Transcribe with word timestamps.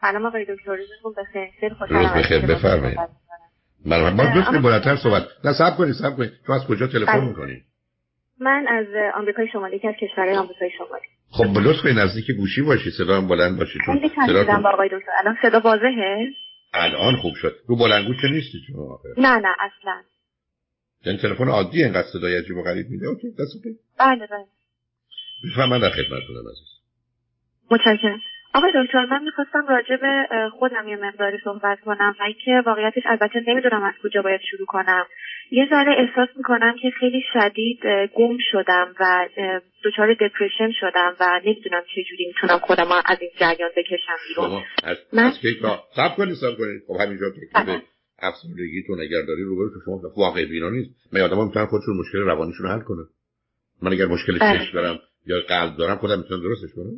سلام 0.00 0.26
آقای 0.26 0.44
دکتر 0.44 0.76
روزتون 0.76 1.14
بخیر. 1.18 1.50
خیلی 1.60 1.74
خوشحالم 1.74 2.20
بخیر 2.20 2.46
بفرمایید. 2.46 2.98
من 3.84 4.16
باز 4.16 4.32
دوست 4.34 4.62
بلندتر 4.62 4.96
صحبت. 4.96 5.22
نه 5.44 5.52
صبر 5.52 5.76
کنید 5.76 5.94
صبر 5.94 6.16
کنید. 6.16 6.32
تو 6.46 6.52
از 6.52 6.66
کجا 6.66 6.86
تلفن 6.86 7.12
بله. 7.12 7.28
می‌کنید 7.28 7.64
من 8.40 8.66
از 8.68 8.86
آمریکای 9.14 9.48
شمالی 9.52 9.78
که 9.78 9.88
از 9.88 9.94
کشورهای 10.00 10.36
آمریکای 10.36 10.70
شمالی. 10.78 11.06
خب 11.30 11.58
لطف 11.58 11.82
کنید 11.82 11.98
نزدیک 11.98 12.30
گوشی 12.30 12.62
باشی 12.62 12.90
صدا 12.90 13.16
هم 13.16 13.28
بلند 13.28 13.58
باشه 13.58 13.78
چون 13.86 14.10
صدا 14.26 14.60
با 14.60 14.70
آقای 14.70 14.88
دکتر. 14.88 15.10
الان 15.20 15.36
صدا 15.42 15.60
واضحه؟ 15.60 16.28
الان 16.74 17.16
خوب 17.16 17.34
شد. 17.34 17.56
رو 17.66 17.76
بلندگو 17.76 18.14
چه 18.14 18.28
نیستی 18.28 18.58
شما 18.66 19.00
نه 19.16 19.36
نه 19.36 19.48
اصلا. 19.60 20.02
این 21.04 21.16
تلفن 21.16 21.48
عادی 21.48 21.84
اینقدر 21.84 22.08
صدای 22.12 22.38
عجیب 22.38 22.56
و 22.56 22.62
غریب 22.62 22.86
میده؟ 22.90 23.06
OK 23.06 23.30
دست 23.30 23.56
OK 23.56 23.78
بله 23.98 24.26
بله. 24.26 25.66
من 25.66 25.80
در 25.80 25.90
خدمتتونم 25.90 26.48
عزیز. 26.50 26.68
متشکرم. 27.70 28.20
آقای 28.54 28.72
دکتر 28.74 29.04
من 29.04 29.24
می‌خواستم 29.24 29.66
راجع 29.68 29.96
به 29.96 30.26
خودم 30.58 30.88
یه 30.88 30.96
مقداری 30.96 31.38
صحبت 31.44 31.80
کنم 31.80 32.14
و 32.20 32.22
اینکه 32.22 32.62
واقعیتش 32.66 33.02
البته 33.06 33.44
نمی‌دونم 33.46 33.82
از 33.82 33.94
کجا 34.02 34.22
باید 34.22 34.40
شروع 34.50 34.66
کنم. 34.66 35.06
یه 35.50 35.66
ذره 35.70 35.92
احساس 35.98 36.28
می‌کنم 36.36 36.74
که 36.82 36.90
خیلی 37.00 37.22
شدید 37.32 37.80
گم 38.14 38.36
شدم 38.52 38.94
و 39.00 39.28
دچار 39.84 40.14
دپرشن 40.14 40.70
شدم 40.80 41.16
و 41.20 41.40
نمی‌دونم 41.44 41.82
چه 41.94 42.02
جوری 42.10 42.26
می‌تونم 42.26 42.58
خودم 42.58 42.92
از 43.06 43.18
این 43.20 43.30
جریان 43.40 43.70
بکشم 43.76 44.16
بیرون. 44.28 44.62
از, 44.84 44.96
من... 45.12 45.30
سب 45.96 46.16
کنید 46.16 46.34
سب 46.34 46.58
کنید. 46.58 46.82
خب 46.86 46.94
همینجا 47.00 47.26
به 47.66 47.82
افسردگیتون 48.18 49.00
اگر 49.00 49.22
داری 49.28 49.42
روبرو 49.42 49.68
که 49.68 49.80
شما 49.84 50.00
واقع 50.16 50.44
بینا 50.44 50.70
نیست. 50.70 50.90
من 51.12 51.20
آدم 51.20 51.44
می‌تونن 51.46 51.66
خودشون 51.66 51.96
مشکل 51.96 52.18
روانیشون 52.18 52.66
حل 52.66 52.80
کنن 52.80 53.04
من 53.82 53.92
اگر 53.92 54.06
مشکل 54.06 54.38
بله. 54.38 54.58
چشم 54.58 54.72
دارم 54.74 54.98
یا 55.26 55.40
قلب 55.48 55.76
دارم 55.76 55.96
خودم 55.96 56.18
می‌تونم 56.18 56.42
درستش 56.42 56.70
کنم. 56.76 56.92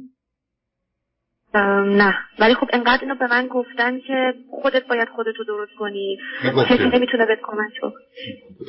نه. 1.55 2.15
ولی 2.39 2.55
خب 2.55 2.69
انقدر 2.73 3.03
اینو 3.03 3.15
به 3.15 3.27
من 3.27 3.47
گفتن 3.47 4.01
که 4.01 4.35
خودت 4.63 4.87
باید 4.87 5.09
خودتو 5.09 5.45
درست 5.45 5.73
کنی. 5.79 6.19
کسی 6.43 6.85
نمی‌تونه 6.85 7.27
بهت 7.27 7.39
کمک 7.43 7.73
کنه. 7.83 7.93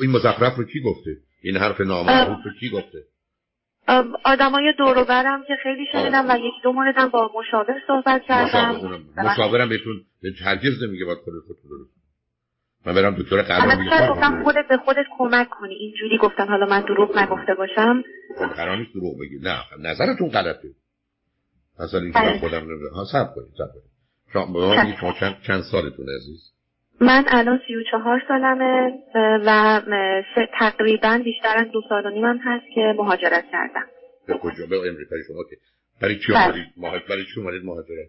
این 0.00 0.10
مزخرف 0.10 0.56
رو 0.56 0.64
کی 0.64 0.80
گفته؟ 0.80 1.10
این 1.42 1.56
حرف 1.56 1.80
نامعروف 1.80 2.38
رو 2.44 2.50
کی 2.60 2.70
گفته؟ 2.70 2.98
آدمای 4.24 4.72
دور 4.78 5.04
برم 5.04 5.44
که 5.48 5.54
خیلی 5.62 5.86
شنیدم 5.92 6.30
و 6.30 6.38
یک 6.38 6.54
دو 6.62 6.72
موردم 6.72 7.08
با 7.08 7.30
مشاور 7.34 7.74
صحبت 7.86 8.22
کردم. 8.28 9.00
مشاورم 9.16 9.68
بهتون 9.68 10.00
هرگز 10.44 10.82
نمیگه 10.82 11.04
باید 11.04 11.18
خودت 11.18 11.44
خودتو 11.46 11.68
درست 11.68 11.94
من 12.86 12.94
برم 12.94 13.14
دکتر 13.14 13.42
قلب 13.42 13.78
میگم. 13.78 14.06
گفتم 14.10 14.42
خودت 14.44 14.68
به 14.68 14.76
خودت 14.76 15.06
کمک 15.18 15.48
کنی. 15.48 15.74
اینجوری 15.74 16.18
گفتم. 16.18 16.46
حالا 16.46 16.66
من 16.66 16.80
دروغ 16.80 17.18
نگفته 17.18 17.54
باشم. 17.54 18.02
خب 18.38 18.46
قرار 18.46 18.76
نیست 18.76 18.94
دروغ 18.94 19.20
بگی. 19.20 19.38
نه 19.42 19.56
نظرتون 19.90 20.28
غلطه. 20.28 20.68
اصلا 21.78 22.00
اینکه 22.00 22.18
من 22.18 22.24
بله. 22.24 22.38
خودم 22.38 22.58
نمی‌دونم. 22.58 22.94
ها 22.94 23.04
صبر 23.04 23.34
کنید 23.34 23.52
صبر 23.58 23.72
کنید. 23.72 23.94
شما 24.32 24.94
شما 25.00 25.12
چند, 25.20 25.36
چند 25.46 25.62
سالتون 25.72 26.06
عزیز؟ 26.16 26.52
من 27.00 27.24
الان 27.28 27.60
سی 27.66 27.76
و 27.76 27.82
چهار 27.90 28.22
سالمه 28.28 28.92
و 29.46 29.80
تقریبا 30.58 31.20
بیشتر 31.24 31.56
از 31.56 31.70
دو 31.72 31.82
سال 31.88 32.06
و 32.06 32.10
نیمم 32.10 32.38
هست 32.44 32.64
که 32.74 32.94
مهاجرت 32.96 33.44
کردم. 33.52 33.86
به 34.26 34.34
کجا؟ 34.34 34.66
به 34.66 34.76
امریکای 34.76 35.18
شما 35.26 35.44
که 35.50 35.56
برای 36.02 36.18
چی 36.18 36.32
بله. 36.32 36.66
اومدید 36.76 37.06
برای 37.08 37.24
چی 37.34 37.40
اومدید 37.40 37.64
مهاجرت؟ 37.64 38.08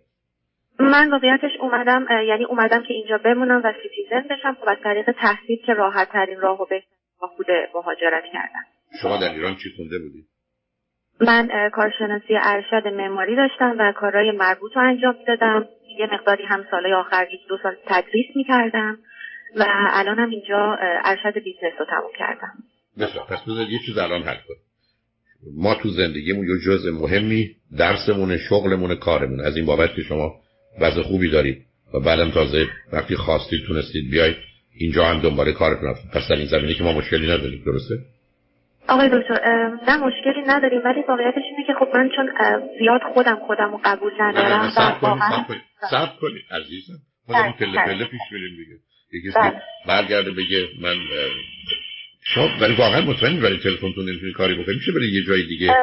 من 0.80 1.12
واقعیتش 1.12 1.52
اومدم 1.60 2.06
یعنی 2.28 2.46
اومدم 2.46 2.84
که 2.84 2.94
اینجا 2.94 3.18
بمونم 3.18 3.62
و 3.64 3.74
citizen 3.84 4.28
بشم 4.30 4.58
خب 4.62 4.70
از 4.70 4.78
طریق 4.84 5.12
تحصیل 5.12 5.58
که 5.66 5.74
راحت 5.74 6.12
ترین 6.12 6.40
راه 6.40 6.62
و 6.62 6.66
بهترین 6.66 6.90
خود 7.20 7.46
مهاجرت 7.76 8.24
کردم. 8.34 8.66
شما 9.02 9.18
در 9.18 9.34
ایران 9.34 9.56
چی 9.56 9.70
خونده 9.78 10.00
بودید؟ 10.00 10.28
من 11.22 11.70
کارشناسی 11.74 12.34
ارشد 12.42 12.88
معماری 12.88 13.36
داشتم 13.36 13.76
و 13.80 13.94
کارهای 13.98 14.32
مربوط 14.32 14.72
رو 14.76 14.82
انجام 14.82 15.16
دادم 15.28 15.66
یه 16.00 16.08
مقداری 16.14 16.44
هم 16.44 16.66
سالهای 16.72 16.94
آخر 16.94 17.28
یک 17.34 17.40
دو 17.50 17.58
سال 17.64 17.76
تدریس 17.86 18.26
می‌کردم 18.36 18.98
و 19.56 19.66
الان 19.70 20.20
هم 20.20 20.30
اینجا 20.30 20.78
ارشد 21.06 21.40
business 21.44 21.74
رو 21.80 21.86
تموم 21.86 22.12
کردم. 22.20 22.54
بسیار. 23.00 23.26
پس 23.26 23.44
بذارید 23.44 23.70
یه 23.70 23.80
چیز 23.86 23.98
الان 23.98 24.24
حل 24.24 24.36
کنیم. 24.48 24.62
ما 25.58 25.76
تو 25.76 25.90
زندگیمون 25.90 26.48
یه 26.48 26.56
جزء 26.66 26.92
مهمی 26.92 27.56
درسمون 27.78 28.38
شغلمون 28.38 28.96
کارمون. 28.96 29.40
از 29.40 29.58
این 29.58 29.66
بابت 29.66 29.96
که 29.96 30.02
شما 30.02 30.36
وضع 30.82 31.02
خوبی 31.02 31.32
دارید 31.32 31.66
و 31.94 32.00
بعدم 32.00 32.32
تازه 32.32 32.68
وقتی 32.94 33.16
خواستید 33.16 33.66
تونستید 33.68 34.12
بیاید 34.12 34.36
اینجا 34.78 35.06
هم 35.06 35.22
دنبال 35.22 35.52
کارتون 35.52 35.94
پس 36.14 36.28
در 36.30 36.36
این 36.36 36.48
زمینه 36.48 36.74
که 36.74 36.84
ما 36.84 36.94
مشکلی 36.94 37.28
نداریم 37.28 37.64
درسته؟ 37.66 37.96
آقای 38.90 39.10
دکتر 39.10 39.40
نه 39.88 39.98
مشکلی 39.98 40.42
نداریم 40.48 40.82
ولی 40.86 41.02
واقعیتش 41.08 41.44
اینه 41.52 41.64
که 41.68 41.74
خب 41.74 41.88
من 41.94 42.10
چون 42.16 42.30
زیاد 42.80 43.02
خودم 43.14 43.36
خودم 43.48 43.72
رو 43.72 43.80
قبول 43.84 44.12
ندارم 44.20 44.70
سب 44.70 45.00
کنید 45.02 45.62
سب 45.92 46.20
کنید 46.22 46.44
عزیزم. 46.52 46.94
ما 47.30 47.36
داریم 47.38 47.56
بله، 47.60 47.68
پله 47.72 47.86
پله 47.86 47.96
بله. 47.96 48.06
پیش 48.06 48.22
میریم 48.32 48.56
دیگه. 48.58 48.76
یکی 49.14 49.40
بله. 49.40 49.62
برگرده 49.88 50.32
بگه 50.32 50.68
من 50.82 50.96
شما 52.24 52.48
ولی 52.62 52.76
واقعا 52.76 53.02
مطمئنی 53.02 53.40
برای 53.40 53.58
تلفنتون 53.58 54.10
نمی‌تونی 54.10 54.32
کاری 54.32 54.54
بکنی. 54.56 54.76
میشه 54.76 54.92
برای 54.92 55.08
یه 55.08 55.24
جای 55.28 55.44
دیگه؟ 55.44 55.76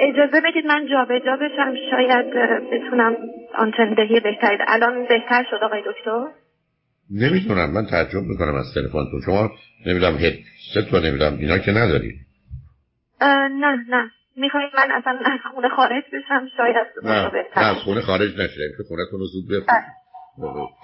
اجازه 0.00 0.40
بدید 0.40 0.66
من 0.66 0.86
جا 0.90 1.04
به 1.04 1.20
جا 1.20 1.36
بشم 1.36 1.74
شاید 1.90 2.26
بتونم 2.72 3.16
آنتن 3.54 3.94
دهی 3.94 4.20
بهتری 4.20 4.58
الان 4.66 5.06
بهتر 5.08 5.44
شد 5.50 5.64
آقای 5.64 5.82
دکتر؟ 5.86 6.41
نمی‌دونم 7.12 7.70
من 7.70 7.86
تعجب 7.86 8.22
می‌کنم 8.22 8.54
از 8.54 8.74
تلفنتون. 8.74 9.20
شما 9.24 9.50
نمی‌دونم 9.86 10.16
هدست 10.16 10.94
و 10.94 11.00
نمی‌دونم 11.00 11.38
اینا 11.38 11.58
که 11.58 11.72
نداری. 11.72 12.12
نه 13.60 13.76
نه. 13.88 14.10
می‌خواید 14.36 14.70
من 14.76 14.88
اصلا 14.90 15.12
از 15.24 15.40
خونه 15.54 15.68
خارج 15.68 16.04
بشم؟ 16.12 16.48
شاید 16.56 16.76
نه 17.04 17.30
نه 17.56 17.66
از 17.66 17.76
خونه 17.76 18.00
خارج 18.00 18.34
نشه 18.34 18.74
که 18.76 18.82
خونتون 18.88 19.20
رو 19.20 19.26
زود 19.26 19.48
بله. 19.48 19.82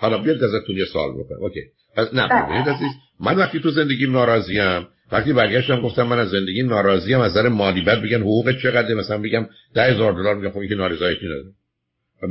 حالا 0.01 0.19
بیاد 0.19 0.45
ازتون 0.45 0.77
یه 0.77 0.85
سوال 0.85 1.11
بکنم. 1.13 1.39
اوکی. 1.41 1.61
پس 1.97 2.15
نه 2.15 2.29
بله. 2.29 2.75
من 3.21 3.37
وقتی 3.37 3.61
تو 3.61 3.71
زندگیم 3.71 4.13
ناراضیم 4.13 4.89
وقتی 5.13 5.33
برگشتم 5.33 5.81
گفتم 5.81 6.03
من 6.03 6.19
از 6.19 6.29
زندگی 6.29 6.63
ناراضیم 6.63 7.21
از 7.21 7.31
نظر 7.31 7.49
مالی 7.49 7.85
بعد 7.85 8.03
بگن 8.03 8.21
حقوق 8.21 8.53
چقدر 8.63 8.95
مثلا 8.95 9.19
بگم 9.19 9.47
ده 9.75 9.83
هزار 9.83 10.13
دلار 10.13 10.35
میگم 10.35 10.51
خب 10.51 10.61
که 10.69 10.75
نارضایتی 10.75 11.27
نداره. 11.27 11.53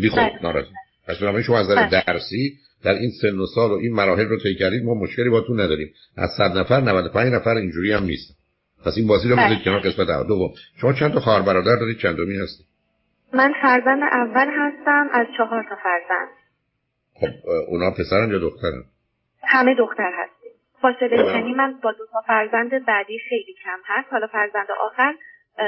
بی 0.02 0.10
خود 0.10 0.20
بله. 0.20 0.44
ناراضی. 0.44 0.70
پس 1.08 1.20
برای 1.22 1.44
شما 1.44 1.60
از 1.60 1.70
نظر 1.70 2.04
درسی 2.08 2.58
در 2.84 2.94
این 2.94 3.12
سن 3.22 3.40
و 3.40 3.46
سال 3.56 3.72
و 3.72 3.74
این 3.74 3.94
مراحل 3.94 4.26
رو 4.26 4.38
طی 4.40 4.56
کردید 4.56 4.84
ما 4.84 4.94
مشکلی 4.94 5.30
با 5.30 5.42
تو 5.42 5.54
نداریم. 5.54 5.94
از 6.18 6.30
100 6.38 6.58
نفر 6.58 6.82
95 6.82 7.34
نفر 7.34 7.50
اینجوری 7.50 7.92
هم 7.92 8.04
نیست. 8.04 8.38
پس 8.86 8.94
این 8.98 9.08
بازی 9.08 9.30
رو 9.30 9.36
بذارید 9.36 9.64
کنار 9.64 9.80
قسمت 9.80 10.10
اول. 10.10 10.28
دوم 10.28 10.50
شما 10.82 10.94
چند 10.94 11.14
تا 11.14 11.20
خواهر 11.20 11.42
برادر 11.42 11.76
دارید؟ 11.76 11.98
چندمی 11.98 12.38
هستی 12.38 12.64
من 13.34 13.54
فرزند 13.62 14.04
اول 14.12 14.48
هستم 14.60 15.08
از 15.14 15.28
چهار 15.38 15.64
تا 15.70 15.76
فرزند. 15.84 16.28
خب 17.14 17.50
اونا 17.68 17.92
پسرن 17.92 18.32
یا 18.32 18.40
دخترن؟ 18.40 18.84
همه 19.44 19.76
دختر 19.76 20.12
هستیم. 20.18 20.52
فاصله 20.82 21.34
سنی 21.34 21.54
من 21.54 21.74
با 21.84 21.92
دو 21.92 22.06
تا 22.12 22.22
فرزند 22.28 22.86
بعدی 22.86 23.20
خیلی 23.30 23.56
کم 23.64 23.80
هست. 23.86 24.08
حالا 24.12 24.28
فرزند 24.28 24.68
آخر 24.92 25.14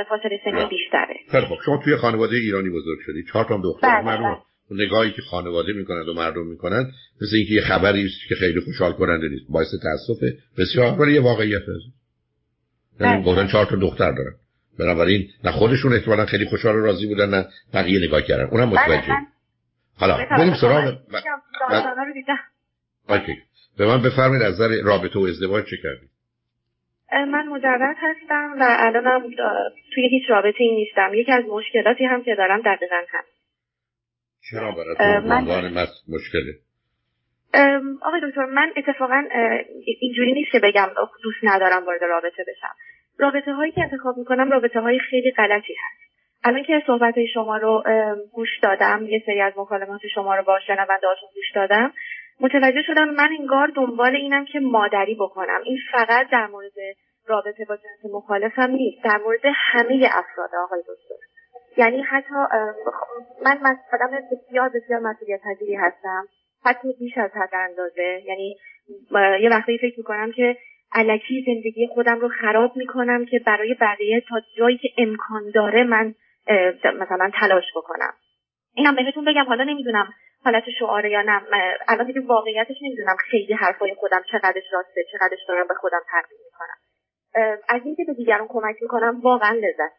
فاصله 0.10 0.40
سنی 0.46 0.70
بیشتره. 0.70 1.16
خیلی 1.32 1.46
خب 1.46 1.58
شما 1.66 1.82
توی 1.84 1.98
خانواده 1.98 2.36
ایرانی 2.36 2.70
بزرگ 2.70 3.00
شدید 3.06 3.26
چهار 3.34 3.46
تا 3.46 3.62
دختر 3.64 4.02
بله. 4.02 4.38
نگاهی 4.72 5.12
که 5.12 5.22
خانواده 5.22 5.74
می‌کنند 5.74 6.08
و 6.08 6.14
مردم 6.14 6.48
می‌کنند 6.48 6.92
مثل 7.22 7.36
اینکه 7.36 7.54
یه 7.54 7.62
خبری 7.62 8.06
است 8.06 8.30
که 8.30 8.36
خیلی 8.36 8.60
خوشحال 8.60 8.92
کننده 8.92 9.30
نیست 9.30 9.46
باعث 9.50 9.68
تاسفه 9.84 10.38
بسیار 10.58 11.02
ولی 11.02 11.14
یه 11.14 11.22
واقعیت 11.22 11.62
هست 11.62 12.00
یعنی 13.00 13.24
بله. 13.24 13.24
گفتن 13.24 13.48
چهار 13.48 13.66
تا 13.66 13.76
دختر 13.76 14.12
دارن. 14.12 14.34
بنابراین 14.80 15.28
نه 15.44 15.52
خودشون 15.52 15.94
احتمالا 15.94 16.26
خیلی 16.26 16.46
خوشحال 16.46 16.76
و 16.76 16.86
راضی 16.86 17.08
بودن 17.08 17.30
نه 17.30 17.46
بقیه 17.74 18.08
نگاه 18.08 18.22
کردن. 18.22 18.44
اونم 18.44 18.70
بله، 18.70 18.84
متوجه. 18.84 19.14
حالا 19.98 20.18
بریم 20.38 20.54
سراغ 20.62 20.98
به 23.78 23.86
من 23.86 24.02
بفرمایید 24.02 24.44
از 24.44 24.54
نظر 24.54 24.82
رابطه 24.82 25.20
و 25.20 25.24
ازدواج 25.24 25.66
چه 25.66 25.78
کردید 25.84 26.10
من 27.12 27.48
مجرد 27.48 27.96
هستم 27.98 28.56
و 28.60 28.78
الانم 28.80 29.22
توی 29.96 30.10
هیچ 30.10 30.24
رابطه 30.30 30.64
ای 30.64 30.76
نیستم. 30.76 31.12
یکی 31.14 31.32
از 31.32 31.44
مشکلاتی 31.44 32.06
هم 32.06 32.24
که 32.24 32.36
دارم 32.36 32.62
دقیقا 32.62 33.02
هست 33.10 33.39
چرا 34.52 34.72
براتون 34.72 35.32
عنوان 35.32 35.88
مشکله؟ 36.10 36.54
آقای 38.02 38.22
دکتر 38.24 38.46
من 38.46 38.74
اتفاقا 38.78 39.24
اینجوری 40.02 40.34
نیست 40.34 40.52
که 40.52 40.60
بگم 40.60 40.88
دوست 41.24 41.38
ندارم 41.44 41.86
وارد 41.86 42.04
رابطه 42.04 42.44
بشم. 42.48 42.76
رابطه 43.18 43.54
هایی 43.54 43.72
که 43.72 43.82
انتخاب 43.82 44.18
می‌کنم 44.18 44.52
رابطه 44.52 44.80
های 44.80 45.00
خیلی 45.00 45.32
غلطی 45.32 45.74
هست. 45.74 46.00
الان 46.44 46.64
که 46.64 46.84
صحبت 46.88 47.16
شما 47.34 47.58
رو 47.58 47.84
گوش 48.32 48.60
دادم 48.64 49.06
یه 49.06 49.24
سری 49.26 49.42
از 49.42 49.54
مکالمات 49.58 50.02
شما 50.14 50.36
رو 50.36 50.44
با 50.44 50.60
شنوندهاتون 50.68 51.30
گوش 51.36 51.52
دادم 51.56 51.94
متوجه 52.40 52.82
شدم 52.88 53.10
من 53.10 53.30
انگار 53.40 53.72
دنبال 53.76 54.16
اینم 54.16 54.46
که 54.46 54.60
مادری 54.60 55.16
بکنم. 55.16 55.62
این 55.64 55.78
فقط 55.92 56.30
در 56.32 56.48
مورد 56.48 56.74
رابطه 57.28 57.66
با 57.66 57.76
جنس 57.76 58.12
مخالفم 58.14 58.72
نیست 58.72 59.04
در 59.04 59.18
مورد 59.18 59.42
همه 59.44 60.10
افراد 60.12 60.50
آقای 60.64 60.80
دکتر. 60.80 61.29
یعنی 61.80 62.02
حتی 62.02 62.34
من 63.42 63.78
آدم 63.94 64.12
بسیار 64.32 64.70
بسیار 64.70 65.00
مسئولیت 65.00 65.42
پذیری 65.42 65.76
هستم. 65.76 66.28
حتی 66.66 66.94
بیش 67.00 67.18
از 67.18 67.32
حد 67.32 67.50
اندازه. 67.54 68.22
یعنی 68.26 68.58
یه 69.42 69.50
وقتی 69.50 69.78
فکر 69.78 69.98
می‌کنم 69.98 70.32
که 70.32 70.58
علکی 70.94 71.44
زندگی 71.46 71.88
خودم 71.88 72.20
رو 72.20 72.30
خراب 72.30 72.78
می‌کنم 72.78 73.26
که 73.26 73.40
برای 73.46 73.76
بقیه 73.82 74.24
تا 74.30 74.42
جایی 74.58 74.78
که 74.78 74.90
امکان 74.98 75.52
داره 75.56 75.84
من 75.84 76.16
مثلا 76.84 77.32
تلاش 77.40 77.66
بکنم. 77.76 78.14
اینم 78.76 78.96
بهتون 78.96 79.26
بگم 79.26 79.46
حالا 79.46 79.64
نمی‌دونم 79.64 80.14
حالت 80.46 80.64
شعاره 80.80 81.12
یا 81.12 81.22
نه. 81.22 81.42
الان 81.88 82.08
دیگه 82.08 82.22
واقعیتش 82.22 82.76
نمی‌دونم 82.82 83.16
خیلی 83.20 83.54
حرفای 83.54 83.96
خودم 83.96 84.22
چقدرش 84.32 84.64
راسته 84.74 85.04
چقدرش 85.12 85.40
دارم 85.48 85.68
به 85.68 85.74
خودم 85.74 86.02
تقدیم 86.12 86.38
می‌کنم. 86.46 86.78
از 87.70 87.82
اینکه 87.86 88.04
به 88.08 88.14
دیگران 88.14 88.48
کمک 88.48 88.76
می‌کنم 88.82 89.20
واقعا 89.24 89.52
لذت 89.52 89.92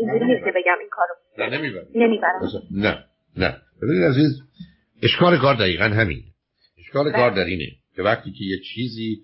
اینجوری 0.00 0.24
نیست 0.24 0.44
که 0.44 0.50
بگم 0.50 0.76
این 0.80 0.88
کارو. 0.90 1.14
نه 1.38 1.58
نمی‌برم. 1.58 1.86
نمی‌برم. 1.94 2.40
نه 2.70 3.04
نه. 3.36 3.56
ببینید 3.82 4.04
عزیز 4.04 4.42
اشکال 5.02 5.38
کار 5.38 5.54
دقیقا 5.54 5.84
همین 5.84 6.22
اشکال 6.78 7.12
کار 7.12 7.30
در 7.30 7.44
اینه 7.44 7.66
که 7.96 8.02
وقتی 8.02 8.32
که 8.32 8.44
یه 8.44 8.58
چیزی 8.58 9.18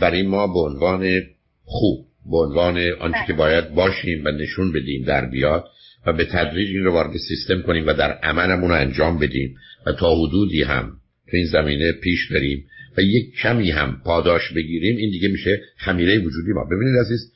برای 0.00 0.22
ما 0.22 0.46
به 0.46 0.58
عنوان 0.58 1.20
خوب 1.64 2.06
به 2.30 2.36
عنوان 2.36 2.78
آنچه 3.00 3.18
که 3.26 3.32
باید 3.32 3.74
باشیم 3.74 4.24
و 4.24 4.28
نشون 4.28 4.72
بدیم 4.72 5.04
در 5.04 5.26
بیاد 5.26 5.64
و 6.06 6.12
به 6.12 6.24
تدریج 6.24 6.68
این 6.68 6.84
رو 6.84 6.92
وارد 6.92 7.16
سیستم 7.28 7.62
کنیم 7.62 7.86
و 7.86 7.92
در 7.92 8.12
عملمون 8.12 8.70
رو 8.70 8.76
انجام 8.76 9.18
بدیم 9.18 9.56
و 9.86 9.92
تا 9.92 10.14
حدودی 10.14 10.62
هم 10.62 10.92
تو 11.30 11.36
این 11.36 11.46
زمینه 11.46 11.92
پیش 11.92 12.32
بریم 12.32 12.66
و 12.98 13.00
یک 13.00 13.34
کمی 13.42 13.70
هم 13.70 14.02
پاداش 14.04 14.52
بگیریم 14.56 14.96
این 14.96 15.10
دیگه 15.10 15.28
میشه 15.28 15.62
خمیره 15.76 16.18
وجودی 16.18 16.52
ما. 16.52 16.64
ببینید 16.64 17.00
عزیز 17.00 17.32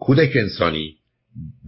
کودک 0.00 0.36
انسانی 0.36 0.96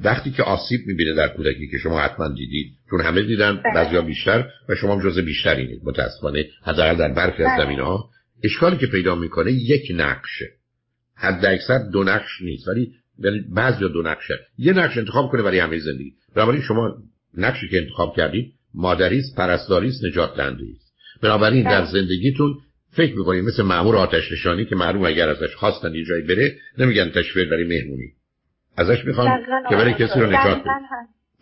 وقتی 0.05 0.31
که 0.31 0.43
آسیب 0.43 0.81
می‌بینه 0.87 1.15
در 1.15 1.29
کودکی 1.29 1.69
که 1.69 1.79
شما 1.79 2.01
حتما 2.01 2.29
دیدید 2.29 2.73
چون 2.91 3.01
همه 3.01 3.23
دیدن 3.23 3.53
بله. 3.53 3.75
بعضیا 3.75 4.03
بیشتر 4.03 4.49
و 4.69 4.75
شما 4.75 4.95
هم 4.95 5.11
جز 5.11 5.19
بیشترینید 5.19 5.81
متاسفانه 5.85 6.45
حداقل 6.63 6.97
در 6.97 7.13
برخی 7.13 7.43
از 7.43 7.51
بله. 7.57 7.65
زمینه 7.65 7.83
ها 7.83 8.11
اشکالی 8.45 8.77
که 8.77 8.87
پیدا 8.87 9.15
می‌کنه 9.15 9.53
یک 9.53 9.93
نقشه 9.95 10.47
حد 11.15 11.45
اکثر 11.45 11.79
دو 11.93 12.05
نقش 12.05 12.43
نیست 12.43 12.69
ولی 12.69 12.93
ولی 13.19 13.45
بعضی 13.55 13.79
دو 13.79 14.03
نقشه 14.03 14.39
یه 14.59 14.73
نقش 14.73 14.99
انتخاب 14.99 15.31
کنه 15.31 15.43
برای 15.43 15.59
همه 15.59 15.79
زندگی 15.79 16.13
بنابراین 16.35 16.63
شما 16.63 16.95
نقشی 17.37 17.69
که 17.69 17.79
انتخاب 17.79 18.17
کردید 18.17 18.53
مادری 18.75 19.19
است 19.19 19.37
پرستاری 19.37 19.89
است 19.89 20.05
نجات 20.05 20.37
دهنده 20.37 20.65
است 20.77 20.93
بنابراین 21.23 21.63
در 21.63 21.81
بله. 21.81 21.91
زندگیتون 21.91 22.55
فکر 22.91 23.17
می‌کنید 23.17 23.45
مثل 23.45 23.63
مامور 23.63 23.97
آتش 23.97 24.33
نشانی 24.33 24.65
که 24.65 24.77
معلوم 24.77 25.05
اگر 25.05 25.29
ازش 25.29 25.55
خواستن 25.55 25.95
یه 25.95 26.05
جایی 26.05 26.23
بره 26.23 26.57
نمیگن 26.79 27.11
تشویق 27.11 27.51
برای 27.51 27.65
مهمونی 27.65 28.13
ازش 28.77 29.05
می‌خوان 29.05 29.27
دقیقاً 29.37 29.61
که 29.71 29.77
برای 29.77 29.93
آقای 29.93 30.07
کسی 30.07 30.21
رو. 30.21 30.27
نجات 30.27 30.61
بده. 30.61 30.71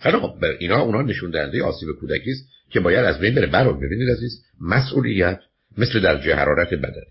خیلی 0.01 0.19
خب 0.19 0.41
بر- 0.43 0.57
اینا 0.59 0.81
اونا 0.81 1.03
نشون 1.03 1.31
دهنده 1.31 1.65
آسیب 1.65 1.89
کودکی 2.01 2.31
است 2.31 2.49
که 2.71 2.81
باید 2.81 3.05
از 3.05 3.21
بین 3.21 3.35
بره. 3.35 3.47
برون 3.47 3.81
ببینید 3.81 4.11
عزیز 4.11 4.45
مسئولیت 4.61 5.41
مثل 5.79 6.01
درجه 6.01 6.35
حرارت 6.35 6.75
بدنه 6.75 7.07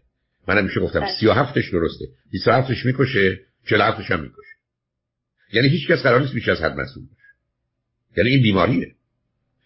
من 0.48 0.58
همیشه 0.58 0.80
گفتم 0.80 1.00
بله. 1.00 1.10
37 1.20 1.54
درسته. 1.72 2.06
27 2.32 2.86
می‌کشه 2.86 3.40
47 3.70 4.12
هم 4.12 4.20
می‌کشه. 4.20 4.56
یعنی 5.54 5.68
هیچ 5.68 5.88
کس 5.88 6.04
قرار 6.04 6.22
نیست 6.22 6.34
بیش 6.34 6.50
از 6.50 6.62
حد 6.62 6.72
مسئول 6.80 7.04
باشه. 7.06 7.20
یعنی 8.18 8.30
این 8.30 8.42
بیماریه. 8.42 8.92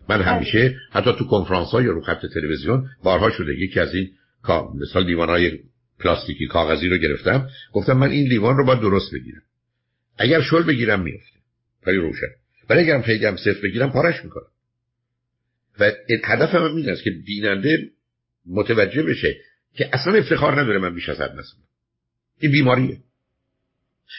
من 0.10 0.22
همیشه 0.22 0.76
حتی 0.92 1.14
تو 1.20 1.26
کنفرانس 1.28 1.68
های 1.68 1.86
رو 1.86 2.02
خط 2.02 2.26
تلویزیون 2.34 2.90
بارها 3.04 3.30
شده. 3.30 3.54
یکی 3.60 3.80
از 3.80 3.96
این 3.96 4.12
مثال 4.82 5.06
لیوان 5.06 5.30
های 5.30 5.60
پلاستیکی 6.00 6.48
کاغذی 6.48 6.90
رو 6.90 6.98
گرفتم. 6.98 7.48
گفتم 7.74 7.94
من 7.98 8.10
این 8.12 8.28
لیوان 8.28 8.58
رو 8.58 8.66
باید 8.66 8.80
درست 8.80 9.14
بگیرم. 9.14 9.42
اگر 10.18 10.42
شل 10.42 10.64
بگیرم 10.64 11.02
میفته. 11.02 11.40
خیلی 11.86 11.98
روشن. 11.98 12.28
ولی 12.70 12.80
اگرم 12.80 13.02
خیلی 13.02 13.26
هم 13.26 13.38
صفر 13.38 13.62
بگیرم 13.64 13.92
پارش 13.92 14.24
می‌کنم. 14.24 14.48
و 15.80 15.92
هدفم 16.24 16.58
هم 16.58 16.76
این 16.76 16.90
است 16.90 17.04
که 17.04 17.12
بیننده 17.26 17.90
متوجه 18.46 19.04
بشه 19.04 19.38
که 19.74 19.90
اصلا 19.94 20.14
افتخار 20.14 20.62
نداره 20.62 20.80
من 20.80 20.96
بیش 20.96 21.10
از 21.10 21.22
حد 21.22 21.32
مسئولم 21.32 21.64
این 22.40 22.52
بیماریه. 22.52 22.98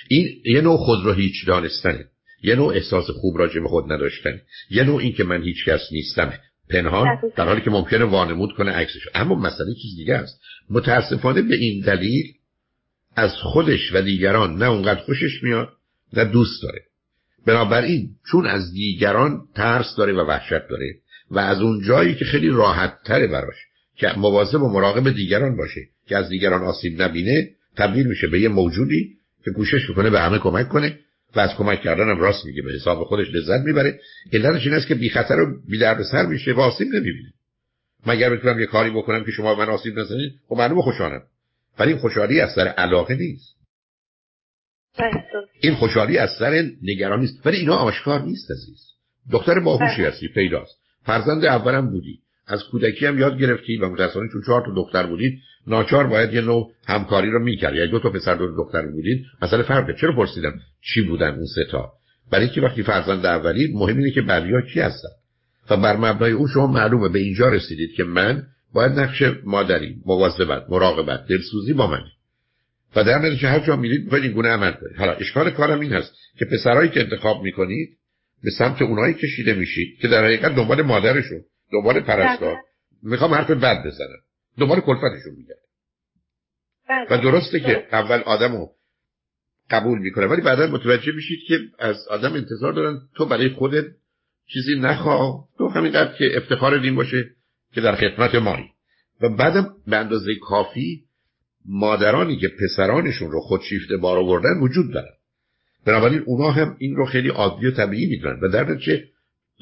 این 0.09 0.43
یه 0.45 0.61
نوع 0.61 0.77
خود 0.77 1.05
رو 1.05 1.13
هیچ 1.13 1.47
دانستنه. 1.47 2.05
یه 2.43 2.55
نوع 2.55 2.75
احساس 2.75 3.11
خوب 3.11 3.39
راجع 3.39 3.61
به 3.61 3.69
خود 3.69 3.93
نداشتن 3.93 4.41
یه 4.71 4.85
نوع 4.85 5.01
این 5.01 5.13
که 5.13 5.25
من 5.25 5.43
هیچ 5.43 5.65
کس 5.65 5.81
نیستم. 5.93 6.33
پنهان. 6.71 7.07
در 7.37 7.45
حالی 7.45 7.61
که 7.61 7.71
ممکنه 7.71 8.05
وانمود 8.05 8.55
کنه 8.57 8.71
عکسش. 8.71 9.09
اما 9.15 9.35
مسئله 9.35 9.75
چیز 9.83 9.97
دیگه 9.97 10.15
است. 10.15 10.41
متاسفانه 10.71 11.43
به 11.43 11.55
این 11.55 11.81
دلیل 11.81 12.35
از 13.17 13.31
خودش 13.35 13.93
و 13.93 14.03
دیگران 14.03 14.57
نه 14.57 14.65
اونقدر 14.65 15.01
خوشش 15.01 15.43
میاد 15.43 15.69
نه 16.17 16.25
دوست 16.25 16.63
داره. 16.63 16.83
بنابراین 17.47 18.11
چون 18.31 18.47
از 18.47 18.73
دیگران 18.73 19.41
ترس 19.55 19.97
داره 19.97 20.13
و 20.13 20.21
وحشت 20.21 20.69
داره 20.71 20.95
و 21.31 21.39
از 21.39 21.61
اون 21.61 21.83
جایی 21.83 22.15
که 22.15 22.25
خیلی 22.25 22.49
راحت 22.49 23.03
تره 23.05 23.27
براش 23.27 23.57
که 23.97 24.13
مواظب 24.17 24.63
و 24.63 24.69
مراقب 24.69 25.11
دیگران 25.11 25.57
باشه 25.57 25.81
که 26.07 26.17
از 26.17 26.29
دیگران 26.29 26.63
آسیب 26.63 27.03
نبینه 27.03 27.51
تبدیل 27.77 28.07
میشه 28.07 28.27
به 28.27 28.41
یه 28.41 28.49
موجودی 28.49 29.15
که 29.45 29.51
کوشش 29.51 29.89
می‌کنه 29.89 30.11
به 30.11 30.21
همه 30.21 30.39
کمک 30.39 30.69
کنه 30.69 30.99
و 31.37 31.41
از 31.41 31.55
کمک 31.55 31.83
کردن 31.83 32.11
هم 32.11 32.19
راست 32.19 32.47
میگه 32.47 32.63
به 32.63 32.73
حساب 32.73 33.05
خودش 33.05 33.27
لذت 33.35 33.61
می‌بره. 33.65 34.01
علتش 34.33 34.67
این 34.67 34.75
است 34.75 34.87
که 34.87 34.95
بی 34.95 35.11
خطر 35.11 35.41
و 35.41 35.61
بی 35.69 35.79
سر 36.11 36.27
میشه 36.27 36.53
و 36.53 36.61
آسیب 36.61 36.89
نمی‌بینه. 36.89 37.33
مگر 38.07 38.31
بتونم 38.31 38.61
یه 38.61 38.67
کاری 38.67 38.91
بکنم 38.91 39.25
که 39.25 39.31
شما 39.31 39.55
من 39.55 39.69
آسیب 39.69 39.99
نزنید 39.99 40.33
خب 40.49 40.57
معلومه 40.57 40.83
خوشحالم. 40.83 41.23
ولی 41.79 41.91
این 41.93 42.01
خوشحالی 42.01 42.41
از 42.41 42.53
سر 42.55 42.69
علاقه 42.69 43.15
نیست. 43.15 43.64
این 45.61 45.75
خوشحالی 45.75 46.19
از 46.19 46.31
سر 46.39 46.65
نگرانی 46.83 47.23
نیست. 47.23 47.47
ولی 47.47 47.57
اینا 47.57 47.77
آشکار 47.77 48.23
نیست 48.23 48.51
عزیز. 48.51 48.81
دختر 49.33 49.61
باهوشی 49.61 50.03
بله. 50.03 50.09
هستی 50.09 50.29
پیداست. 50.29 50.79
فرزند 51.07 51.45
اولم 51.45 51.91
بودی. 51.91 52.19
از 52.47 52.65
کودکی 52.73 53.07
هم 53.07 53.19
یاد 53.19 53.39
گرفتی 53.39 53.77
و 53.77 53.89
متاسفانه 53.89 54.29
چون 54.33 54.43
چهار 54.47 54.63
تا 54.67 54.75
دختر 54.75 55.07
بودید 55.07 55.41
ناچار 55.67 56.07
باید 56.07 56.35
یه 56.35 56.41
نوع 56.41 56.71
همکاری 56.87 57.31
رو 57.31 57.39
می‌کرد 57.39 57.75
یا 57.75 57.87
دو 57.87 57.99
تا 57.99 58.11
پسر 58.11 58.35
دو 58.35 58.57
دختر 58.57 58.87
بودید 58.87 59.25
مثلا 59.43 59.63
فرقه 59.63 59.95
چرا 60.01 60.17
پرسیدم 60.17 60.53
چی 60.81 61.03
بودن 61.03 61.35
اون 61.35 61.47
سه 61.55 61.65
تا؟ 61.71 61.93
برای 62.31 62.45
اینکه 62.45 62.61
وقتی 62.61 62.83
فرزند 62.83 63.27
اولی 63.27 63.73
مهم 63.75 63.99
اینه 63.99 64.11
که 64.11 64.23
بعدی‌ها 64.23 64.61
کی 64.61 64.81
هستن. 64.81 65.09
و 65.71 65.77
بر 65.77 65.97
مبنای 65.97 66.33
اون 66.33 66.49
شما 66.49 66.67
معلومه. 66.67 67.09
به 67.09 67.19
اینجا 67.19 67.49
رسیدید 67.49 67.93
که 67.95 68.05
من 68.05 68.43
باید 68.75 68.93
نقش 68.93 69.23
مادری 69.45 69.97
مواظبت 70.07 70.71
مراقبت 70.71 71.27
دلسوزی 71.29 71.73
با 71.73 71.87
منه 71.87 72.11
و 72.97 73.05
در 73.05 73.19
نتیجه 73.19 73.49
هر 73.49 73.59
جا 73.59 73.77
میرید 73.77 74.11
باید 74.11 74.25
این 74.25 74.33
گونه 74.33 74.49
عمل 74.49 74.73
کنید. 74.73 74.97
حالا 74.99 75.13
اشکال 75.13 75.51
کارم 75.51 75.81
این 75.81 75.93
هست 75.93 76.15
که 76.39 76.45
پسرایی 76.45 76.91
که 76.91 77.01
انتخاب 77.01 77.43
می‌کنید 77.43 77.99
به 78.43 78.51
سمت 78.51 78.83
اونایی 78.83 79.15
کشیده 79.15 79.55
میشید 79.55 79.99
که 79.99 80.09
در 80.09 80.25
حقیقت 80.25 80.55
دنبال 80.55 80.83
مادرشون 80.83 81.41
دنبال 81.73 82.01
پرستار. 82.01 82.37
دقیقاً. 82.37 82.61
می‌خوام 83.03 83.35
حرف 83.35 83.51
بد 83.51 83.87
بزنم. 83.87 84.21
دنبال 84.59 84.81
کلفتشون 84.81 85.35
میگن 85.37 85.55
بله. 86.89 87.07
و 87.11 87.23
درسته 87.23 87.61
که 87.61 87.87
اول 87.93 88.19
آدمو 88.19 88.69
قبول 89.71 89.99
می‌کنه 89.99 90.27
ولی 90.27 90.43
بعدا 90.43 90.67
متوجه 90.67 91.13
میشید 91.13 91.39
که 91.49 91.59
از 91.79 92.09
آدم 92.09 92.33
انتظار 92.33 92.73
دارن 92.73 92.99
تو 93.17 93.27
برای 93.27 93.49
خودت 93.49 93.85
چیزی 94.47 94.81
نخواه. 94.81 95.49
تو 95.59 95.69
همینقدر 95.69 96.13
که 96.13 96.37
افتخار 96.37 96.79
دین 96.79 96.95
باشه 96.95 97.31
که 97.73 97.81
در 97.81 97.97
خدمت 97.97 98.35
مایی. 98.35 98.71
و 99.21 99.29
بعدم 99.29 99.75
به 99.87 99.97
اندازه 99.97 100.35
کافی 100.35 101.04
مادرانی 101.65 102.37
که 102.37 102.49
پسرانشون 102.49 103.31
رو 103.31 103.41
خودشیفته 103.41 103.97
بار 103.97 104.19
آوردن 104.19 104.61
وجود 104.61 104.93
دارن 104.93 105.15
بنابراین 105.87 106.23
اونا 106.27 106.51
هم 106.51 106.77
این 106.79 106.97
رو 106.97 107.05
خیلی 107.05 107.29
عادی 107.29 107.67
و 107.67 107.71
طبیعی 107.71 108.07
می‌دونن 108.07 108.41
و 108.43 108.49
در 108.49 108.71
نتیجه 108.71 109.05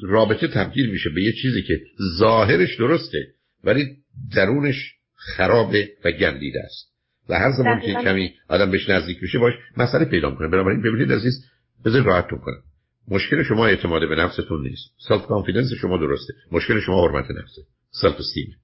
رابطه 0.01 0.47
تبدیل 0.47 0.89
میشه 0.89 1.09
به 1.09 1.23
یه 1.23 1.31
چیزی 1.41 1.61
که 1.61 1.81
ظاهرش 2.19 2.75
درسته 2.79 3.27
ولی 3.63 3.97
درونش 4.35 4.93
خرابه 5.15 5.89
و 6.05 6.11
گندیده 6.11 6.59
است. 6.59 6.93
و 7.29 7.39
هر 7.39 7.51
زمان 7.51 7.79
که. 7.79 7.93
کمی 7.93 8.33
آدم 8.49 8.71
بهش 8.71 8.89
نزدیک 8.89 9.17
میشه 9.21 9.39
باش 9.39 9.53
مسئله 9.77 10.05
پیدا 10.05 10.29
می‌کنه. 10.29 10.47
بنابراین 10.47 10.81
ببینید 10.81 11.11
عزیز 11.11 11.45
بذار 11.85 12.03
راحتتون 12.03 12.39
کنم. 12.39 12.63
مشکل 13.07 13.43
شما 13.43 13.67
اعتماد 13.67 14.09
به 14.09 14.15
نفستون 14.15 14.61
نیست. 14.61 14.89
self-confidence 15.07 15.73
شما 15.81 15.97
درسته. 15.97 16.33
مشکل 16.51 16.79
شما 16.79 17.07
حرمت 17.07 17.31
نفسه. 17.31 17.61
سلف 17.91 18.15
استیم 18.19 18.55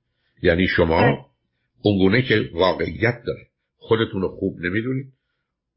یعنی 0.42 0.68
شما 0.68 1.26
اونگونه 1.82 2.22
که 2.22 2.50
واقعیت 2.54 3.22
داره. 3.28 3.48
خودتون 3.78 4.22
رو 4.22 4.28
خوب 4.28 4.60
نمی‌دونید. 4.60 5.14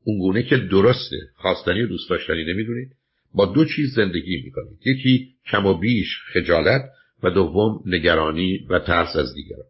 اونگونه 0.04 0.42
که 0.42 0.56
درسته. 0.56 1.16
خواستنی 1.34 1.82
و 1.82 1.86
دوست 1.86 2.10
داشتنی 2.10 2.44
نمی‌دونید. 2.44 2.92
با 3.34 3.46
دو 3.46 3.64
چیز 3.64 3.94
زندگی 3.94 4.42
می‌کنید. 4.44 4.78
یکی 4.86 5.28
کم 5.50 5.66
و 5.66 5.74
بیش 5.74 6.18
خجالت 6.32 6.82
و 7.22 7.30
دوم 7.30 7.82
نگرانی 7.86 8.66
و 8.70 8.78
ترس 8.78 9.16
از 9.16 9.34
دیگران. 9.34 9.66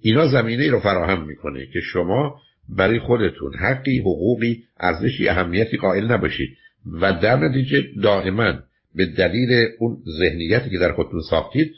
اینا 0.00 0.28
زمینه 0.28 0.70
رو 0.70 0.80
فراهم 0.80 1.26
می‌کنه 1.26 1.66
که 1.66 1.80
شما 1.80 2.40
برای 2.68 2.98
خودتون 2.98 3.54
حقی 3.54 3.98
حقوقی 3.98 4.64
ارزشی 4.80 5.28
اهمیتی 5.28 5.76
قائل 5.76 6.04
نباشید 6.04 6.56
و 7.00 7.12
در 7.12 7.36
نتیجه 7.36 7.84
دائما 8.02 8.58
به 8.94 9.06
دلیل 9.06 9.68
اون 9.78 10.02
ذهنیتی 10.18 10.70
که 10.70 10.78
در 10.78 10.92
خودتون 10.92 11.20
ساختید 11.30 11.74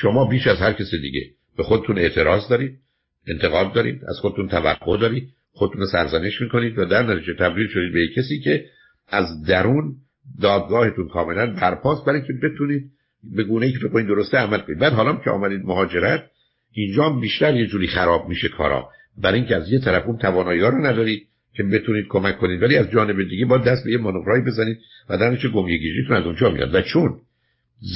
شما 0.00 0.28
بیش 0.28 0.46
از 0.46 0.58
هر 0.58 0.72
کس 0.72 0.90
دیگه. 1.02 1.20
به 1.56 1.62
خودتون 1.62 1.98
اعتراض 1.98 2.48
دارید. 2.48 2.78
انتقاد 3.26 3.72
دارید 3.72 4.04
از 4.08 4.18
خودتون 4.18 4.48
توقع 4.48 4.98
دارید 4.98 5.28
خودتون 5.52 5.86
سرزنش 5.86 6.40
می‌کنید 6.40 6.78
و 6.78 6.84
در 6.84 7.02
نتیجه 7.02 7.34
تبدیل 7.34 7.68
شدید 7.68 7.92
به 7.92 8.08
کسی 8.16 8.40
که 8.40 8.64
از 9.08 9.42
درون 9.42 9.94
دادگاهتون 10.40 11.08
کاملا 11.08 11.46
برپاست 11.46 12.04
برای 12.04 12.20
که 12.20 12.32
بتونید 12.42 12.90
به 13.36 13.44
گونه 13.44 13.66
ای 13.66 13.72
که 13.72 13.78
فکر 13.78 14.02
درسته 14.02 14.38
عمل 14.38 14.58
کنید. 14.58 14.78
بعد 14.78 14.92
حالا 14.92 15.16
که 15.16 15.30
آمدید 15.30 15.60
مهاجرت 15.64 16.30
اینجا 16.72 17.10
بیشتر 17.10 17.56
یه 17.56 17.66
جوری 17.66 17.86
خراب 17.86 18.28
میشه 18.28 18.48
کارا. 18.48 18.88
برای 19.18 19.38
اینکه 19.38 19.56
از 19.56 19.72
یه 19.72 19.78
طرف 19.78 20.06
اون 20.06 20.18
توانایی 20.18 20.60
رو 20.60 20.86
ندارید 20.86 21.28
که 21.56 21.62
بتونید 21.62 22.06
کمک 22.08 22.38
کنید 22.38 22.62
ولی 22.62 22.76
از 22.76 22.90
جانب 22.90 23.28
دیگه 23.28 23.46
با 23.46 23.58
دست 23.58 23.84
به 23.84 23.90
یه 23.90 23.98
مانورایی 23.98 24.44
بزنید 24.44 24.78
و 25.08 25.18
در 25.18 25.30
نتیجه 25.30 26.14
از 26.14 26.26
اونجا 26.26 26.50
میاد. 26.50 26.74
و 26.74 26.82
چون 26.82 27.20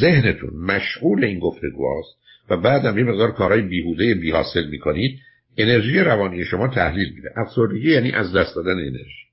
ذهنتون 0.01 0.51
مشغول 0.65 1.25
این 1.25 1.39
گفتگوهاست 1.39 2.19
و 2.51 2.57
بعدم 2.57 2.99
یه 2.99 3.05
مقدار 3.05 3.33
کارهای 3.33 3.63
بیهوده 3.63 4.15
بی 4.15 4.31
حاصل 4.31 4.69
می‌کنید 4.69 5.19
انرژی 5.59 5.99
روانی 5.99 6.45
شما 6.45 6.69
تحلیل 6.69 7.13
میده. 7.15 7.29
افسردگی 7.37 7.91
یعنی 7.91 8.13
از 8.13 8.33
دست 8.33 8.57
دادن 8.57 8.71
انرژی. 8.73 9.29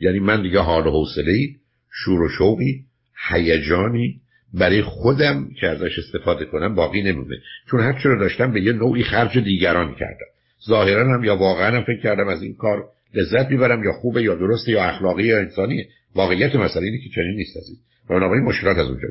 یعنی 0.00 0.18
من 0.18 0.42
دیگه 0.42 0.60
حال 0.60 0.86
و 0.86 0.90
حوصله 0.90 1.48
شور 1.92 2.22
و 2.22 2.28
شوقی 2.28 2.84
هیجانی 3.28 4.20
برای 4.54 4.82
خودم 4.82 5.48
که 5.60 5.66
ازش 5.66 5.98
استفاده 5.98 6.44
کنم 6.44 6.74
باقی 6.74 7.02
نمونه 7.02 7.36
چون 7.70 7.80
هر 7.80 8.02
رو 8.04 8.20
داشتم 8.20 8.52
به 8.52 8.62
یه 8.62 8.72
نوعی 8.72 9.02
خرج 9.02 9.38
دیگران 9.38 9.94
کردم 9.94 10.26
ظاهرا 10.68 11.14
هم 11.14 11.24
یا 11.24 11.36
واقعا 11.36 11.76
هم 11.76 11.82
فکر 11.82 12.02
کردم 12.02 12.28
از 12.28 12.42
این 12.42 12.54
کار 12.54 12.84
لذت 13.14 13.50
می‌برم 13.50 13.84
یا 13.84 13.92
خوبه 13.92 14.22
یا 14.22 14.34
درسته 14.34 14.72
یا 14.72 14.84
اخلاقی 14.84 15.24
یا 15.24 15.38
انسانیه. 15.38 15.88
واقعیت 16.14 16.54
مسئله 16.54 16.84
اینه 16.84 16.98
که 16.98 17.10
چنین 17.14 17.36
نیست 17.36 17.56
این 17.56 17.76
بنابراین 18.08 18.44
مشکلات 18.44 18.76
از 18.78 18.86
اونجا 18.86 19.08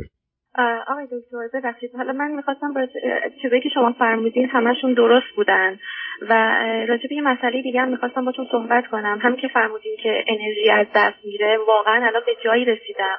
آقای 0.87 1.05
دکتر 1.05 1.59
ببخشید. 1.59 1.95
حالا 1.95 2.13
من 2.13 2.31
می‌خواستم 2.31 2.73
چیزایی 3.41 3.61
که 3.61 3.69
شما 3.69 3.91
فرمودین 3.91 4.49
همشون 4.49 4.93
درست 4.93 5.27
بودن 5.35 5.79
و 6.21 6.33
راجع 6.87 7.07
به 7.09 7.15
یه 7.15 7.21
مسئله 7.21 7.61
دیگه 7.61 7.81
هم 7.81 7.87
می‌خواستم 7.87 8.25
باتون 8.25 8.47
صحبت 8.51 8.87
کنم. 8.87 9.19
هم 9.21 9.35
که 9.35 9.47
فرمودین 9.47 9.97
که 10.03 10.23
انرژی 10.27 10.69
از 10.69 10.87
دست 10.95 11.25
میره 11.25 11.57
واقعا 11.67 12.07
الان 12.07 12.21
به 12.25 12.35
جایی 12.43 12.65
رسیدم 12.65 13.17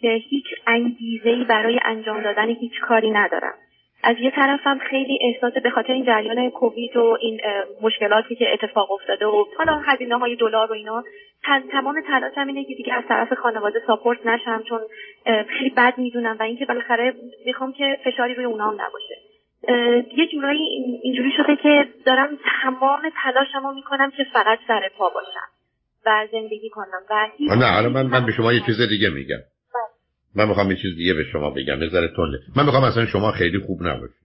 که 0.00 0.08
هیچ 0.08 0.44
انگیزه 0.66 1.44
برای 1.44 1.80
انجام 1.84 2.22
دادن 2.22 2.48
هیچ 2.48 2.80
کاری 2.80 3.10
ندارم. 3.10 3.54
از 4.06 4.16
یه 4.20 4.30
طرفم 4.30 4.78
خیلی 4.78 5.18
احساس 5.22 5.62
به 5.62 5.70
خاطر 5.70 5.92
این 5.92 6.04
جریان 6.04 6.50
کووید 6.50 6.96
و 6.96 7.16
این 7.20 7.40
مشکلاتی 7.82 8.36
که 8.36 8.52
اتفاق 8.52 8.92
افتاده 8.92 9.26
و 9.26 9.44
حالا 9.58 9.82
هزینه 9.86 10.18
های 10.18 10.36
دلار 10.36 10.70
و 10.70 10.74
اینا 10.74 11.04
تمام 11.72 12.00
تلاشم 12.06 12.46
اینه 12.46 12.64
که 12.64 12.74
دیگه 12.74 12.94
از 12.94 13.04
طرف 13.08 13.32
خانواده 13.32 13.82
ساپورت 13.86 14.26
نشم 14.26 14.62
چون 14.68 14.80
خیلی 15.24 15.70
بد 15.76 15.94
می‌دونم 15.98 16.36
و 16.40 16.42
اینکه 16.42 16.64
بالاخره 16.64 17.14
می‌خوام 17.46 17.72
که 17.72 17.98
فشاری 18.04 18.34
روی 18.34 18.44
اونام 18.44 18.74
نباشه. 18.80 19.14
یه 20.16 20.26
جورایی 20.32 20.62
اینجوری 21.02 21.30
شده 21.36 21.56
که 21.62 21.88
دارم 22.06 22.28
تمام 22.62 23.00
تلاشمو 23.22 23.74
می‌کنم 23.74 24.10
که 24.10 24.24
فقط 24.32 24.58
سر 24.68 24.90
پا 24.98 25.08
باشم 25.08 25.48
و 26.06 26.26
زندگی 26.32 26.70
کنم 26.70 27.02
و 27.10 27.28
نه 27.56 27.66
حالا 27.66 27.88
من 27.88 28.06
من 28.06 28.26
به 28.26 28.32
شما 28.32 28.52
یه 28.52 28.60
چیز 28.60 28.80
دیگه 28.80 29.10
میگم. 29.10 29.40
من 30.36 30.48
می‌خوام 30.48 30.70
یه 30.70 30.76
چیز 30.76 30.96
دیگه 30.96 31.14
به 31.14 31.24
شما 31.24 31.50
بگم 31.50 31.88
ذره 31.88 32.08
تنده 32.16 32.38
من 32.56 32.64
می‌خوام 32.64 32.84
اصلا 32.84 33.06
شما 33.06 33.32
خیلی 33.32 33.58
خوب 33.58 33.82
نباشید. 33.82 34.24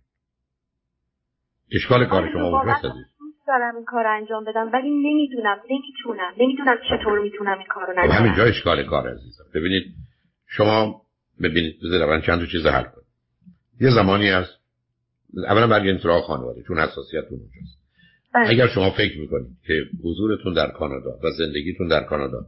اشکال 1.76 2.06
کار 2.06 2.30
شما 2.34 2.60
اونجاست 2.60 2.86
عزیز 2.86 3.06
دارم 3.50 3.75
این 3.75 3.86
کار 3.86 4.08
انجام 4.08 4.44
بدم 4.44 4.70
ولی 4.74 4.89
نمی‌دونم 4.89 5.58
نمی‌تونم 5.72 6.34
نمی‌دونم 6.39 6.77
چطور 6.89 7.20
می‌تونم 7.20 7.58
این 7.58 7.68
کارو 7.70 7.94
انجام 7.98 8.18
همینجا 8.18 8.44
اشکال 8.44 8.84
کار 8.84 9.10
عزیزم. 9.10 9.44
ببینید 9.56 9.84
شما 10.48 11.01
ببینید 11.44 11.75
بذارید 11.84 12.10
من 12.10 12.22
چند 12.22 12.39
تا 12.39 12.46
چیز 12.46 12.65
حل 12.65 12.84
کنم. 12.84 13.03
یه 13.82 13.89
زمانی 13.89 14.29
هست 14.29 14.60
اولا 15.48 15.68
برگردید 15.68 16.01
سراغ 16.01 16.24
خانواده 16.24 16.63
چون 16.68 16.79
حساسیتتون 16.79 17.39
اونجاست. 17.39 17.79
بله. 18.34 18.50
اگر 18.50 18.68
شما 18.68 18.89
فکر 18.91 19.20
می‌کنید 19.20 19.58
که 19.68 19.74
حضورتون 20.03 20.53
در 20.53 20.68
کانادا 20.68 21.12
و 21.24 21.32
زندگیتون 21.38 21.88
در 21.88 22.03
کانادا 22.03 22.46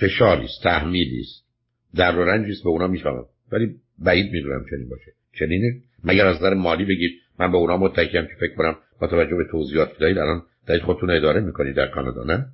فشاری 0.00 0.44
است 0.44 0.62
تحمیلی 0.62 1.20
است 1.20 1.46
در 1.94 2.18
و 2.18 2.24
رنجی 2.24 2.52
است 2.52 2.64
به 2.64 2.70
اونا 2.70 2.86
می‌فهمم. 2.86 3.24
ولی 3.52 3.74
بعید 3.98 4.32
می‌دونم 4.32 4.64
چنین 4.70 4.88
باشه. 4.88 5.12
چنینه؟ 5.38 5.80
مگر 6.04 6.26
از 6.26 6.36
نظر 6.36 6.54
مالی 6.54 6.84
بگید 6.84 7.12
من 7.38 7.52
به 7.52 7.56
اونا 7.56 7.76
متکیم 7.76 8.22
که 8.22 8.34
فکر 8.40 8.54
کنم 8.56 8.76
با 9.00 9.06
توجه 9.06 9.36
به 9.36 9.44
توضیحات 9.50 9.92
که 9.92 9.98
دارید 10.00 10.18
الان 10.18 10.42
دارید 10.68 10.82
خودتون 10.82 11.10
اداره 11.10 11.40
می‌کنید 11.40 11.76
در 11.76 11.86
کانادا 11.86 12.24
نه؟ 12.24 12.46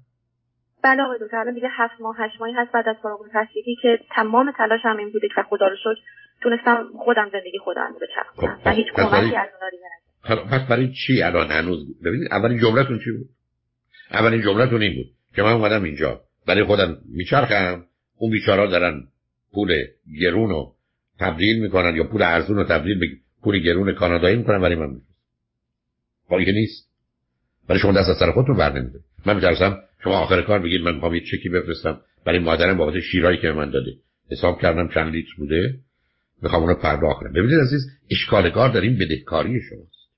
بله 0.85 1.03
آقای 1.03 1.19
دکتر 1.21 1.37
الان 1.37 1.55
دیگه 1.55 1.69
هفت 1.71 2.01
ماه 2.01 2.17
هشت 2.19 2.41
ماهی 2.41 2.53
هست 2.53 2.73
بعد 2.73 2.89
از 2.89 2.97
فارغ 3.03 3.21
التحصیلی 3.21 3.77
که 3.83 3.99
تمام 4.17 4.53
تلاشم 4.59 4.97
این 4.99 5.11
بوده 5.13 5.29
که 5.29 5.43
خدا 5.49 5.67
رو 5.67 5.77
شد 5.83 5.97
تونستم 6.43 6.85
خودم 7.05 7.29
زندگی 7.33 7.59
خودم 7.59 7.95
بچرخونم 8.03 8.57
خب، 8.57 8.67
و 8.67 8.71
هیچ 8.71 8.87
کمکی 8.95 9.37
از 9.37 9.49
اونا 9.55 10.43
پس 10.45 10.69
برای 10.69 10.93
چی 10.93 11.23
الان 11.23 11.51
هنوز؟ 11.51 12.01
ببینید 12.05 12.33
اولین 12.33 12.59
جملتون 12.59 12.99
چی 13.05 13.11
بود؟ 13.11 13.27
اولین 14.11 14.43
جملتون 14.43 14.83
این 14.83 14.95
بود 14.95 15.07
که 15.35 15.43
من 15.43 15.53
اومدم 15.53 15.83
اینجا 15.83 16.21
برای 16.47 16.65
خودم 16.65 16.97
میچرخم 17.15 17.85
اون 18.19 18.31
بیچارا 18.31 18.67
دارن 18.67 19.03
پول 19.55 19.75
گرون 20.21 20.51
رو 20.51 20.73
تبدیل 21.21 21.63
می‌کنن 21.63 21.97
یا 21.97 22.05
پول 22.05 22.23
ارزون 22.23 22.57
رو 22.57 22.65
تبدیل 22.65 22.99
به 23.01 23.07
پول 23.43 23.59
گرون 23.59 23.95
کانادایی 23.95 24.37
می‌کنن 24.37 24.61
ولی 24.61 24.75
من 24.75 24.97
میفرستم 26.33 26.45
که 26.45 26.53
نیست. 26.53 26.89
ولی 27.69 27.79
شما 27.79 27.93
دست 27.93 28.09
از 28.09 28.17
سر 28.19 28.33
خودتون 28.33 28.57
بر 28.57 28.73
نمیدارید 28.73 29.07
من 29.27 29.35
میترسم 29.35 29.79
شما 30.05 30.19
آخر 30.19 30.43
کار 30.43 30.59
بگید 30.59 30.81
من 30.81 30.95
می‌خوام 30.95 31.15
یه 31.15 31.21
چکی 31.21 31.49
بفرستم. 31.49 32.01
برای 32.27 32.39
مادرم 32.39 32.77
بابت 32.77 33.01
شیرایی 33.01 33.39
که 33.39 33.47
به 33.47 33.53
من 33.53 33.71
داده. 33.71 33.93
حساب 34.31 34.61
کردم 34.61 34.89
چند 34.89 35.13
لیتر 35.13 35.33
بوده. 35.39 35.79
می‌خوام 36.43 36.63
اونو 36.63 36.75
پرداخت 36.75 37.21
کنم. 37.21 37.33
ببینید 37.33 37.61
عزیز 37.61 37.81
اشکال 38.11 38.51
کار 38.51 38.69
در 38.73 38.81
این 38.81 38.99
بدهکاری 38.99 39.61
شماست. 39.61 40.09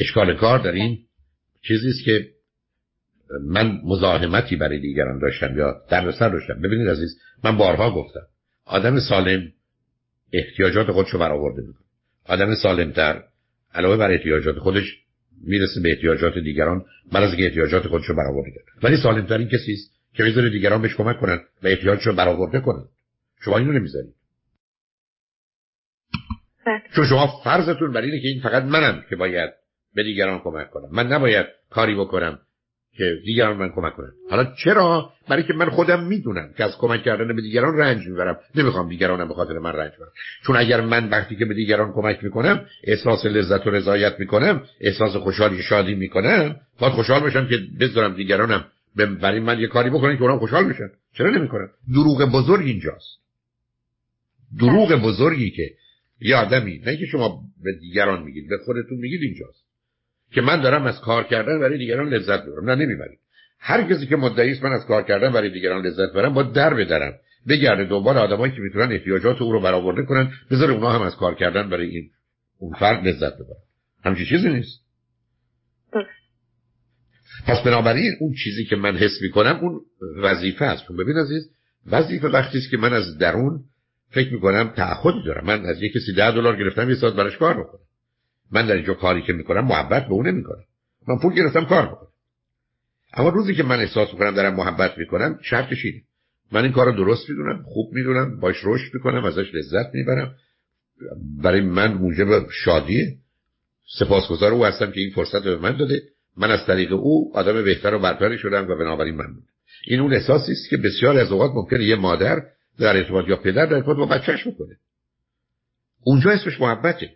اشکال 0.00 0.36
کار 0.36 0.58
در 0.58 0.72
این 0.72 0.98
چیزی 1.62 1.88
است 1.88 2.04
که 2.04 2.28
من 3.46 3.80
مزاحمتی 3.84 4.56
برای 4.56 4.80
دیگران 4.80 5.18
داشتم 5.18 5.58
یا 5.58 5.80
در 5.90 6.12
سر 6.12 6.28
داشتم. 6.28 6.60
ببینید 6.60 6.88
عزیز 6.88 7.20
من 7.44 7.56
بارها 7.56 7.94
گفتم 7.94 8.26
آدم 8.64 9.00
سالم 9.00 9.52
احتیاجات 10.32 10.90
خودشو 10.90 11.18
برآورده 11.18 11.62
می‌کنه. 11.62 11.86
آدم 12.26 12.54
سالمتر 12.54 13.22
علاوه 13.74 13.96
بر 13.96 14.10
احتیاجات 14.10 14.58
خودش 14.58 14.98
می‌رسه 15.44 15.80
به 15.80 15.90
احتیاجات 15.90 16.38
دیگران 16.38 16.84
من 17.12 17.22
از 17.22 17.34
احتیاجات 17.38 17.86
خودشو 17.86 18.14
برآورده 18.14 18.50
کرد. 18.50 18.84
ولی 18.84 18.96
سالمترین 18.96 19.48
کسی 19.48 19.72
است 19.72 19.92
که 20.14 20.22
می‌ذاره 20.22 20.50
دیگران 20.50 20.82
بهش 20.82 20.94
کمک 20.94 21.20
کنن 21.20 21.40
و 21.62 21.66
احتیاجشو 21.66 22.12
برآورده 22.12 22.60
کنن. 22.60 22.84
شما 23.44 23.58
اینو 23.58 23.72
نمی‌ذارید. 23.72 24.14
بله. 26.66 26.82
چون 26.96 27.06
شما 27.06 27.40
فرضتون 27.44 27.92
بر 27.92 28.00
اینه 28.00 28.20
که 28.20 28.28
این 28.28 28.40
فقط 28.42 28.62
منم 28.62 29.04
که 29.10 29.16
باید 29.16 29.50
به 29.94 30.02
دیگران 30.02 30.38
کمک 30.38 30.70
کنم. 30.70 30.88
من 30.92 31.06
نباید 31.06 31.46
کاری 31.70 31.94
بکنم 31.94 32.38
که 32.96 33.18
دیگران 33.24 33.56
من 33.56 33.68
کمک 33.68 33.94
کنن. 33.94 34.12
حالا 34.30 34.52
چرا؟ 34.64 35.12
برای 35.28 35.42
که 35.42 35.52
من 35.52 35.70
خودم 35.70 36.04
می‌دونم 36.04 36.50
که 36.56 36.64
از 36.64 36.76
کمک 36.78 37.02
کردن 37.02 37.36
به 37.36 37.42
دیگران 37.42 37.76
رنج 37.76 38.06
می‌برم. 38.06 38.38
نمی‌خوام 38.54 38.88
دیگرانم 38.88 39.28
به 39.28 39.34
خاطر 39.34 39.58
من 39.58 39.72
رنج 39.72 39.92
برم 40.00 40.08
چون 40.46 40.56
اگر 40.56 40.80
من 40.80 41.08
وقتی 41.08 41.36
که 41.36 41.44
به 41.44 41.54
دیگران 41.54 41.92
کمک 41.92 42.24
می‌کنم 42.24 42.66
احساس 42.84 43.26
لذت 43.26 43.66
و 43.66 43.70
رضایت 43.70 44.20
می‌کنم 44.20 44.62
احساس 44.80 45.16
خوشحالی 45.16 45.62
شادی 45.62 45.94
می‌کنم 45.94 46.56
باید 46.78 46.92
خوشحال 46.92 47.20
بشم 47.20 47.48
که 47.48 47.58
بذارم 47.80 48.14
دیگرانم 48.14 48.64
برای 48.96 49.40
من 49.40 49.58
یه 49.60 49.66
کاری 49.66 49.90
بکنن 49.90 50.16
که 50.16 50.22
اونم 50.22 50.38
خوشحال 50.38 50.68
بشن. 50.68 50.90
چرا 51.14 51.30
نمی‌کنم 51.30 51.70
دروغ 51.94 52.24
بزرگ 52.24 52.66
اینجاست. 52.66 53.20
دروغ 54.58 54.92
بزرگی 54.92 55.50
که 55.50 55.70
یه 56.20 56.36
آدمی 56.36 56.78
نه 56.78 56.96
که 56.96 57.06
شما 57.06 57.42
به 57.64 57.72
دیگران 57.80 58.22
میگید 58.22 58.48
به 58.48 58.58
خودتون 58.64 58.98
میگید 58.98 59.22
اینجاست. 59.22 59.59
که 60.32 60.40
من 60.40 60.60
دارم 60.60 60.84
از 60.84 61.00
کار 61.00 61.24
کردن 61.24 61.60
برای 61.60 61.78
دیگران 61.78 62.08
لذت 62.08 62.42
ببرم 62.42 62.70
نه 62.70 62.74
نمی‌برید 62.74 63.18
هر 63.58 63.82
کسی 63.82 64.06
که 64.06 64.16
مدعی 64.16 64.52
است 64.52 64.62
من 64.64 64.72
از 64.72 64.86
کار 64.86 65.02
کردن 65.02 65.32
برای 65.32 65.50
دیگران 65.50 65.86
لذت 65.86 66.12
برم 66.12 66.34
با 66.34 66.42
در 66.42 66.74
بدرم. 66.74 67.12
بگرده 67.48 67.84
دنبال 67.84 68.18
آدمایی 68.18 68.52
که 68.52 68.60
می‌تونن 68.60 68.92
احتیاجات 68.92 69.42
او 69.42 69.52
رو 69.52 69.60
برآورده 69.60 70.02
کنن 70.02 70.32
بذاره 70.50 70.72
اونا 70.72 70.90
هم 70.90 71.02
از 71.02 71.16
کار 71.16 71.34
کردن 71.34 71.70
برای 71.70 71.88
این 71.88 72.10
اون 72.58 72.74
فرد 72.74 73.06
لذت 73.06 73.34
ببرن. 73.34 73.62
همچین 74.04 74.26
چیزی 74.26 74.48
نیست. 74.48 74.80
پس 77.46 77.62
بنابراین 77.64 78.12
اون 78.20 78.34
چیزی 78.44 78.64
که 78.64 78.76
من 78.76 78.96
حس 78.96 79.22
می‌کنم 79.22 79.58
اون 79.62 79.80
وظیفه 80.22 80.64
است. 80.64 80.86
چون 80.86 80.96
ببین 80.96 81.16
عزیز 81.16 81.50
وظیفه 81.86 82.28
وقتی 82.28 82.58
است 82.58 82.70
که 82.70 82.76
من 82.76 82.92
از 82.92 83.18
درون 83.18 83.64
فکر 84.10 84.32
می‌کنم 84.32 84.72
تعهدی 84.76 85.22
دارم. 85.26 85.46
من 85.46 85.66
از 85.66 85.82
یک 85.82 85.92
کسی 85.92 86.12
ده 86.12 86.30
دلار 86.30 86.56
گرفتم 86.56 86.90
یه 86.90 86.94
ساعت 86.94 87.14
براش 87.14 87.36
کار 87.36 87.60
بکنم 87.60 87.80
من 88.52 88.66
در 88.66 88.74
اینجا 88.74 88.94
کاری 88.94 89.22
که 89.22 89.32
می‌کنم 89.32 89.64
محبت 89.64 90.06
به 90.06 90.12
اون 90.12 90.28
نمی‌کنم. 90.28 90.64
من 91.08 91.18
پول 91.18 91.34
گرفتم 91.34 91.64
کار 91.64 91.82
می‌کنم 91.82 92.08
اما 93.14 93.28
روزی 93.28 93.54
که 93.54 93.62
من 93.62 93.80
احساس 93.80 94.12
می‌کنم 94.12 94.30
دارم 94.30 94.54
محبت 94.54 94.98
می‌کنم 94.98 95.38
شرطش 95.42 95.84
اینه. 95.84 96.02
من 96.52 96.62
این 96.62 96.72
کار 96.72 96.86
رو 96.86 96.92
درست 96.92 97.30
می‌دونم 97.30 97.62
خوب 97.62 97.92
می‌دونم 97.92 98.40
باش 98.40 98.56
رشد 98.64 98.94
می‌کنم 98.94 99.24
ازش 99.24 99.54
لذت 99.54 99.94
می‌برم. 99.94 100.34
برای 101.42 101.60
من 101.60 101.94
موجب 101.94 102.50
شادیه. 102.50 103.16
سپاسگزار 103.98 104.52
او 104.52 104.64
هستم 104.64 104.90
که 104.90 105.00
این 105.00 105.10
فرصت 105.10 105.42
به 105.42 105.56
من 105.56 105.76
داده. 105.76 106.02
من 106.36 106.50
از 106.50 106.66
طریق 106.66 106.92
او 106.92 107.32
آدم 107.34 107.64
بهتر 107.64 107.94
و 107.94 107.98
برتری 107.98 108.38
شدم 108.38 108.68
و 108.68 108.76
بنابراین 108.76 109.14
من 109.14 109.26
این 109.86 110.00
اون 110.00 110.14
احساسی 110.14 110.52
است 110.52 110.70
که 110.70 110.76
بسیار 110.76 111.18
از 111.18 111.32
اوقات 111.32 111.50
ممکنه 111.54 111.84
یه 111.84 111.96
مادر 111.96 112.42
در 112.78 112.96
ارتباط 112.96 113.28
یا 113.28 113.36
پدر 113.36 113.66
در 113.66 113.74
ارتباط 113.74 113.96
با 113.96 114.06
بچهش 114.06 114.46
می‌کنه 114.46 114.76
اونجا 116.04 116.30
اسمش 116.30 116.60
محبته. 116.60 117.10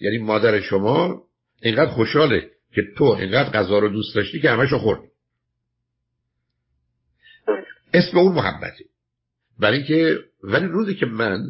یعنی 0.00 0.18
مادر 0.18 0.60
شما 0.60 1.22
اینقدر 1.62 1.90
خوشحاله 1.90 2.50
که 2.74 2.82
تو 2.96 3.04
اینقدر 3.04 3.50
غذا 3.50 3.78
رو 3.78 3.88
دوست 3.88 4.14
داشتی 4.14 4.40
که 4.40 4.50
همشو 4.50 4.78
خوردی 4.78 5.08
اسم 7.94 8.18
اون 8.18 8.32
محبته. 8.32 8.84
برای 9.58 9.84
که 9.84 10.18
ولی 10.42 10.66
روزی 10.66 10.94
که 10.94 11.06
من 11.06 11.44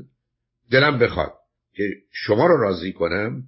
دلم 0.71 0.99
بخواد 0.99 1.33
که 1.75 1.85
شما 2.13 2.47
رو 2.47 2.61
راضی 2.61 2.93
کنم 2.93 3.43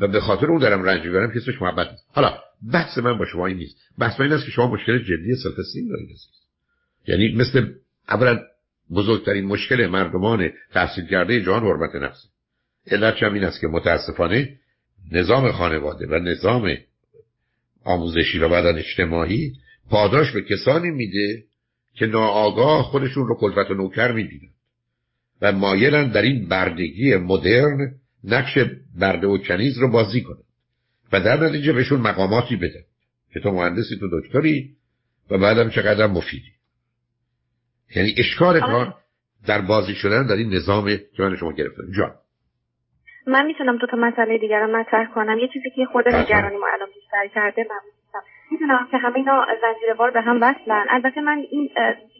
و 0.00 0.08
به 0.08 0.20
خاطر 0.20 0.46
اون 0.46 0.60
دارم 0.60 0.82
رنج 0.82 1.06
می‌برم 1.06 1.32
که 1.32 1.38
اسمش 1.38 1.62
محبت 1.62 1.90
نیست. 1.90 2.04
حالا 2.08 2.38
بحث 2.72 2.98
من 2.98 3.18
با 3.18 3.26
شما 3.26 3.46
این 3.46 3.56
نیست. 3.56 3.76
بحث 3.98 4.20
من 4.20 4.26
این 4.26 4.34
است 4.34 4.44
که 4.44 4.50
شما 4.50 4.66
مشکل 4.66 4.98
جدی 4.98 5.34
سلف 5.42 5.58
استیم 5.58 5.88
دارید. 5.88 6.16
یعنی 7.06 7.36
مثل 7.36 7.74
اولا 8.08 8.40
بزرگترین 8.90 9.44
مشکل 9.44 9.86
مردمان 9.86 10.50
تحصیل 10.72 11.06
کرده 11.06 11.42
جهان 11.42 11.62
حرمت 11.62 11.94
نفسه 11.94 12.28
علت 12.90 13.22
هم 13.22 13.34
این 13.34 13.44
است 13.44 13.60
که 13.60 13.66
متاسفانه 13.66 14.58
نظام 15.12 15.52
خانواده 15.52 16.06
و 16.06 16.14
نظام 16.14 16.76
آموزشی 17.84 18.38
و 18.38 18.48
بعدا 18.48 18.68
اجتماعی 18.68 19.52
پاداش 19.90 20.30
به 20.30 20.42
کسانی 20.42 20.90
میده 20.90 21.44
که 21.94 22.06
ناآگاه 22.06 22.82
خودشون 22.82 23.26
رو 23.26 23.34
کلفت 23.34 23.70
و 23.70 23.74
نوکر 23.74 24.12
می‌بینن 24.12 24.50
و 25.42 25.52
مایلن 25.52 26.10
در 26.10 26.22
این 26.22 26.48
بردگی 26.48 27.16
مدرن 27.16 27.94
نقش 28.24 28.58
برده 28.98 29.26
و 29.26 29.38
کنیز 29.38 29.78
رو 29.78 29.90
بازی 29.90 30.20
کنن 30.20 30.44
و 31.12 31.20
در 31.20 31.44
نتیجه 31.44 31.72
بهشون 31.72 32.00
مقاماتی 32.00 32.56
بدن 32.56 32.84
که 33.32 33.40
تو 33.40 33.50
مهندسی 33.50 33.96
تو 33.96 34.20
دکتری 34.20 34.76
و 35.30 35.38
بعدم 35.38 35.70
چقدر 35.70 36.06
مفیدی. 36.06 36.52
یعنی 37.96 38.14
اشکال 38.16 38.60
کار 38.60 38.94
در 39.46 39.60
بازی 39.60 39.94
شدن 39.94 40.26
در 40.26 40.34
این 40.34 40.54
نظام 40.54 40.96
که 40.96 41.22
من 41.22 41.36
شما 41.36 41.52
گرفتم 41.52 41.92
جان. 41.96 42.14
من 43.26 43.46
می‌تونم 43.46 43.76
دو 43.76 43.86
تا 43.86 43.96
مسئله 43.96 44.38
دیگر 44.38 44.60
رو 44.60 44.76
مطرح 44.76 45.06
کنم. 45.06 45.38
یه 45.38 45.48
چیزی 45.48 45.70
که 45.70 45.84
خود 45.84 46.08
نگرانی 46.08 46.56
ما 46.56 46.66
الان 46.72 46.88
بیشتر 46.94 47.26
کرده 47.26 47.66
من 47.70 47.80
می‌دونم 48.50 48.88
که 48.90 48.96
همه 48.96 49.16
اینا 49.16 49.46
زنجیروار 49.62 50.10
به 50.10 50.20
هم 50.20 50.38
وصلن 50.42 50.86
البته 50.90 51.20
من 51.20 51.38
این 51.50 51.70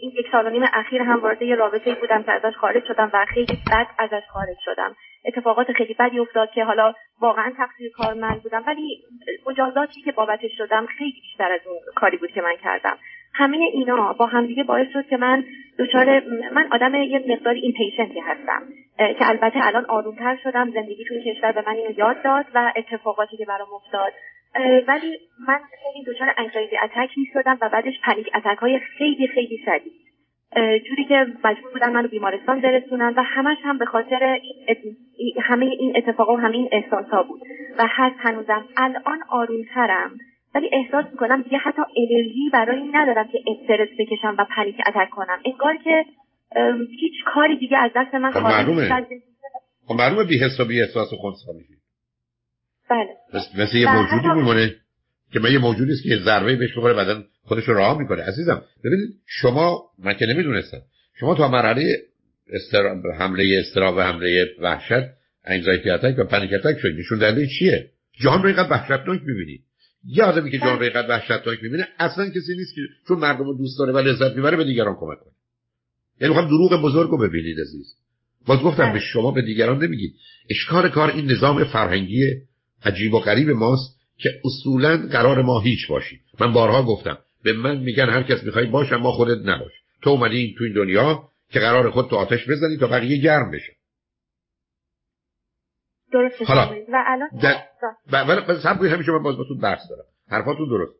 این 0.00 0.12
یک 0.18 0.26
سال 0.32 0.46
و 0.46 0.50
نیم 0.50 0.62
اخیر 0.72 1.02
هم 1.02 1.20
وارد 1.20 1.42
یه 1.42 1.54
رابطه 1.54 1.94
بودم 1.94 2.22
که 2.22 2.32
ازش 2.32 2.56
خارج 2.56 2.84
شدم 2.84 3.10
و 3.12 3.26
خیلی 3.28 3.58
بد 3.72 3.86
ازش 3.98 4.22
خارج 4.32 4.56
شدم. 4.64 4.96
اتفاقات 5.24 5.72
خیلی 5.72 5.94
بدی 5.94 6.18
افتاد 6.18 6.50
که 6.50 6.64
حالا 6.64 6.94
واقعا 7.20 7.52
تقصیر 7.56 7.90
کار 7.96 8.14
من 8.14 8.38
بودم. 8.42 8.64
ولی 8.66 9.04
مجازاتی 9.46 10.02
که 10.02 10.12
بابتش 10.12 10.50
شدم 10.58 10.86
خیلی 10.86 11.20
بیشتر 11.20 11.52
از 11.52 11.60
اون 11.66 11.78
کاری 11.94 12.16
بود 12.16 12.30
که 12.30 12.42
من 12.42 12.56
کردم. 12.56 12.98
همه 13.34 13.56
اینا 13.56 14.12
با 14.12 14.26
همدیگه 14.26 14.64
باعث 14.64 14.86
شد 14.92 15.06
که 15.06 15.16
من 15.16 15.44
دچار 15.78 16.22
من 16.52 16.68
آدم 16.72 16.94
یه 16.94 17.24
مقداری 17.28 17.60
اینپیشنتی 17.60 18.20
هستم. 18.20 18.62
که 18.96 19.28
البته 19.28 19.66
الان 19.66 19.84
آرومتر 19.84 20.36
شدم 20.42 20.70
زندگی 20.70 21.04
توی 21.04 21.34
کشور 21.34 21.52
به 21.52 21.64
من 21.66 21.76
اینو 21.76 21.98
یاد 21.98 22.22
داد 22.22 22.46
و 22.54 22.72
اتفاقاتی 22.76 23.36
که 23.36 23.44
برام 23.44 23.68
افتاد. 23.74 24.12
ولی 24.88 25.18
من 25.48 25.60
خیلی 25.82 26.04
دچار 26.06 26.34
انگزایتی 26.36 26.76
اتک 26.78 27.18
می 27.18 27.26
شدم 27.32 27.58
و 27.60 27.68
بعدش 27.68 28.00
پنیک 28.02 28.30
اتک 28.34 28.58
های 28.58 28.78
خیلی 28.78 29.26
خیلی 29.26 29.58
شدید. 29.64 30.04
جوری 30.88 31.04
که 31.04 31.26
مجبور 31.44 31.72
بودن 31.72 31.92
منو 31.92 32.08
بیمارستان 32.08 32.60
برسونن 32.60 33.14
و 33.16 33.22
همش 33.22 33.58
هم 33.62 33.78
به 33.78 33.84
خاطر 33.84 34.38
همه 35.42 35.66
این 35.66 35.92
اتفاقا 35.96 36.34
و 36.34 36.40
همه 36.40 36.56
این 36.56 36.70
بود. 37.28 37.42
و 37.78 37.86
هست 37.88 38.16
هنوزم 38.18 38.64
الان 38.76 39.18
آرومترم. 39.28 40.10
ولی 40.54 40.70
احساس 40.72 41.04
می‌کنم 41.12 41.42
دیگه 41.42 41.58
حتی 41.58 41.82
انرژی 41.96 42.50
برای 42.52 42.76
این 42.76 42.90
ندارم 42.96 43.28
که 43.32 43.38
استرس 43.46 43.88
بکشم 43.98 44.36
و 44.38 44.46
پنیک 44.56 44.76
اتک 44.86 45.10
کنم. 45.10 45.38
انگار 45.44 45.76
که 45.84 46.04
هیچ 47.00 47.14
کاری 47.34 47.58
دیگه 47.58 47.78
از 47.78 47.90
دست 47.96 48.14
من 48.14 48.30
خب 48.30 48.40
خارج 48.40 48.54
معلومه. 48.54 49.06
خب 49.86 49.94
معلومه 49.94 50.24
بی 50.24 50.38
حس 50.38 50.60
و 50.60 50.64
بی 50.64 50.80
احساس 50.82 51.12
و 51.12 51.16
خونسا 51.16 51.52
میشی. 51.52 51.74
بله. 52.90 53.08
مثل 53.58 53.76
یه 53.76 53.94
موجودی 53.94 54.28
میمونه 54.28 54.74
که 55.32 55.40
من 55.40 55.52
یه 55.52 55.58
موجودی 55.58 55.92
است 55.92 56.02
که 56.02 56.16
ضربه 56.16 56.56
بهش 56.56 56.72
بخوره 56.76 56.94
بعدن 56.94 57.24
خودش 57.44 57.64
رو 57.64 57.74
راه 57.74 57.98
می‌کنه. 57.98 58.22
عزیزم 58.22 58.62
ببینید 58.84 59.08
شما 59.26 59.82
من 59.98 60.14
که 60.14 60.26
نمی‌دونستم. 60.26 60.78
شما 61.20 61.34
تا 61.34 61.48
مرحله 61.48 61.84
استرا... 62.52 63.02
حمله 63.18 63.44
استرا 63.60 63.96
و 63.96 64.00
حمله 64.00 64.46
وحشت 64.60 65.04
انگزایتی 65.44 65.90
اتک 65.90 66.18
و 66.18 66.24
پنیک 66.24 66.50
اتک 66.52 66.78
شد 66.78 66.88
نشون 66.98 67.18
دهنده 67.18 67.46
چیه؟ 67.58 67.90
جان 68.24 68.42
رو 68.42 68.46
اینقدر 68.46 68.72
وحشتناک 68.72 69.20
می‌بینید 69.26 69.60
یه 70.06 70.24
آدمی 70.24 70.50
که 70.50 70.58
رو 70.58 70.82
اینقدر 70.82 71.08
وحشتناک 71.08 71.62
می‌بینه 71.62 71.88
اصلا 71.98 72.30
کسی 72.30 72.56
نیست 72.56 72.74
که 72.74 72.80
چون 73.08 73.18
مردم 73.18 73.44
رو 73.44 73.58
دوست 73.58 73.78
داره 73.78 73.92
و 73.92 73.98
لذت 73.98 74.36
می‌بره 74.36 74.56
به 74.56 74.64
دیگران 74.64 74.96
کمک 75.00 75.18
کنه. 75.18 75.32
یعنی 76.20 76.34
می‌خوام 76.34 76.48
دروغ 76.48 76.82
بزرگ 76.82 77.10
رو 77.10 77.18
ببینید 77.18 77.60
عزیز. 77.60 77.94
باز 78.46 78.60
گفتم 78.60 78.92
به 78.92 78.98
شما 79.00 79.30
به 79.30 79.42
دیگران 79.42 79.84
نمیگید 79.84 80.14
اشکار 80.50 80.88
کار 80.88 81.10
این 81.10 81.30
نظام 81.30 81.64
فرهنگی 81.64 82.22
عجیب 82.84 83.14
و 83.14 83.20
غریب 83.20 83.50
ماست 83.50 84.00
که 84.18 84.40
اصولا 84.44 84.96
قرار 84.96 85.42
ما 85.42 85.60
هیچ 85.60 85.88
باشیم. 85.88 86.20
من 86.40 86.52
بارها 86.52 86.82
گفتم 86.82 87.18
به 87.44 87.52
من 87.52 87.78
میگن 87.78 88.08
هر 88.08 88.22
کس 88.22 88.44
می‌خوای 88.44 88.66
باشم 88.66 88.96
ما 88.96 89.12
خودت 89.12 89.38
نباش. 89.46 89.72
تو 90.02 90.10
اومدی 90.10 90.54
تو 90.58 90.64
این 90.64 90.72
دنیا 90.72 91.28
که 91.50 91.60
قرار 91.60 91.90
خود 91.90 92.10
تو 92.10 92.16
آتش 92.16 92.48
بزنی 92.48 92.76
تا 92.76 92.86
بقیه 92.86 93.16
گرم 93.16 93.50
بشه. 93.50 93.72
درست 96.14 96.50
حالا 96.50 96.64
و 96.92 97.04
الان 97.06 97.28
ولی 98.12 98.58
سب 98.62 98.84
همیشه 98.94 99.12
من 99.12 99.22
باز 99.22 99.36
باتون 99.38 99.58
بحث 99.62 99.80
دارم. 99.90 100.04
حرفاتون 100.30 100.68
درست. 100.68 100.94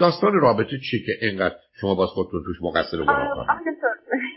داستان 0.00 0.32
رابطه 0.32 0.78
چیه 0.90 1.00
که 1.06 1.26
اینقدر 1.26 1.54
شما 1.80 1.94
باز 1.94 2.08
خودتون 2.08 2.42
توش 2.46 2.56
مقصر 2.62 3.00
و 3.00 3.04
گناهکار 3.04 3.46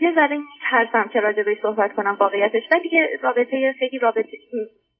یه 0.02 0.14
ذره 0.14 0.36
میترسم 0.36 1.10
که 1.12 1.20
راجع 1.20 1.42
به 1.42 1.58
صحبت 1.62 1.92
کنم 1.96 2.16
واقعیتش. 2.20 2.62
ولی 2.72 2.88
یه 2.92 3.08
رابطه 3.22 3.74
خیلی 3.78 3.98
رابطه 3.98 4.30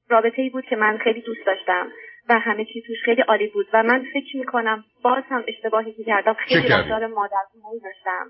رابطه 0.09 0.41
ای 0.41 0.49
بود 0.49 0.65
که 0.69 0.75
من 0.75 0.97
خیلی 1.03 1.21
دوست 1.21 1.45
داشتم 1.45 1.87
و 2.29 2.39
همه 2.39 2.65
چی 2.65 2.81
توش 2.87 2.97
خیلی 3.05 3.21
عالی 3.21 3.47
بود. 3.47 3.65
و 3.73 3.83
من 3.83 4.03
فکر 4.13 4.37
می‌کنم 4.37 4.83
باز 5.03 5.23
هم 5.29 5.43
اشتباهی 5.47 5.93
که 5.93 6.03
کردم 6.03 6.35
خیلی 6.47 6.67
رفتار 6.67 7.07
مادرگونه 7.07 7.79
داشتم. 7.83 8.25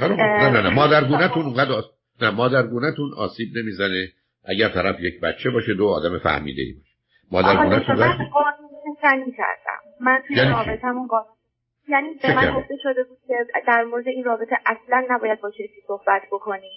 نه 0.00 0.50
نه 0.50 0.62
نه. 0.62 0.74
مادرگونهتون 0.74 1.42
اونقدر 1.42 1.72
آس... 1.72 1.84
نه 2.22 2.30
مادرگونهتون 2.30 3.10
آسیب 3.16 3.48
نمی‌زنه. 3.56 4.08
اگر 4.50 4.68
طرف 4.68 5.00
یک 5.00 5.20
بچه 5.20 5.50
باشه 5.50 5.74
دو 5.74 5.88
آدم 5.88 6.18
فهمیده 6.18 6.62
ای 6.62 6.72
باشه 6.72 6.90
مادرگونهتون 7.32 7.96
من 7.96 8.18
قانون 8.32 9.32
کردم. 9.36 9.80
من 10.00 10.22
توی 10.28 10.36
یعنی 10.36 10.50
رابطمون 10.50 11.06
قانون 11.06 11.34
یعنی 11.88 12.08
به 12.22 12.34
من 12.34 12.60
گفته 12.60 12.74
شده 12.82 13.04
بود 13.04 13.18
که 13.26 13.34
در 13.66 13.84
مورد 13.84 14.08
این 14.08 14.24
رابطه 14.24 14.56
اصلا 14.66 15.06
نباید 15.10 15.40
با 15.40 15.50
کسی 15.50 15.82
صحبت 15.86 16.22
بکنی. 16.32 16.70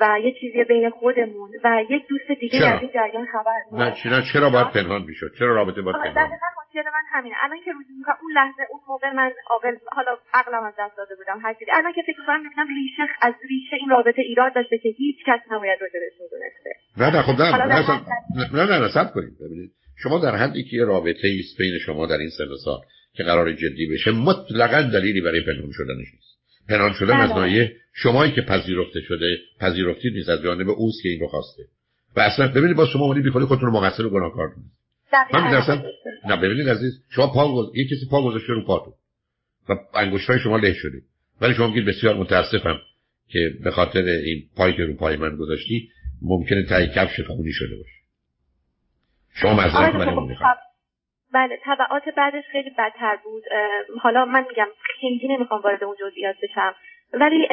و 0.00 0.18
یه 0.24 0.32
چیزی 0.40 0.64
بین 0.64 0.90
خودمون 0.90 1.50
و 1.64 1.82
یک 1.90 2.02
دوست 2.08 2.40
دیگه 2.40 2.58
چرا؟ 2.58 2.68
از 2.68 2.80
این 2.80 2.90
جریان 2.94 3.26
خبر 3.32 3.58
نه 3.72 3.94
چرا 4.02 4.20
چرا 4.32 4.50
باید 4.50 4.70
پنهان 4.70 5.02
می‌شد؟ 5.02 5.30
چرا 5.38 5.54
رابطه 5.54 5.82
باید 5.82 5.96
پنهان؟ 5.96 6.14
دقیقا 6.14 6.46
مشکل 6.60 6.84
من 6.96 7.04
همینه. 7.12 7.34
الان 7.44 7.58
که 7.64 7.72
روزی 7.72 7.92
می‌کنم 7.98 8.16
اون 8.22 8.32
لحظه 8.32 8.62
اون 8.70 8.80
موقع 8.88 9.10
من 9.12 9.30
عاقل 9.50 9.74
حالا 9.96 10.12
عقلم 10.34 10.64
از 10.64 10.74
دست 10.78 10.96
داده 10.96 11.14
بودم 11.14 11.38
هر 11.42 11.54
چیزی. 11.54 11.70
الان 11.78 11.92
که 11.92 12.02
فکر 12.06 12.18
می‌کنم 12.20 12.42
می‌بینم 12.42 12.68
ریشه 12.78 13.02
از 13.22 13.34
ریشه 13.50 13.76
این 13.80 13.90
رابطه 13.90 14.22
ایراد 14.22 14.54
داشته 14.54 14.78
که 14.78 14.88
هیچ 14.88 15.16
کس 15.26 15.40
نباید 15.50 15.78
راجبش 15.82 16.14
می‌دونسته. 16.22 16.70
نه 16.96 17.08
نه 17.16 17.22
خب 17.26 17.34
نه 17.42 17.46
نه 18.58 18.66
در 18.70 18.78
نه 18.78 18.88
نه 18.96 19.10
کنید 19.14 19.34
ببینید. 19.40 19.70
شما 20.02 20.18
در 20.18 20.36
حدی 20.36 20.64
که 20.64 20.76
یه 20.76 20.84
رابطه 20.84 21.28
ایست 21.28 21.58
بین 21.58 21.78
شما 21.86 22.06
در 22.06 22.18
این 22.18 22.30
سن 22.38 22.44
سال 22.64 22.80
که 23.16 23.22
قرار 23.22 23.52
جدی 23.52 23.86
بشه 23.92 24.10
مطلقا 24.10 24.82
دلیلی 24.82 25.20
برای 25.20 25.40
پنهان 25.40 25.70
شدنش 25.72 26.08
نیست. 26.14 26.23
پنهان 26.68 26.92
شدن 26.92 27.16
از 27.16 27.30
بله. 27.30 27.38
ناحیه 27.38 27.76
شمایی 27.92 28.32
که 28.32 28.42
پذیرفته 28.42 29.00
شده 29.00 29.38
پذیرفتید 29.60 30.12
نیست 30.14 30.28
از 30.28 30.42
جانب 30.42 30.68
اوست 30.68 31.02
که 31.02 31.08
این 31.08 31.20
رو 31.20 31.26
خواسته. 31.26 31.62
و 32.16 32.20
اصلا 32.20 32.48
ببینید 32.48 32.76
با 32.76 32.86
شما 32.86 33.04
اومدید 33.04 33.24
بیخودی 33.24 33.44
خودتون 33.44 33.66
رو 33.66 33.80
مقصر 33.80 34.06
و 34.06 34.10
گناهکار 34.10 34.48
کنید 34.48 34.70
من. 35.32 35.54
اصلا 35.54 35.82
نه 36.28 36.36
ببینید 36.36 36.68
عزیز 36.68 36.92
شما 37.10 37.26
پا 37.26 37.54
گذ... 37.54 37.76
یه 37.76 37.84
کسی 37.84 38.06
پا 38.10 38.22
گذاشته 38.22 38.52
رو 38.52 38.64
پاتون 38.64 38.92
و 39.68 39.74
انگشتای 39.94 40.38
شما 40.38 40.56
له 40.56 40.72
شده. 40.72 41.02
ولی 41.40 41.54
شما 41.54 41.66
میگید 41.66 41.84
بسیار 41.84 42.16
متاسفم 42.16 42.78
که 43.28 43.38
به 43.64 43.70
خاطر 43.70 44.02
این 44.02 44.42
پایی 44.56 44.76
که 44.76 44.82
رو 44.82 44.94
پای 44.94 45.16
من 45.16 45.36
گذاشتی 45.36 45.88
ممکنه 46.22 46.62
تای 46.62 46.88
کفش 46.88 47.20
خونی 47.20 47.52
شده 47.52 47.76
باشه. 47.76 47.94
شما 49.34 49.54
معذرت 49.54 49.74
آره، 49.74 49.98
من 49.98 50.14
خب، 50.14 50.20
نمی‌خوام 50.20 50.54
بله 51.34 51.58
تبعات 51.64 52.08
بعدش 52.08 52.44
خیلی 52.52 52.70
بدتر 52.70 53.18
بود. 53.24 53.42
حالا 54.02 54.24
من 54.24 54.44
میگم 54.48 54.68
خیلی 55.00 55.28
نمی‌خوام 55.28 55.60
وارد 55.60 55.84
اون 55.84 55.96
جزئیات 56.00 56.36
بشم. 56.42 56.74
ولی 57.12 57.48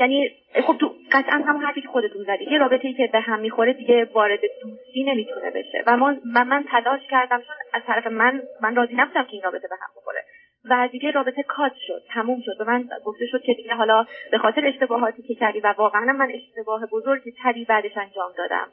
یعنی 0.00 0.30
خب 0.66 0.76
تو 0.80 0.94
قطعا 1.12 1.42
همون 1.46 1.62
حرفی 1.64 1.80
که 1.80 1.88
خودتون 1.88 2.24
زدید 2.24 2.48
یه 2.48 2.58
رابطه 2.58 2.88
ای 2.88 2.94
که 2.94 3.06
به 3.12 3.20
هم 3.20 3.40
می‌خوره 3.40 3.72
دیگه 3.72 4.04
وارد 4.04 4.40
دوستی 4.62 5.04
نمی‌تونه 5.04 5.50
بشه. 5.50 5.82
و 5.86 5.96
من, 5.96 6.20
من 6.46 6.64
تلاش 6.70 7.00
کردم 7.10 7.38
چون 7.38 7.56
از 7.72 7.82
طرف 7.86 8.06
من 8.06 8.42
من 8.62 8.76
راضی 8.76 8.94
نبودم 8.94 9.24
که 9.24 9.32
این 9.32 9.42
رابطه 9.42 9.68
به 9.68 9.76
هم 9.80 9.88
بخوره. 9.96 10.24
و 10.70 10.88
دیگه 10.92 11.10
رابطه 11.10 11.42
کات 11.42 11.72
شد 11.86 12.02
تموم 12.08 12.40
شد. 12.44 12.60
و 12.60 12.64
من 12.64 12.88
گفته 13.04 13.26
شد 13.26 13.42
که 13.42 13.54
دیگه 13.54 13.74
حالا 13.74 14.06
به 14.30 14.38
خاطر 14.38 14.66
اشتباهاتی 14.66 15.22
که 15.22 15.34
کردی 15.34 15.60
و 15.60 15.74
واقعا 15.78 16.12
من 16.12 16.32
اشتباه 16.34 16.86
بزرگی 16.92 17.32
تری 17.42 17.64
بعدش 17.64 17.96
انجام 17.96 18.32
دادم. 18.38 18.68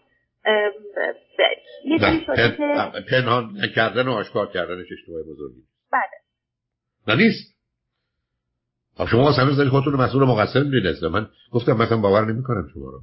یه 1.86 1.98
شده 1.98 2.50
پن... 2.50 2.92
که 2.92 3.02
پنهان 3.10 3.58
نکردن 3.64 4.08
و 4.08 4.12
آشکار 4.12 4.52
کردنش 4.52 4.86
اشتباه 4.92 5.22
بزرگی. 5.22 5.62
بله. 5.92 6.02
نه 7.08 7.24
نیست. 7.24 7.54
خب 8.98 9.06
شما 9.06 9.24
واسه 9.24 9.42
هنوز 9.42 9.58
دارید 9.58 9.72
خودتون 9.72 9.94
رو 9.94 10.02
مسئول 10.02 10.24
مقصر 10.24 10.64
می‌دونید 10.64 11.06
من 11.06 11.28
گفتم 11.52 11.74
مثلا 11.74 11.98
باور 11.98 12.26
نمی‌کنم 12.26 12.70
شما 12.74 12.86
رو. 12.86 13.02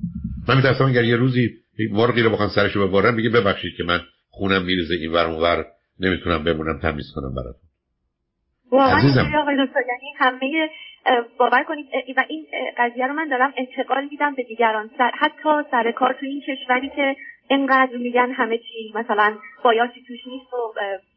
من 0.49 0.57
میترسم 0.57 0.85
اگر 0.85 1.05
یه 1.05 1.17
روزی 1.17 1.51
مرغی 1.91 2.23
رو 2.23 2.31
بخوان 2.31 2.49
سرشو 2.49 2.89
ببرن 2.89 3.17
بگه 3.17 3.31
ببخشید 3.31 3.77
که 3.77 3.85
من 3.85 4.01
خونم 4.31 4.65
میریزه 4.65 4.95
این 4.95 5.13
ور 5.13 5.27
اون 5.27 5.43
ور 5.43 5.67
نمی‌تونم 6.01 6.45
بمونم 6.45 6.79
تمیز 6.79 7.13
کنم 7.15 7.35
براتون. 7.35 7.69
واقعا 8.73 8.97
عزیزم. 8.97 9.33
آقای 9.43 9.57
دکتر 9.67 9.81
یعنی 9.89 10.13
همه 10.19 10.69
باور 11.39 11.65
کنید 11.65 11.87
و 12.17 12.25
این 12.29 12.47
قضیه 12.79 13.07
رو 13.07 13.15
من 13.15 13.29
دارم 13.29 13.55
انتقال 13.57 14.09
میدم 14.11 14.35
به 14.35 14.43
دیگران. 14.43 14.91
سر 14.99 15.11
حتی 15.15 15.49
سر 15.71 15.93
کار 15.93 16.13
تو 16.13 16.27
این 16.27 16.43
کشوری 16.49 16.89
که 16.97 17.17
اینقدر 17.49 17.97
میگن 17.97 18.31
همه 18.31 18.59
چی 18.59 18.93
مثلا 18.95 19.39
بایاسی 19.65 20.05
توش 20.09 20.27
نیست 20.27 20.55
و 20.55 20.73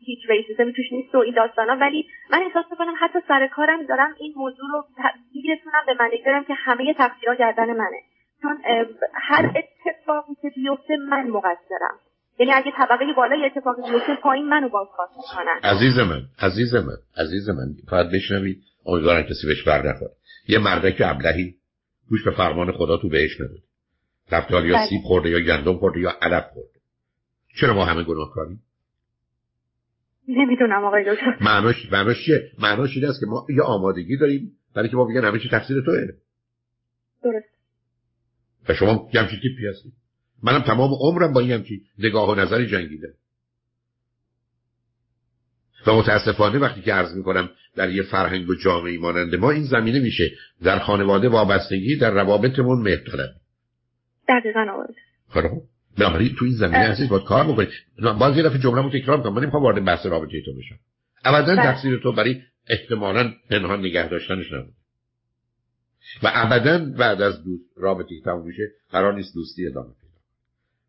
هیچ 0.06 0.19
ریسیزمی 0.30 0.74
توش 0.74 0.91
نیست 0.91 1.15
و 1.15 1.17
این 1.17 1.34
داستانا. 1.34 1.78
ولی 1.82 2.08
من 2.32 2.39
احساس 2.43 2.65
می‌کنم 2.72 2.93
حتی 3.00 3.19
سر 3.28 3.48
کارم 3.48 3.84
دارم 3.86 4.15
این 4.19 4.34
موضوع 4.36 4.69
رو 4.72 4.84
میرسونم 5.36 5.84
به 5.88 5.93
منیجرم 6.00 6.43
که 6.43 6.54
همه 6.54 6.93
تقصیرها 6.93 7.36
گردن 7.36 7.65
منه. 7.65 8.00
چون 8.41 8.58
هر 9.13 9.52
اتفاقی 9.56 10.34
که 10.41 10.50
بیفته 10.56 10.98
من 10.98 11.28
مقصرم. 11.28 12.00
یعنی 12.39 12.54
اگه 12.54 12.72
طبقه 12.72 13.13
بالا 13.13 13.36
یه 13.36 13.46
اتفاقی 13.46 13.91
بیفته 13.91 14.15
پایین 14.15 14.46
منو 14.46 14.69
بازخواست 14.69 15.13
می‌کنن. 15.17 15.60
عزیز 15.63 16.00
من 16.00 16.22
عزیز 16.41 16.76
من 16.76 17.24
عزیز 17.24 17.50
من 17.50 17.67
فقط 17.89 18.06
بشنوید 18.15 18.58
امیدوارم 18.86 19.24
کسی 19.24 19.48
بهش 19.48 19.63
بر 19.63 19.89
نخوره. 19.89 20.12
یه 20.48 20.60
مردک 20.60 20.96
ابلهی 21.00 21.56
گوش 22.10 22.24
به 22.24 22.32
فرمان 22.32 22.72
خدا 22.72 22.98
تو 22.98 23.10
بهش 23.10 23.41
نداد 23.41 23.63
رفت 24.32 24.52
یا 24.52 24.60
بله. 24.60 24.89
سیب 24.89 25.02
خورده 25.04 25.30
یا 25.30 25.39
گندم 25.39 25.78
خورده 25.78 26.00
یا 26.00 26.13
علف 26.22 26.43
خورده. 26.54 26.80
چرا 27.56 27.74
ما 27.74 27.86
همه 27.86 28.04
گناه 28.04 28.32
کاریم 28.34 28.63
نمی‌دونم 30.28 30.86
آقای 30.86 31.04
دکتر. 31.13 31.38
معناش 31.41 31.91
معناش 31.91 32.26
چیه؟ 32.26 32.52
معناش 32.60 32.96
این 32.96 33.06
است 33.06 33.19
که 33.19 33.26
ما 33.26 33.48
یه 33.50 33.62
آمادگی 33.62 34.17
داریم 34.17 34.52
برای 34.76 34.89
که 34.89 34.96
ما 34.96 35.06
بگن 35.06 35.26
همه 35.26 35.39
چی 35.39 35.50
تقصیر 35.50 35.82
توه. 35.82 36.08
درست. 37.24 37.46
و 38.69 38.74
شما 38.74 39.10
یه 39.13 39.22
همچین 39.22 39.39
تیپی 39.39 39.63
منم 40.43 40.62
تمام 40.62 40.91
عمرم 40.93 41.34
با 41.34 41.39
این 41.39 41.52
همچین 41.52 41.82
نگاه 42.00 42.30
و 42.30 42.36
نظری 42.36 42.67
جنگیده 42.67 43.13
و 45.88 45.93
متاسفانه 45.93 46.60
وقتی 46.60 46.82
که 46.82 46.93
عرض 46.93 47.15
می‌کنم 47.17 47.50
در 47.76 47.90
یه 47.90 48.04
فرهنگ 48.04 48.50
و 48.50 48.56
جامعه 48.56 48.98
ماننده 48.98 49.38
ما 49.38 49.52
این 49.52 49.64
زمینه 49.64 50.00
میشه. 50.00 50.32
در 50.64 50.80
خانواده 50.80 51.30
وابستگی 51.30 51.98
در 51.98 52.12
روابطمون 52.12 52.82
مهر 52.82 53.02
دقیقا 54.30 54.66
آقای. 54.74 54.96
خب 55.30 55.62
بنابراین 55.98 56.36
تو 56.40 56.46
این 56.46 56.54
زمینه 56.54 56.78
عزیز 56.78 57.10
باید 57.10 57.24
کار 57.24 57.48
بکنی. 57.48 57.68
باز 58.20 58.38
یه 58.38 58.44
دفعه 58.44 58.60
جمله 58.60 59.00
تکرار 59.00 59.22
کنم 59.22 59.34
من 59.34 59.42
نمی‌خوام 59.42 59.64
وارد 59.64 59.86
بحث 59.86 60.06
رابطه 60.06 60.42
تو 60.46 60.54
بشم 60.58 60.76
ابدا 61.26 61.56
بله. 61.56 61.64
تقصیر 61.64 62.00
تو 62.00 62.12
برای 62.12 62.42
احتمالا 62.68 63.34
پنهان 63.50 63.80
نگه 63.80 64.10
داشتنش 64.10 64.54
نبود. 64.54 64.74
و 66.24 66.32
ابدا 66.34 66.86
بعد 66.98 67.22
از 67.22 67.44
دوست 67.44 67.64
رابطه 67.78 68.22
تموم 68.26 68.46
میشه 68.48 68.72
قرار 68.92 69.14
نیست 69.14 69.34
دوستی 69.36 69.68
ادامه 69.68 69.94
پیدا 70.02 70.14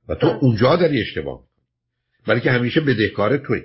و 0.08 0.14
تو 0.14 0.26
بله. 0.26 0.38
اونجا 0.42 0.76
داری 0.76 1.00
اشتباه 1.00 1.44
برای 2.26 2.40
که 2.40 2.50
همیشه 2.50 2.80
بدهکار 2.80 3.36
توی 3.36 3.60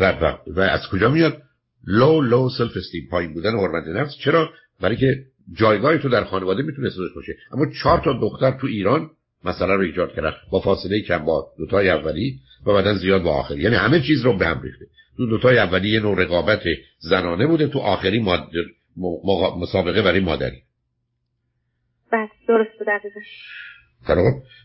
و, 0.00 0.12
و, 0.12 0.36
و 0.46 0.60
از 0.60 0.80
کجا 0.92 1.10
میاد؟ 1.10 1.42
low 1.86 2.20
low 2.20 2.48
self-esteem 2.58 3.08
پایین 3.10 3.34
بودن 3.34 3.58
حرمت 3.58 3.86
نفس. 3.86 4.16
چرا؟ 4.24 4.50
برای 4.80 4.96
که 4.96 5.24
جایگاه 5.54 5.98
تو 5.98 6.08
در 6.08 6.24
خانواده 6.24 6.62
می‌تونه 6.62 6.88
داشته 6.88 7.14
باشه. 7.14 7.36
اما 7.52 7.66
چهار 7.82 8.00
تا 8.04 8.12
دختر 8.12 8.50
تو 8.50 8.66
ایران 8.66 9.10
مثلا 9.44 9.74
رو 9.74 9.80
ایجاد 9.80 10.14
کردن. 10.14 10.32
با 10.50 10.60
فاصله 10.60 11.02
کم 11.02 11.18
با 11.18 11.46
دوتای 11.58 11.90
اولی 11.90 12.38
و 12.66 12.72
بعدا 12.72 12.94
زیاد 12.94 13.22
با 13.22 13.34
آخری. 13.34 13.60
یعنی 13.60 13.76
همه 13.76 14.00
چیز 14.00 14.24
رو 14.24 14.38
به 14.38 14.46
هم 14.46 14.62
ریخته. 14.62 14.84
تو 15.16 15.26
دوتای 15.26 15.58
اولی 15.58 15.88
یه 15.88 16.00
نوع 16.00 16.22
رقابت 16.22 16.62
زنانه 16.98 17.46
بوده. 17.46 17.68
تو 17.68 17.78
آخری 17.78 18.18
مادر 18.18 18.64
مسابقه 19.60 20.02
برای 20.02 20.20
مادری. 20.20 20.62
بس 22.12 22.28
درست 22.48 22.70
خب 24.04 24.14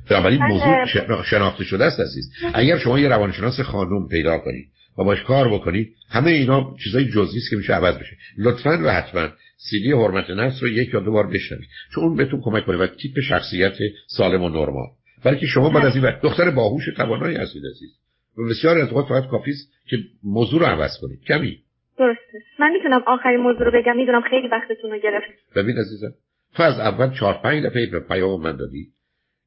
بنابراین 0.10 0.40
موضوع 0.44 0.86
شناخته 1.24 1.64
شده 1.64 1.86
است 1.86 2.00
عزیز. 2.00 2.32
اگر 2.54 2.78
شما 2.78 3.00
یه 3.00 3.08
روانشناس 3.08 3.60
خانوم 3.60 4.08
پیدا 4.08 4.38
کنید 4.38 4.70
و 4.98 5.04
باش 5.04 5.24
کار 5.24 5.54
بکنید 5.54 5.96
همه 6.10 6.32
اینا 6.32 6.76
چیزای 6.84 7.06
جزئی 7.06 7.38
است 7.38 7.50
که 7.50 7.56
میشه 7.56 7.74
عوض 7.74 7.96
بشه. 7.96 8.18
لطفا 8.38 8.82
و 8.86 8.90
حتما 8.90 9.30
سیدی 9.58 9.92
حرمت 9.92 10.30
نفس 10.30 10.64
رو 10.64 10.70
یک 10.70 10.94
یا 10.94 11.00
دو 11.00 11.12
بار 11.12 11.28
بشنوید 11.28 11.68
چون 11.96 12.04
اون 12.04 12.16
بهتون 12.16 12.42
کمک 12.42 12.66
کنه 12.66 12.78
و 12.78 12.88
تیپ 12.88 13.20
شخصیت 13.20 13.74
سالم 14.08 14.44
و 14.44 14.50
نرمال. 14.50 14.88
بلکه 15.24 15.46
شما 15.46 15.70
بعد 15.70 15.86
از 15.86 15.96
این 15.96 16.04
وقت 16.04 16.22
دختر 16.22 16.52
باهوش 16.52 16.86
توانایی 16.98 17.36
هستید 17.36 17.64
عزیز. 17.66 17.90
و 18.38 18.50
بسیار 18.50 18.78
از 18.78 18.90
اوقات 18.90 19.08
فقط 19.08 19.28
کافی 19.28 19.54
که 19.90 19.98
موضوع 20.24 20.60
رو 20.60 20.66
عوض 20.66 20.98
کنید. 21.02 21.20
کمی؟ 21.28 21.60
درسته. 22.00 22.44
من 22.60 22.72
می‌تونم 22.72 23.04
آخرین 23.08 23.40
موضوع 23.40 23.64
رو 23.64 23.72
بگم 23.82 23.96
می‌دونم 23.98 24.22
خیلی 24.30 24.48
وقتتون 24.48 24.92
رو 24.92 25.00
گرفت. 25.00 25.56
ببین 25.56 25.78
عزیزم 25.78 26.14
تو 26.56 26.64
از 26.64 26.80
اول 26.80 27.18
چهار 27.20 27.34
پنج 27.44 27.66
دفعه 27.66 27.86
به 27.86 28.00
پیام 28.00 28.42
من 28.42 28.56
دادی 28.56 28.88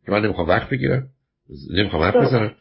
که 0.07 0.13
من 0.13 0.25
نمی‌خوام 0.25 0.49
وقت 0.49 0.71
بگیرم 0.71 1.09
نمی‌خوام 1.75 2.03
حرف 2.03 2.17
بزنم. 2.17 2.55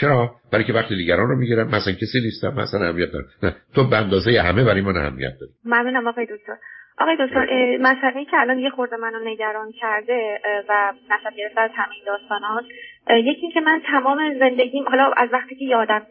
چرا؟ 0.00 0.30
برای 0.52 0.64
که 0.64 0.72
وقت 0.72 0.88
دیگران 0.88 1.28
رو 1.28 1.36
می‌گیرم 1.36 1.66
مثلا 1.66 1.92
کسی 1.92 2.20
نیستم 2.24 2.54
مثلا 2.54 2.86
اهمیت 2.86 3.12
دارم 3.12 3.26
نه 3.42 3.56
تو 3.74 3.84
به 3.84 3.96
اندازه 3.96 4.40
همه 4.40 4.64
برای 4.64 4.80
من 4.80 4.96
اهمیت 4.96 5.32
داری. 5.40 5.52
ممنونم 5.64 6.06
آقای 6.06 6.26
دکتر. 6.26 6.56
آقای 7.00 7.16
دکتر 7.20 7.46
مسئله 7.80 8.24
که 8.24 8.36
الان 8.36 8.58
یه 8.58 8.70
خورده 8.70 8.96
منو 8.96 9.18
نگران 9.24 9.72
کرده 9.72 10.40
و 10.68 10.92
نشد 11.10 11.36
گرفته 11.36 11.60
از 11.60 11.70
همین 11.74 11.98
داستانات 12.06 12.64
یکی 13.10 13.40
اینکه 13.40 13.60
من 13.60 13.82
تمام 13.86 14.38
زندگیم 14.38 14.88
حالا 14.88 15.12
از 15.16 15.28
وقتی 15.32 15.54
که 15.54 15.64
یادم 15.64 16.06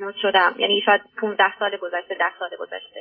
میاد 0.00 0.14
شدم. 0.22 0.54
یعنی 0.58 0.82
شاید 0.86 1.00
15 1.20 1.44
سال 1.58 1.76
گذشته 1.76 2.14
10 2.14 2.24
سال 2.38 2.48
گذشته. 2.60 3.00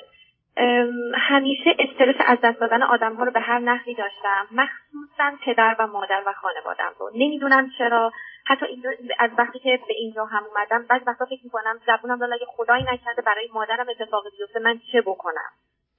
همیشه 1.16 1.76
استرس 1.80 2.16
از 2.28 2.38
دست 2.44 2.60
دادن 2.60 2.84
آدم 2.84 3.14
ها 3.14 3.24
رو 3.24 3.32
به 3.32 3.40
هر 3.40 3.60
نحوی 3.60 3.96
داشتم. 3.96 4.48
مخصوصا 4.52 5.38
پدر 5.46 5.76
و 5.80 5.88
مادر 5.88 6.22
و 6.28 6.34
خانوادم 6.34 6.92
رو. 7.00 7.12
نمی‌دونم 7.16 7.70
چرا. 7.78 8.12
حتی 8.46 8.66
این 8.66 8.84
از 9.20 9.32
وقتی 9.38 9.60
که 9.60 9.80
به 9.88 9.94
اینجا 9.98 10.26
هم 10.26 10.44
اومدم 10.44 10.86
بعض 10.90 11.02
وقتا 11.08 11.26
فکر 11.26 11.44
می‌کنم 11.44 11.80
زبونم 11.88 12.20
داره 12.20 12.34
اگه 12.34 12.46
خدایی 12.48 12.84
نکرده 12.84 13.22
برای 13.26 13.50
مادرم 13.54 13.86
اتفاقی 13.90 14.30
بیفته 14.38 14.60
من 14.60 14.80
چه 14.92 15.02
بکنم؟ 15.02 15.52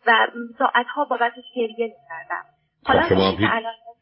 و 0.06 0.26
ساعتها 0.58 1.04
بابتش 1.04 1.44
گریه 1.56 1.86
می‌کردم. 1.86 2.44
خب 2.86 3.08
شما, 3.08 3.30
هیچ... 3.30 3.50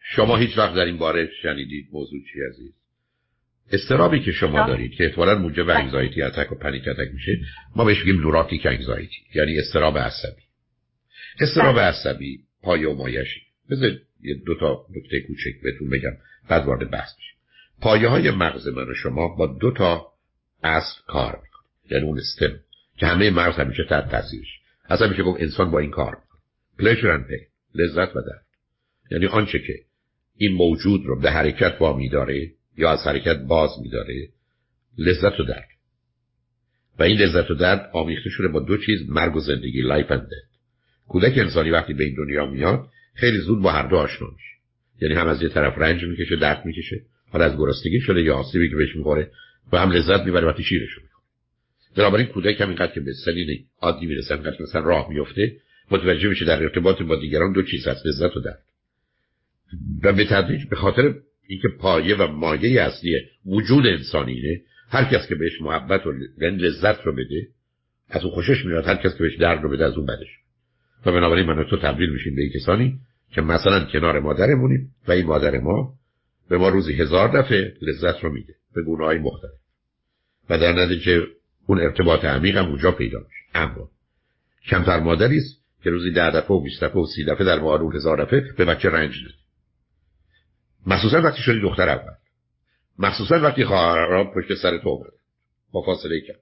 شما 0.00 0.36
هیچ 0.36 0.58
وقت 0.58 0.74
در 0.74 0.84
این 0.84 0.98
باره 0.98 1.30
شنیدید 1.42 1.88
موضوع 1.92 2.20
چی 2.32 2.38
عزیز؟ 2.50 2.72
استرابی 3.72 4.20
که 4.20 4.32
شما 4.32 4.66
دارید 4.66 4.94
که 4.94 5.04
احتمالا 5.04 5.34
موجب 5.34 5.64
بله. 5.64 5.76
انگزایتی 5.76 6.22
اتک 6.22 6.52
و 6.52 6.54
پنیک 6.54 6.88
اتک 6.88 7.12
میشه 7.12 7.32
ما 7.76 7.84
بهش 7.84 7.98
میگیم 7.98 8.20
نوراتیک 8.20 8.66
انگزایتی 8.66 9.16
یعنی 9.34 9.58
استراب 9.58 9.98
عصبی. 9.98 10.42
استراب 11.40 11.74
بله. 11.74 11.84
عصبی 11.84 12.44
پایه 12.62 12.88
و 12.88 12.94
مایشی. 12.94 13.40
بذار 13.70 13.90
یه 14.20 14.34
دو 14.46 14.54
تا 14.60 14.86
نکته 14.96 15.20
کوچک 15.20 15.62
بهتون 15.62 15.90
بگم 15.90 16.16
بعد 16.48 16.66
وارد 16.66 16.90
بحث 16.90 17.16
بشیم 17.16 17.36
پایه 17.82 18.08
های 18.08 18.30
مغز 18.30 18.68
من 18.68 18.90
و 18.90 18.94
شما 18.94 19.28
با 19.28 19.46
دو 19.46 19.70
تا 19.70 20.12
اصل 20.62 21.00
کار 21.06 21.32
می‌کنه. 21.42 21.62
یعنی 21.90 22.04
اون 22.04 22.18
استم 22.18 22.60
که 22.96 23.06
همه 23.06 23.30
مغز 23.30 23.56
همیشه 23.56 23.82
تحت 23.88 24.10
تاثیرش. 24.10 24.60
اصلا 24.88 25.08
میشه 25.08 25.22
گفت 25.22 25.42
انسان 25.42 25.70
با 25.70 25.78
این 25.78 25.90
کار 25.90 26.16
می‌کنه. 26.16 26.40
Pleasure 26.78 27.30
pain 27.30 27.52
لذت 27.74 28.16
و 28.16 28.20
درد. 28.20 28.46
یعنی 29.10 29.26
آنچه 29.26 29.58
که 29.58 29.74
این 30.36 30.52
موجود 30.52 31.06
رو 31.06 31.20
به 31.20 31.30
حرکت 31.30 31.76
وامی 31.80 32.08
داره 32.08 32.50
یا 32.76 32.90
از 32.90 33.06
حرکت 33.06 33.36
باز 33.36 33.70
میداره 33.82 34.28
لذت 34.98 35.40
و 35.40 35.44
درد. 35.44 35.68
و 36.98 37.02
این 37.02 37.18
لذت 37.18 37.50
و 37.50 37.54
درد 37.54 37.90
آمیخته 37.92 38.30
شده 38.30 38.48
با 38.48 38.60
دو 38.60 38.76
چیز 38.76 39.10
مرگ 39.10 39.36
و 39.36 39.40
زندگی 39.40 39.82
life 39.82 40.10
and 40.10 40.30
کودک 41.08 41.38
انسانی 41.38 41.70
وقتی 41.70 41.94
به 41.94 42.04
این 42.04 42.14
دنیا 42.14 42.46
میاد 42.46 42.88
خیلی 43.14 43.38
زود 43.38 43.62
با 43.62 43.72
هر 43.72 43.86
دو 43.86 43.96
آشنا 43.96 44.28
میشه. 44.28 44.56
یعنی 45.00 45.14
هم 45.14 45.26
از 45.26 45.42
یه 45.42 45.48
طرف 45.48 45.78
رنج 45.78 46.04
می‌کشه 46.04 46.36
درد 46.36 46.66
می‌کشه. 46.66 47.11
حالا 47.32 47.44
از 47.44 47.56
گرسنگی 47.56 48.00
شده 48.00 48.22
یا 48.22 48.34
آسیبی 48.34 48.70
که 48.70 48.76
بهش 48.76 48.96
می‌خوره 48.96 49.30
و 49.72 49.78
هم 49.78 49.90
لذت 49.90 50.20
می‌بره 50.24 50.46
وقتی 50.46 50.62
شیرش 50.62 50.90
می‌خوره 50.90 51.22
بنابراین 51.96 52.26
کودک 52.26 52.60
هم 52.60 52.68
اینقدر 52.68 52.92
که 52.92 53.00
به 53.00 53.12
سنین 53.24 53.64
عادی 53.80 54.06
می‌رسه 54.06 54.34
اینقدر 54.34 54.56
مثلا 54.62 54.80
راه 54.80 55.08
میفته 55.10 55.56
متوجه 55.90 56.28
میشه 56.28 56.44
در 56.44 56.62
ارتباط 56.62 57.02
با 57.02 57.16
دیگران 57.16 57.52
دو 57.52 57.62
چیز 57.62 57.86
هست 57.86 58.06
لذت 58.06 58.36
و 58.36 58.40
درد. 58.40 58.62
و 60.02 60.12
به 60.12 60.24
تدریج 60.24 60.68
به 60.70 60.76
خاطر 60.76 61.14
اینکه 61.46 61.68
پایه 61.68 62.16
و 62.16 62.26
مایه 62.26 62.82
اصلی 62.82 63.16
وجود 63.46 63.86
انسانینه 63.86 64.60
هر 64.88 65.04
کس 65.04 65.28
که 65.28 65.34
بهش 65.34 65.60
محبت 65.60 66.06
و 66.06 66.12
لذت 66.40 67.06
رو 67.06 67.12
بده 67.12 67.48
از 68.08 68.24
اون 68.24 68.34
خوشش 68.34 68.64
میاد 68.64 68.86
هر 68.86 68.96
کس 68.96 69.12
که 69.16 69.22
بهش 69.22 69.36
درد 69.36 69.62
رو 69.62 69.70
بده 69.70 69.84
از 69.84 69.94
اون 69.94 70.06
بدش 70.06 70.28
و 71.06 71.12
بنابراین 71.12 71.46
من 71.46 71.64
تو 71.64 71.76
تبدیل 71.76 72.10
میشیم 72.10 72.36
به 72.36 72.48
کسانی 72.48 72.98
که 73.34 73.40
مثلا 73.40 73.84
کنار 73.84 74.20
مادرمونیم 74.20 74.94
و 75.08 75.12
این 75.12 75.26
مادر 75.26 75.58
ما 75.58 75.94
به 76.52 76.58
ما 76.58 76.68
روزی 76.68 76.92
هزار 76.92 77.42
دفعه 77.42 77.74
لذت 77.82 78.24
رو 78.24 78.32
میده 78.32 78.54
به 78.74 78.82
گونه 78.82 79.04
های 79.04 79.18
مختلف. 79.18 79.50
و 80.50 80.58
در 80.58 80.72
نتیجه 80.72 81.26
اون 81.66 81.80
ارتباط 81.80 82.24
عمیق 82.24 82.56
هم 82.56 82.66
اونجا 82.66 82.92
پیدا 82.92 83.18
میشه. 83.18 83.44
اما 83.54 83.88
کمتر 84.70 85.00
مادری 85.00 85.36
است 85.36 85.56
که 85.84 85.90
روزی 85.90 86.10
ده 86.10 86.30
دفعه 86.30 86.56
و 86.56 86.60
بیست 86.60 86.84
دفعه 86.84 87.02
و 87.02 87.06
سی 87.06 87.24
دفعه 87.24 87.46
در 87.46 87.60
مقابل 87.60 87.96
هزار 87.96 88.24
دفعه 88.24 88.52
به 88.58 88.64
بچه 88.64 88.88
رنج 88.88 89.14
نده 89.24 89.34
مخصوصا 90.86 91.22
وقتی 91.22 91.42
شدی 91.42 91.60
دختر 91.60 91.88
اول. 91.88 92.14
مخصوصا 92.98 93.40
وقتی 93.40 93.64
خواهرها 93.64 94.24
پشت 94.24 94.54
سر 94.54 94.78
تو 94.78 94.88
اومده. 94.88 95.16
با 95.72 95.82
فاصله 95.82 96.20
کرد 96.20 96.40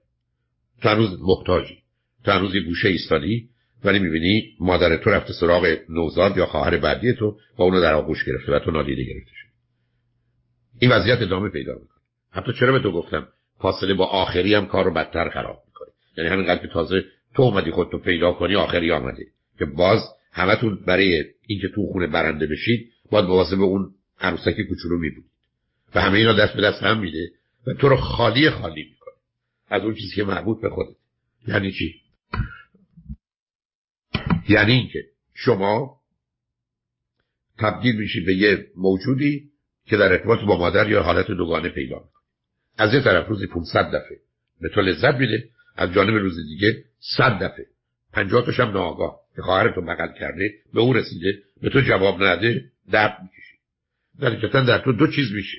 تو 0.81 0.89
هنوز 0.89 1.19
محتاجی. 1.21 1.77
تو 2.25 2.31
هنوز 2.31 2.55
یه 2.55 2.61
گوشه 2.61 2.87
ایستادی. 2.87 3.49
ولی 3.83 3.99
می‌بینی 3.99 4.55
مادر 4.59 4.97
تو 4.97 5.09
رفته 5.09 5.33
سراغ 5.33 5.77
نوزاد 5.89 6.37
یا 6.37 6.45
خواهر 6.45 6.77
بعدی 6.77 7.13
تو 7.13 7.37
با 7.57 7.65
اونو 7.65 7.81
در 7.81 7.93
آغوش 7.93 8.25
گرفته 8.25 8.51
و 8.51 8.59
تو 8.59 8.71
نادیده 8.71 9.03
گرفته 9.03 9.31
شد 9.33 9.50
این 10.81 10.91
وضعیت 10.91 11.21
ادامه 11.21 11.49
پیدا 11.49 11.73
می‌کنه. 11.73 12.01
حتی 12.31 12.53
چرا 12.59 12.71
به 12.71 12.79
تو 12.79 12.91
گفتم 12.91 13.27
فاصله 13.59 13.93
با 13.93 14.05
آخری 14.05 14.55
هم 14.55 14.65
کار 14.65 14.85
رو 14.85 14.93
بدتر 14.93 15.29
خراب 15.29 15.63
می‌کنه 15.67 15.89
یعنی 16.17 16.29
همینقدر 16.29 16.61
که 16.61 16.67
تازه 16.67 17.03
تو 17.35 17.43
اومدی 17.43 17.71
خودتو 17.71 17.97
پیدا 17.97 18.31
کنی 18.31 18.55
آخری 18.55 18.91
آمده 18.91 19.25
که 19.59 19.65
باز 19.65 19.99
همتون 20.31 20.75
برای 20.85 21.23
اینکه 21.47 21.67
تو 21.75 21.87
خونه 21.91 22.07
برنده 22.07 22.47
بشید 22.47 22.91
باید 23.11 23.25
به 23.25 23.63
اون 23.63 23.93
عروسک 24.19 24.61
کوچولو 24.61 24.97
میبود 24.97 25.25
و 25.95 26.01
همه 26.01 26.17
اینا 26.17 26.33
دست 26.33 26.53
به 26.53 26.61
دست 26.61 26.83
هم 26.83 26.99
میده 26.99 27.31
و 27.67 27.73
تو 27.73 27.89
رو 27.89 27.95
خالی 27.95 28.49
خالی 28.49 28.83
می‌کنه. 28.83 29.13
از 29.67 29.83
اون 29.83 29.95
چیزی 29.95 30.15
که 30.15 30.23
مربوط 30.23 30.61
به 30.61 30.69
خودت. 30.69 30.95
یعنی 31.47 31.71
چی؟ 31.71 32.01
یعنی 34.49 34.71
اینکه 34.71 35.03
شما 35.33 36.01
تبدیل 37.59 37.95
میشی 37.95 38.21
به 38.21 38.35
یه 38.35 38.67
موجودی 38.75 39.50
که 39.85 39.97
در 39.97 40.11
ارتباط 40.11 40.39
با 40.39 40.57
مادر 40.57 40.89
یا 40.89 41.03
حالت 41.03 41.27
دوگانه 41.27 41.69
پیدا 41.69 41.95
می‌کنی 41.95 42.21
از 42.77 42.93
یه 42.93 43.01
طرف 43.03 43.27
روزی 43.27 43.47
500 43.47 43.85
دفعه 43.85 44.17
به 44.61 44.69
تو 44.69 44.81
لذت 44.81 45.15
میده 45.15 45.49
از 45.75 45.93
جانب 45.93 46.15
روز 46.15 46.35
دیگه 46.35 46.83
100 47.17 47.43
دفعه. 47.43 47.65
50 48.13 48.45
تاش 48.45 48.59
هم 48.59 48.71
ناآگاه 48.71 49.19
که 49.35 49.41
خواهر 49.41 49.75
تو 49.75 49.81
بغل 49.81 50.19
کرده 50.19 50.53
به 50.73 50.79
او 50.79 50.93
رسیده 50.93 51.43
به 51.61 51.69
تو 51.69 51.81
جواب 51.81 52.23
نده 52.23 52.71
درد 52.91 53.17
می‌کشی. 53.21 53.57
در 54.19 54.61
در 54.63 54.77
تو 54.77 54.91
دو 54.93 55.07
چیز 55.07 55.31
میشه. 55.33 55.57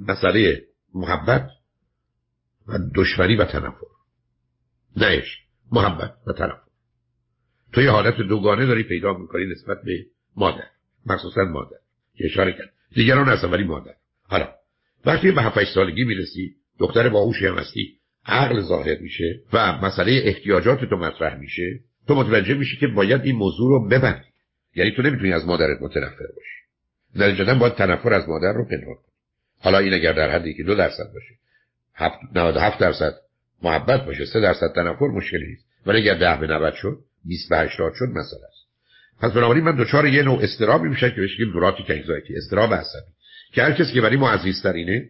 مسئله 0.00 0.64
محبت 0.94 1.50
و 2.68 2.78
دشمنی 2.94 3.36
و 3.36 3.44
تنفر. 3.44 3.86
نهش 4.96 5.38
محبت 5.72 6.14
و 6.26 6.32
تنفر. 6.32 6.70
تو 7.72 7.82
یه 7.82 7.90
حالت 7.90 8.16
دوگانه 8.16 8.66
داری 8.66 8.82
پیدا 8.82 9.12
می‌کنی 9.12 9.46
نسبت 9.46 9.82
به 9.84 10.06
مادر. 10.36 10.66
مخصوصا 11.06 11.44
مادر. 11.44 11.76
که 12.16 12.24
اشاره 12.26 12.52
کرد. 12.52 12.72
دیگران 12.94 13.28
هستن 13.28 13.50
ولی 13.50 13.64
مادر. 13.64 13.94
حالا 14.28 14.48
وقتی 15.04 15.30
به 15.30 15.42
7 15.42 15.64
سالگی 15.64 16.04
می‌رسی 16.04 16.54
دختر 16.78 17.08
باهوشی 17.08 17.46
هم 17.46 17.58
هستی 17.58 17.96
عقل 18.26 18.60
ظاهر 18.60 18.98
میشه 18.98 19.40
و 19.52 19.72
مسئله 19.72 20.12
احتیاجات 20.24 20.84
تو 20.84 20.96
مطرح 20.96 21.36
میشه 21.38 21.80
تو 22.06 22.14
متوجه 22.14 22.54
میشی 22.54 22.76
که 22.76 22.86
باید 22.86 23.20
این 23.24 23.36
موضوع 23.36 23.68
رو 23.68 23.88
ببندی. 23.88 24.28
یعنی 24.74 24.90
تو 24.90 25.02
نمی‌تونی 25.02 25.32
از 25.32 25.46
مادرت 25.46 25.82
متنفر 25.82 26.26
باشی. 26.36 26.60
نتیجتا 27.14 27.54
باید 27.54 27.74
تنفر 27.74 28.14
از 28.14 28.28
مادر 28.28 28.52
رو 28.52 28.64
پنهان 28.64 28.94
کنی. 28.94 29.14
حالا 29.60 29.78
این 29.78 29.94
اگر 29.94 30.12
در 30.12 30.30
حدی 30.30 30.54
که 30.54 30.62
دو 30.62 30.74
درصد 30.74 31.12
باشه 31.12 31.34
97 32.34 32.78
درصد 32.78 33.14
محبت 33.62 34.06
باشه 34.06 34.24
سه 34.24 34.40
درصد 34.40 34.72
تنفر 34.74 35.06
مشکلی 35.06 35.46
نیست. 35.46 35.66
ولی 35.86 35.98
اگر 36.00 36.18
ده 36.18 36.40
به 36.40 36.46
90 36.46 36.74
شد 36.74 36.98
20 37.24 37.50
به 37.50 37.58
80 37.58 37.92
شد 37.94 38.04
مسئله 38.04 38.44
است. 38.48 38.59
پس 39.20 39.32
بنابراین 39.32 39.64
من 39.64 39.76
دچار 39.76 40.06
یه 40.06 40.22
نوع 40.22 40.42
استرابی 40.42 40.88
میشه 40.88 41.10
که 41.10 41.20
بهش 41.20 41.38
میگیم 41.38 41.52
دوراتیک 41.52 41.90
انگزایتی 41.90 42.36
استراب 42.36 42.74
عصبی. 42.74 43.10
که 43.52 43.62
هر 43.62 43.72
کسی 43.72 43.92
که 43.92 44.00
برای 44.00 44.16
ما 44.16 44.30
عزیزترینه 44.30 45.08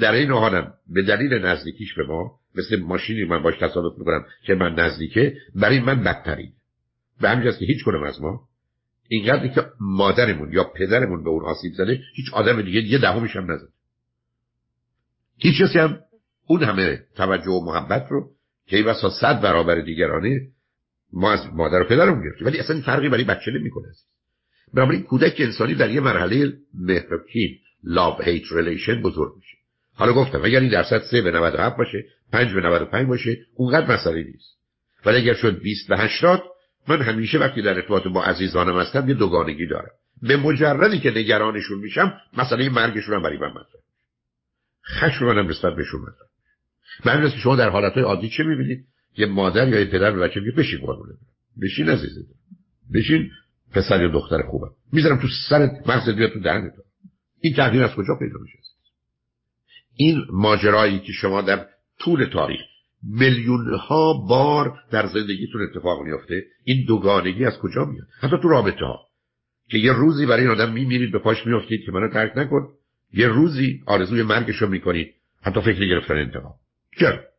در 0.00 0.12
این 0.12 0.30
حالم 0.30 0.74
به 0.86 1.02
دلیل 1.02 1.34
نزدیکیش 1.34 1.94
به 1.94 2.04
ما 2.04 2.38
مثل 2.54 2.80
ماشینی 2.80 3.24
من 3.24 3.42
باش 3.42 3.54
تصادف 3.60 3.98
می‌کنم 3.98 4.24
که 4.46 4.54
من 4.54 4.74
نزدیکه 4.74 5.36
برای 5.54 5.80
من 5.80 6.04
بدترین 6.04 6.52
به 7.20 7.28
همین 7.28 7.52
که 7.52 7.64
هیچ 7.64 7.84
کنم 7.84 8.02
از 8.02 8.22
ما 8.22 8.40
اینقدر 9.08 9.48
که 9.48 9.64
مادرمون 9.80 10.52
یا 10.52 10.64
پدرمون 10.64 11.24
به 11.24 11.30
اون 11.30 11.44
آسیب 11.44 11.72
زده 11.72 12.00
هیچ 12.14 12.32
آدم 12.32 12.62
دیگه 12.62 12.80
یه 12.80 12.98
دهمش 12.98 13.36
هم 13.36 13.50
نزد 13.50 13.68
هیچ 15.38 15.62
کسی 15.62 15.78
هم 15.78 15.98
اون 16.46 16.62
همه 16.62 17.02
توجه 17.16 17.50
و 17.50 17.64
محبت 17.64 18.06
رو 18.10 18.30
که 18.66 18.76
این 18.76 18.94
صد 19.20 19.40
برابر 19.40 19.80
دیگرانه 19.80 20.40
ما 21.12 21.32
از 21.32 21.40
مادر 21.54 21.80
و 21.80 21.84
پدرمون 21.84 22.22
گرفتیم. 22.22 22.46
ولی 22.46 22.58
اصلا 22.58 22.80
فرقی 22.80 23.08
برای 23.08 23.24
بچه 23.24 23.50
نمی‌کنه 23.50 23.88
بنابراین 24.74 25.02
کودک 25.02 25.34
انسانی 25.38 25.74
در 25.74 25.90
یه 25.90 26.00
مرحله 26.00 26.52
مهربکین 26.74 27.58
love-hate 27.84 28.52
relation 28.52 29.02
بزرگ 29.02 29.32
میشه. 29.36 29.56
حالا 29.94 30.12
گفتم 30.12 30.44
اگر 30.44 30.60
این 30.60 30.70
درصد 30.70 31.02
3 31.02 31.22
به 31.22 31.30
97 31.30 31.76
باشه 31.76 32.04
5 32.32 32.54
به 32.54 32.60
95 32.60 33.08
باشه 33.08 33.38
اونقدر 33.54 33.94
مسئله 33.94 34.22
نیست. 34.22 34.56
ولی 35.06 35.16
اگر 35.16 35.34
شد 35.34 35.60
20 35.60 35.88
به 35.88 35.98
80 35.98 36.42
من 36.88 37.02
همیشه 37.02 37.38
وقتی 37.38 37.62
در 37.62 37.74
ارتباط 37.74 38.06
با 38.06 38.24
عزیزانم 38.24 38.78
هستم 38.80 39.08
یه 39.08 39.14
دوگانگی 39.14 39.66
دارم. 39.66 39.90
به 40.22 40.36
مجردی 40.36 41.00
که 41.00 41.10
نگرانشون 41.10 41.78
میشم 41.78 42.12
مسئله 42.36 42.68
مرگشون 42.68 43.14
هم 43.14 43.22
برای 43.22 43.38
من 43.38 43.50
مطرح 43.50 43.82
خشم 44.86 45.24
منم 45.24 45.48
نسبت 45.48 45.76
بهشون 45.76 46.00
مطرح 46.00 46.28
به 47.04 47.12
همین 47.12 47.30
شما 47.30 47.56
در 47.56 47.68
حالتهای 47.68 48.04
عادی 48.04 48.28
چه 48.28 48.44
می‌بینید 48.44 48.84
یه 49.16 49.26
مادر 49.26 49.68
یا 49.68 49.80
یه 49.80 49.84
پدر 49.84 50.10
به 50.10 50.18
بچه 50.18 50.40
میگه 50.40 50.52
بشین 50.52 50.80
قربونه 50.80 51.14
بشین 51.62 51.88
عزیزه 51.88 52.20
بشین. 52.94 53.30
پسر 53.72 54.02
یا 54.02 54.08
دختر 54.08 54.42
خوبه 54.42 54.66
می‌ذارم 54.92 55.20
تو 55.20 55.28
سرت 55.48 55.70
مغزت 55.86 56.16
بیاد 56.16 56.32
تو 56.32 56.40
دهنت 56.40 56.72
این 57.40 57.54
تغییر 57.54 57.82
از 57.82 57.94
کجا 57.94 58.14
پیدا 58.18 58.38
میشه؟ 58.42 58.58
این 59.96 60.24
ماجرایی 60.32 60.98
که 60.98 61.12
شما 61.12 61.42
در 61.42 61.66
طول 61.98 62.24
تاریخ 62.24 62.60
میلیون 63.02 63.74
ها 63.74 64.12
بار 64.28 64.78
در 64.90 65.06
زندگیتون 65.06 65.62
اتفاق 65.62 66.02
میافته 66.02 66.44
این 66.64 66.84
دوگانگی 66.86 67.44
از 67.44 67.58
کجا 67.58 67.84
میاد؟ 67.84 68.06
حتی 68.20 68.36
تو 68.42 68.48
رابطه 68.48 68.84
ها 68.84 69.00
که 69.68 69.78
یه 69.78 69.92
روزی 69.92 70.26
برای 70.26 70.40
این 70.40 70.50
آدم 70.50 70.72
میمیرید 70.72 71.12
به 71.12 71.18
پاش 71.18 71.46
میافتید 71.46 71.84
که 71.84 71.92
منو 71.92 72.08
ترک 72.08 72.32
نکن. 72.36 72.68
یه 73.12 73.28
روزی 73.28 73.82
آرزوی 73.86 74.22
مرگش 74.22 74.56
رو 74.56 74.68
می‌کنید. 74.68 75.14
حتی 75.42 75.60
فکر 75.60 75.86
گرفتن 75.86 76.14
انتقام. 76.14 76.54
چرا؟ 76.98 77.31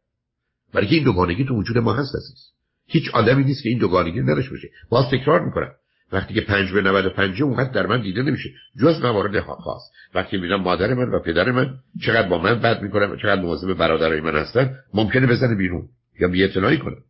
برای 0.73 0.88
این 0.88 1.03
دوگانگی 1.03 1.45
تو 1.45 1.55
وجود 1.55 1.77
ما 1.77 1.93
هست 1.93 2.15
عزیز. 2.15 2.51
هیچ 2.88 3.09
آدمی 3.13 3.43
نیست 3.43 3.63
که 3.63 3.69
این 3.69 3.79
دوگانگی 3.79 4.19
نداشته 4.19 4.51
باشه. 4.51 4.69
باز 4.89 5.05
تکرار 5.12 5.45
می‌کنم. 5.45 5.71
وقتی 6.12 6.33
که 6.33 6.41
پنج 6.41 6.71
به 6.71 6.81
نود 6.81 7.05
و 7.05 7.09
پنج 7.09 7.41
اونقدر 7.41 7.71
در 7.71 7.88
من 7.88 8.01
دیده 8.01 8.21
نمیشه. 8.21 8.49
جز 8.81 9.01
موارد 9.01 9.39
خاص. 9.39 9.81
وقتی 10.15 10.38
می‌بینم 10.38 10.62
مادر 10.62 10.93
من 10.93 11.09
و 11.09 11.19
پدر 11.19 11.51
من 11.51 11.75
چقدر 12.01 12.27
با 12.27 12.38
من 12.38 12.59
بد 12.59 12.81
می‌کنم 12.81 13.12
و 13.12 13.15
چقدر 13.15 13.41
مواظب 13.41 13.73
برادرای 13.73 14.21
من 14.21 14.36
هستن 14.36 14.75
ممکنه 14.93 15.27
بزنه 15.27 15.55
بیرون. 15.55 15.89
یا 16.19 16.27
بی 16.27 16.43
اطلاعی 16.43 16.77
کنم. 16.77 17.03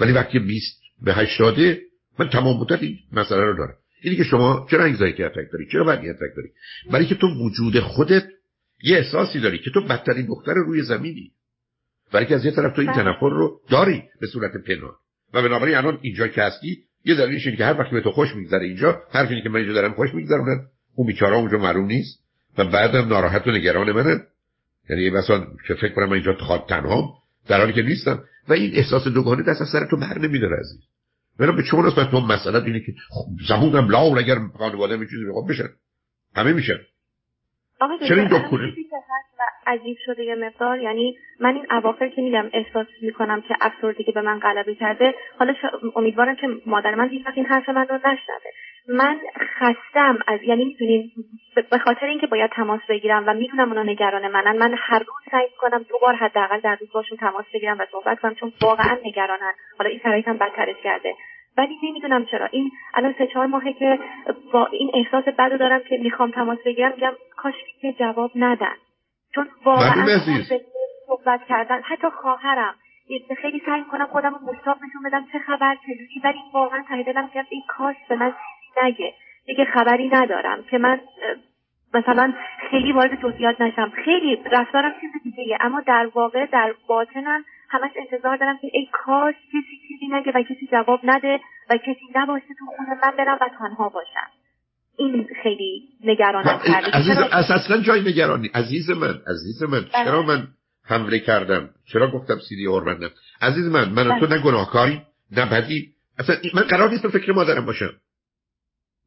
ولی 0.00 0.12
وقتی 0.12 0.38
20 0.38 0.80
به 1.02 1.14
80 1.14 1.58
من 2.18 2.28
تمام 2.28 2.60
مدت 2.60 2.82
این 2.82 2.98
مسئله 3.12 3.40
رو 3.40 3.56
دارم. 3.56 3.74
اینی 4.02 4.16
که 4.16 4.24
شما 4.24 4.66
چرا 4.70 4.84
انگزایتی 4.84 5.22
اتک 5.22 5.52
داری؟ 5.52 5.66
چرا 5.72 5.84
بدی 5.84 6.10
اتک 6.10 6.36
داری؟ 6.36 6.48
برای 6.90 7.06
که 7.06 7.14
تو 7.14 7.26
وجود 7.26 7.80
خودت 7.80 8.24
یه 8.82 8.96
احساسی 8.96 9.40
داری 9.40 9.58
که 9.58 9.70
تو 9.70 9.80
بدترین 9.80 10.26
دختر 10.26 10.54
روی 10.54 10.82
زمینی. 10.82 11.32
برای 12.14 12.26
که 12.26 12.34
از 12.34 12.44
یه 12.44 12.50
طرف 12.50 12.74
تو 12.74 12.80
این 12.80 12.92
بله. 12.92 13.02
تنفر 13.02 13.28
رو 13.28 13.60
داری 13.70 14.02
به 14.20 14.26
صورت 14.26 14.52
پنهان. 14.56 14.94
و 15.34 15.42
بنابراین 15.42 15.76
الان 15.76 15.98
اینجا 16.02 16.28
که 16.28 16.42
هستی 16.42 16.78
یه 17.04 17.14
دلیلش 17.14 17.46
اینه 17.46 17.56
که 17.58 17.64
هر 17.64 17.80
وقت 17.80 17.90
به 17.90 18.00
تو 18.00 18.10
خوش 18.10 18.34
میگذره 18.34 18.66
اینجا 18.66 19.02
هر 19.12 19.40
که 19.40 19.48
من 19.48 19.56
اینجا 19.56 19.72
دارم 19.72 19.92
خوش 19.94 20.14
میگذرونن 20.14 20.66
اون 20.94 21.06
بیچاره 21.06 21.36
اونجا 21.36 21.58
معلوم 21.58 21.86
نیست. 21.86 22.18
و 22.58 22.64
بعدم 22.64 23.08
ناراحت 23.08 23.46
و 23.46 23.50
نگران 23.50 23.92
منه. 23.92 24.20
یعنی 24.90 25.10
مثلا 25.10 25.46
که 25.68 25.74
فکر 25.74 25.94
کنم 25.94 26.06
من 26.06 26.12
اینجا 26.12 26.34
خواد 26.34 26.66
تنها 26.68 27.14
در 27.48 27.58
حالی 27.60 27.72
که 27.72 27.82
نیستم. 27.82 28.24
و 28.48 28.52
این 28.52 28.72
احساس 28.74 29.08
دوگانه 29.08 29.42
دست 29.42 29.62
از 29.62 29.68
سر 29.68 29.86
تو 29.90 29.96
بر 29.96 30.18
نمیداره 30.18 30.56
عزیز. 30.56 30.80
برای 31.38 31.56
به 31.56 31.62
چون 31.62 31.86
نسبت 31.86 32.10
تو 32.10 32.20
مسئله 32.20 32.64
اینه 32.64 32.80
که 32.80 32.94
زبونم 33.48 33.88
لاول 33.88 34.18
اگر 34.18 34.38
خانواده 34.58 34.96
می 34.96 35.06
چیزی 35.06 35.24
خب 35.34 35.46
بشن 35.50 35.68
همه 36.36 36.52
میشن 36.52 36.78
چرا 38.08 38.16
این 38.16 38.28
دو 38.28 38.38
عجیب 39.66 39.96
شده 40.06 40.24
یه 40.24 40.34
مقدار. 40.34 40.78
یعنی 40.78 41.18
من 41.40 41.54
این 41.54 41.66
اواخر 41.70 42.08
که 42.08 42.22
میگم 42.22 42.50
احساس 42.52 42.86
می‌کنم 43.02 43.40
که 43.40 43.54
افسردگی 43.60 44.12
به 44.12 44.22
من 44.22 44.38
غلبه 44.38 44.74
کرده 44.74 45.14
حالا 45.38 45.54
امیدوارم 45.96 46.36
که 46.36 46.48
مادر 46.66 46.94
من 46.94 47.08
هیچ 47.08 47.26
این 47.34 47.46
حرف 47.46 47.68
من 47.68 47.86
رو 47.88 47.96
نشنوه. 47.96 48.50
من 48.88 49.18
خستم 49.58 50.18
از 50.26 50.42
یعنی 50.42 50.64
می‌دونین 50.64 51.10
به 51.70 51.78
خاطر 51.78 52.06
اینکه 52.06 52.26
باید 52.26 52.50
تماس 52.50 52.80
بگیرم 52.88 53.24
و 53.26 53.34
می‌دونم 53.34 53.68
اونا 53.68 53.82
نگران 53.82 54.28
منن 54.28 54.56
من 54.56 54.74
هر 54.78 54.98
روز 54.98 55.30
سعی 55.30 55.46
کنم 55.58 55.82
دو 55.88 55.98
بار 56.02 56.14
حداقل 56.14 56.60
در 56.60 56.76
روز 56.80 56.92
باشون 56.92 57.18
تماس 57.18 57.44
بگیرم 57.54 57.78
و 57.78 57.86
صحبت 57.92 58.20
کنم 58.20 58.34
چون 58.34 58.52
واقعا 58.62 58.98
نگرانن. 59.04 59.52
حالا 59.78 59.90
این 59.90 60.00
شرایط 60.02 60.28
هم 60.28 60.38
بدترش 60.38 60.76
کرده. 60.84 61.14
ولی 61.58 61.78
نمی‌دونم 61.82 62.24
چرا. 62.24 62.46
این 62.46 62.70
الان 62.94 63.14
سه 63.18 63.26
چهار 63.26 63.46
ماهه 63.46 63.72
که 63.72 63.98
با 64.52 64.66
این 64.66 64.90
احساس 64.94 65.24
بد 65.24 65.58
دارم 65.58 65.80
که 65.88 65.98
می‌خوام 65.98 66.30
تماس 66.30 66.58
بگیرم 66.66 66.92
میگم 66.94 67.12
کاش 67.36 67.54
که 67.80 67.92
جواب 67.92 68.30
ندن. 68.36 68.74
چون 69.34 69.48
واقعا 69.64 70.18
صحبت 71.06 71.40
کردن 71.48 71.80
حتی 71.82 72.10
خواهرم. 72.22 72.74
خیلی 73.42 73.62
سعی 73.66 73.84
کنم 73.84 74.06
خودم 74.06 74.34
رو 74.34 74.52
مستاق 74.52 74.76
نشون 74.76 75.02
بدم 75.04 75.26
چه 75.32 75.38
خبر 75.38 75.76
چجوری 75.76 76.20
ولی 76.24 76.38
واقعا 76.54 76.84
ته 76.88 77.02
دلم 77.02 77.30
این 77.48 77.62
کاش 77.68 77.96
به 78.08 78.16
من 78.16 78.34
نگه. 78.82 79.14
دیگه 79.46 79.64
خبری 79.64 80.08
ندارم 80.08 80.64
که 80.70 80.78
من 80.78 81.00
مثلا 81.94 82.32
خیلی 82.70 82.92
وارد 82.92 83.20
جزئیات 83.22 83.60
نشم. 83.60 83.92
خیلی 84.04 84.42
رفتارم 84.52 84.94
چیز 85.00 85.34
دیگه 85.36 85.58
اما 85.60 85.80
در 85.80 86.10
واقع 86.14 86.46
در 86.46 86.74
باطنم 86.88 87.44
همش 87.68 87.90
انتظار 87.96 88.36
دارم 88.36 88.58
که 88.58 88.70
ای 88.72 88.88
کاش 88.92 89.34
کسی 89.34 89.80
چیزی 89.88 90.08
نگه 90.10 90.32
و 90.34 90.42
کسی 90.42 90.68
جواب 90.72 91.00
نده 91.02 91.40
و 91.70 91.76
کسی 91.76 92.06
نباشه 92.14 92.46
تو 92.58 92.66
خونه 92.76 92.94
من 93.02 93.16
برم 93.16 93.38
و 93.40 93.48
تنها 93.58 93.88
باشم. 93.88 94.30
این 94.98 95.26
خیلی 95.42 95.82
نگرانم 96.04 96.60
کرده 96.66 96.90
عزیز 96.90 97.16
اصلا 97.50 97.80
جای 97.80 98.00
نگرانی. 98.00 98.48
عزیز 98.54 98.90
من 98.90 99.20
عزیز 99.26 99.62
من 99.62 99.80
بله. 99.80 100.04
چرا 100.04 100.22
من 100.22 100.48
حمله 100.84 101.18
کردم؟ 101.18 101.70
چرا 101.92 102.10
گفتم 102.10 102.38
سیدی 102.48 102.66
هرمندم 102.66 103.10
عزیز 103.40 103.64
من 103.66 103.88
من 103.88 104.20
تو 104.20 104.26
بله. 104.26 104.36
نه 104.36 104.42
گناهکاری 104.42 105.02
نه 105.32 105.50
بدی 105.50 105.88
اصلا 106.18 106.36
من 106.54 106.62
قرار 106.62 106.90
نیست 106.90 107.08
فکر 107.08 107.32
مادرم 107.32 107.66
باشم. 107.66 107.90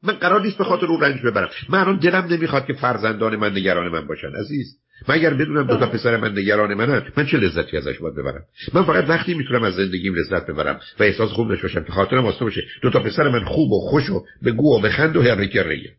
من 0.03 0.13
قرار 0.13 0.41
نیست 0.41 0.57
به 0.57 0.63
خاطر 0.63 0.85
او 0.85 0.99
رنج 0.99 1.21
ببرم. 1.21 1.49
من 1.69 1.79
الان 1.79 1.97
دلم 1.97 2.25
نمی‌خواد 2.25 2.65
که 2.65 2.73
فرزندان 2.73 3.35
من 3.35 3.51
نگران 3.51 3.91
من 3.91 4.07
باشن. 4.07 4.35
عزیز 4.35 4.77
من 5.07 5.15
اگر 5.15 5.33
بدونم 5.33 5.67
دو 5.67 5.77
تا 5.77 5.85
پسر 5.87 6.17
من 6.17 6.37
نگران 6.37 6.73
منن 6.73 7.01
من 7.17 7.25
چه 7.25 7.37
لذتی 7.37 7.77
ازش 7.77 7.99
باید 7.99 8.15
ببرم؟ 8.15 8.43
من 8.73 8.83
فقط 8.83 9.09
وقتی 9.09 9.33
می‌تونم 9.33 9.63
از 9.63 9.73
زندگیم 9.73 10.15
لذت 10.15 10.47
ببرم 10.47 10.79
و 10.99 11.03
احساس 11.03 11.29
خوب 11.29 11.49
داشته 11.49 11.67
باشم 11.67 11.83
که 11.83 11.91
خاطرم 11.91 12.23
واسه 12.23 12.39
باشه 12.39 12.61
دو 12.81 12.89
تا 12.89 12.99
پسر 12.99 13.29
من 13.29 13.45
خوب 13.45 13.71
و 13.71 13.79
خوش 13.79 14.09
و 14.09 14.23
به 14.41 14.51
گو 14.51 14.77
و 14.77 14.81
بخند 14.81 15.17
و 15.17 15.21
هر 15.21 15.35
ریه. 15.35 15.93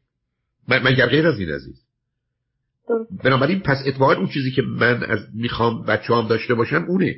من 0.68 0.82
من 0.82 0.94
غیر 0.94 1.26
از 1.26 1.40
این 1.40 1.50
عزیز. 1.50 1.82
بنابراین 3.24 3.60
پس 3.60 3.82
اتفاقا 3.86 4.14
اون 4.14 4.28
چیزی 4.28 4.50
که 4.50 4.62
من 4.62 5.02
از 5.02 5.20
می‌خوام 5.34 5.84
بچه 5.84 6.14
هم 6.14 6.28
داشته 6.28 6.54
باشم 6.54 6.84
اونه. 6.88 7.14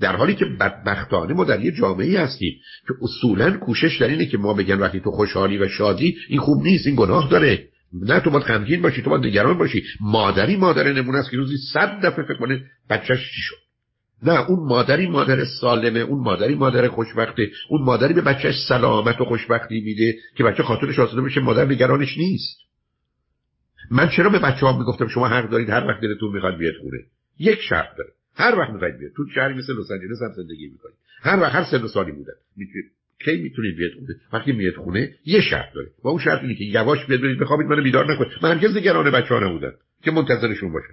در 0.00 0.16
حالی 0.16 0.34
که 0.34 0.44
بدبختانه 0.44 1.34
ما 1.34 1.44
در 1.44 1.60
یه 1.60 1.72
جامعه 1.72 2.20
هستیم 2.20 2.54
که 2.88 2.94
اصولا 3.02 3.56
کوشش 3.56 4.00
در 4.00 4.08
اینه 4.08 4.26
که 4.26 4.38
ما 4.38 4.54
بگن 4.54 4.78
وقتی 4.78 5.00
تو 5.00 5.10
خوشحالی 5.10 5.58
و 5.58 5.68
شادی 5.68 6.16
این 6.28 6.40
خوب 6.40 6.62
نیست 6.62 6.86
این 6.86 6.96
گناه 6.96 7.30
داره. 7.30 7.68
نه 7.92 8.20
تو 8.20 8.30
باید 8.30 8.44
غمگین 8.44 8.82
باشی 8.82 9.02
تو 9.02 9.10
باید 9.10 9.26
نگران 9.26 9.58
باشی. 9.58 9.84
مادری 10.00 10.56
مادر 10.56 10.92
نمونه 10.92 11.18
است 11.18 11.30
که 11.30 11.36
روزی 11.36 11.56
صد 11.72 12.00
دفعه 12.06 12.24
فکر 12.24 12.38
کنه 12.38 12.64
بچهش 12.90 13.18
چی 13.18 13.40
شد. 13.40 13.56
نه 14.22 14.50
اون 14.50 14.68
مادری 14.68 15.08
مادر 15.08 15.44
سالمه 15.44 16.00
اون 16.00 16.22
مادری 16.24 16.54
مادر 16.54 16.88
خوشبخته 16.88 17.50
اون 17.70 17.82
مادری 17.82 18.14
به 18.14 18.20
بچهش 18.20 18.54
سلامت 18.68 19.20
و 19.20 19.24
خوشبختی 19.24 19.80
میده 19.80 20.16
که 20.36 20.44
بچه 20.44 20.62
خاطرش 20.62 20.98
آسوده 20.98 21.22
بشه 21.22 21.40
مادر 21.40 21.64
نگرانش 21.64 22.18
نیست. 22.18 22.58
من 23.90 24.08
چرا 24.08 24.30
به 24.30 24.38
بچه 24.38 24.66
ها 24.66 24.78
می‌گفتم 24.78 25.08
شما 25.08 25.28
حق 25.28 25.50
دارید 25.50 25.70
هر 25.70 25.86
وقت 25.86 26.00
دلتون 26.00 26.32
می‌خواد 26.32 26.58
بیاد 26.58 26.74
خونه؟ 26.82 26.98
یک 27.38 27.60
شرط 27.60 27.96
داره 27.98 28.10
هر 28.34 28.58
وقت 28.58 28.70
می‌خواید 28.70 28.98
بیاد. 28.98 29.12
تو 29.16 29.24
شهری 29.34 29.54
مثل 29.54 29.72
لس 29.72 29.90
آنجلس 29.90 30.22
هم 30.22 30.32
زندگی 30.32 30.68
می‌کنید. 30.68 30.96
هر 31.22 31.40
وقت 31.40 31.54
هر 31.54 31.64
سن 31.64 31.86
سالی 31.86 32.12
بودن. 32.12 32.32
کی 33.24 33.36
می‌تونید 33.42 33.76
بیاد 33.76 33.92
خونه؟ 33.92 34.14
وقتی 34.32 34.52
میاد 34.52 34.74
خونه 34.74 35.14
یه 35.24 35.40
شرط 35.40 35.72
داره. 35.74 35.90
و 36.04 36.08
اون 36.08 36.18
شرط 36.18 36.42
اینه 36.42 36.54
که 36.54 36.64
یواش 36.64 37.06
بیاد 37.06 37.20
برید 37.20 37.38
بخوابید 37.38 37.66
منو 37.66 37.82
بیدار 37.82 38.12
نکنید 38.12 38.32
من 38.42 38.50
هرگز 38.50 38.76
نگران 38.76 39.10
بچه 39.10 39.34
ها 39.34 39.40
نبودم 39.40 39.72
که 40.02 40.10
منتظرشون 40.10 40.72
باشه. 40.72 40.88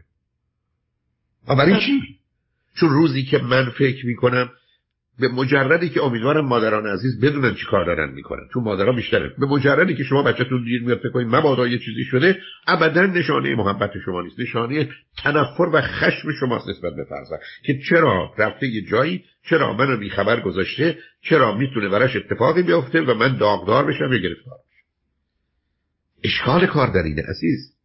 برای 1.47 1.79
چی؟ 1.79 2.01
چون 2.79 2.89
روزی 2.89 3.23
که 3.23 3.37
من 3.37 3.69
فکر 3.69 4.05
می‌کنم 4.05 4.49
به 5.19 5.27
مجردی 5.27 5.89
که 5.89 6.03
امیدوارم 6.03 6.45
مادران 6.45 6.87
عزیز 6.87 7.19
بدونن 7.21 7.55
چی 7.55 7.65
کار 7.65 7.85
دارن 7.85 8.13
می‌کنن. 8.13 8.47
چون 8.53 8.63
مادرها 8.63 8.91
بیشتره. 8.91 9.33
به 9.39 9.45
مجردی 9.45 9.95
که 9.95 10.03
شما 10.03 10.23
بچهتون 10.23 10.63
دیر 10.63 10.81
میاد 10.83 10.97
فکر 10.97 11.09
کنید 11.09 11.35
مبادا 11.35 11.67
یه 11.67 11.77
چیزی 11.77 12.03
شده 12.03 12.39
ابدا 12.67 13.05
نشانه 13.05 13.55
محبت 13.55 13.91
شما 14.05 14.21
نیست. 14.21 14.39
نشانه 14.39 14.89
تنفر 15.23 15.69
و 15.73 15.81
خشم 15.81 16.31
شماست 16.39 16.69
نسبت 16.69 16.95
به 16.95 17.03
فرزند 17.09 17.39
که 17.65 17.79
چرا 17.89 18.33
رفته 18.37 18.67
یه 18.67 18.81
جایی 18.81 19.23
چرا 19.49 19.73
منو 19.73 19.97
بیخبر 19.97 20.39
گذاشته 20.39 20.97
چرا 21.21 21.57
می‌تونه 21.57 21.89
براش 21.89 22.15
اتفاقی 22.15 22.63
بیفته 22.63 23.01
و 23.01 23.13
من 23.13 23.37
داغدار 23.37 23.85
بشم 23.85 24.13
یا 24.13 24.19
گرفتار 24.19 24.57
بشم؟ 24.57 24.85
اشکال 26.23 26.65
کار 26.65 26.87
در 26.87 27.03
اینه 27.03 27.23
عزیز. 27.29 27.75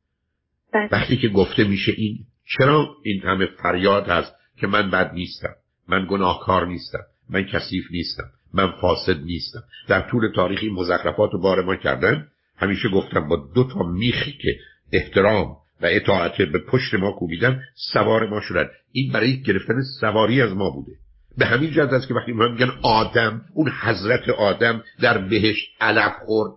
بله. 0.72 0.88
وقتی 0.92 1.16
که 1.16 1.28
گفته 1.28 1.64
میشه 1.64 1.92
این 1.96 2.18
چرا 2.58 2.88
این 3.04 3.22
همه 3.22 3.46
فریاد 3.62 4.08
هست 4.08 4.32
که 4.56 4.66
من 4.66 4.90
بد 4.90 5.12
نیستم 5.14 5.54
من 5.88 6.06
گناهکار 6.10 6.66
نیستم؟ 6.66 7.04
من 7.30 7.44
کثیف 7.44 7.84
نیستم. 7.90 8.24
من 8.54 8.72
فاسد 8.80 9.20
نیستم. 9.20 9.62
در 9.88 10.00
طول 10.10 10.32
تاریخ 10.34 10.58
این 10.62 10.72
مزخرفات 10.72 11.30
رو 11.32 11.40
بار 11.40 11.64
ما 11.64 11.76
کردن 11.76 12.26
همیشه 12.56 12.88
گفتم 12.88 13.28
با 13.28 13.48
دو 13.54 13.64
تا 13.64 13.82
میخی 13.82 14.32
که 14.32 14.58
احترام 14.92 15.56
و 15.82 15.86
اطاعت 15.86 16.42
به 16.42 16.58
پشت 16.58 16.94
ما 16.94 17.12
کوبیدن 17.12 17.62
سوار 17.92 18.28
ما 18.28 18.40
شدن. 18.40 18.68
این 18.92 19.12
برای 19.12 19.42
گرفتن 19.42 19.80
سواری 20.00 20.42
از 20.42 20.52
ما 20.52 20.70
بوده. 20.70 20.92
به 21.38 21.46
همین 21.46 21.70
جهت 21.70 21.92
است 21.92 22.08
که 22.08 22.14
وقتی 22.14 22.32
ما 22.32 22.48
میگن 22.48 22.70
آدم 22.82 23.42
اون 23.54 23.72
حضرت 23.80 24.28
آدم 24.28 24.82
در 25.02 25.18
بهشت 25.18 25.68
علف 25.80 26.12
خورد. 26.26 26.52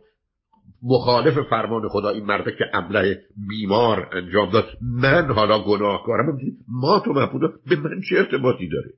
مخالف 0.84 1.40
فرمان 1.50 1.90
خدا 1.90 2.10
این 2.10 2.26
مرده 2.26 2.52
که 2.52 2.66
ابله 2.74 3.22
بیمار 3.50 4.10
انجام 4.14 4.52
داد 4.52 4.68
من 4.82 5.34
حالا 5.34 5.64
گناهکارم. 5.64 6.38
ما 6.68 7.00
تو 7.00 7.14
محبودا 7.14 7.48
به 7.70 7.76
من 7.76 8.02
چه 8.10 8.18
ارتباطی 8.18 8.70
داره؟ 8.70 8.90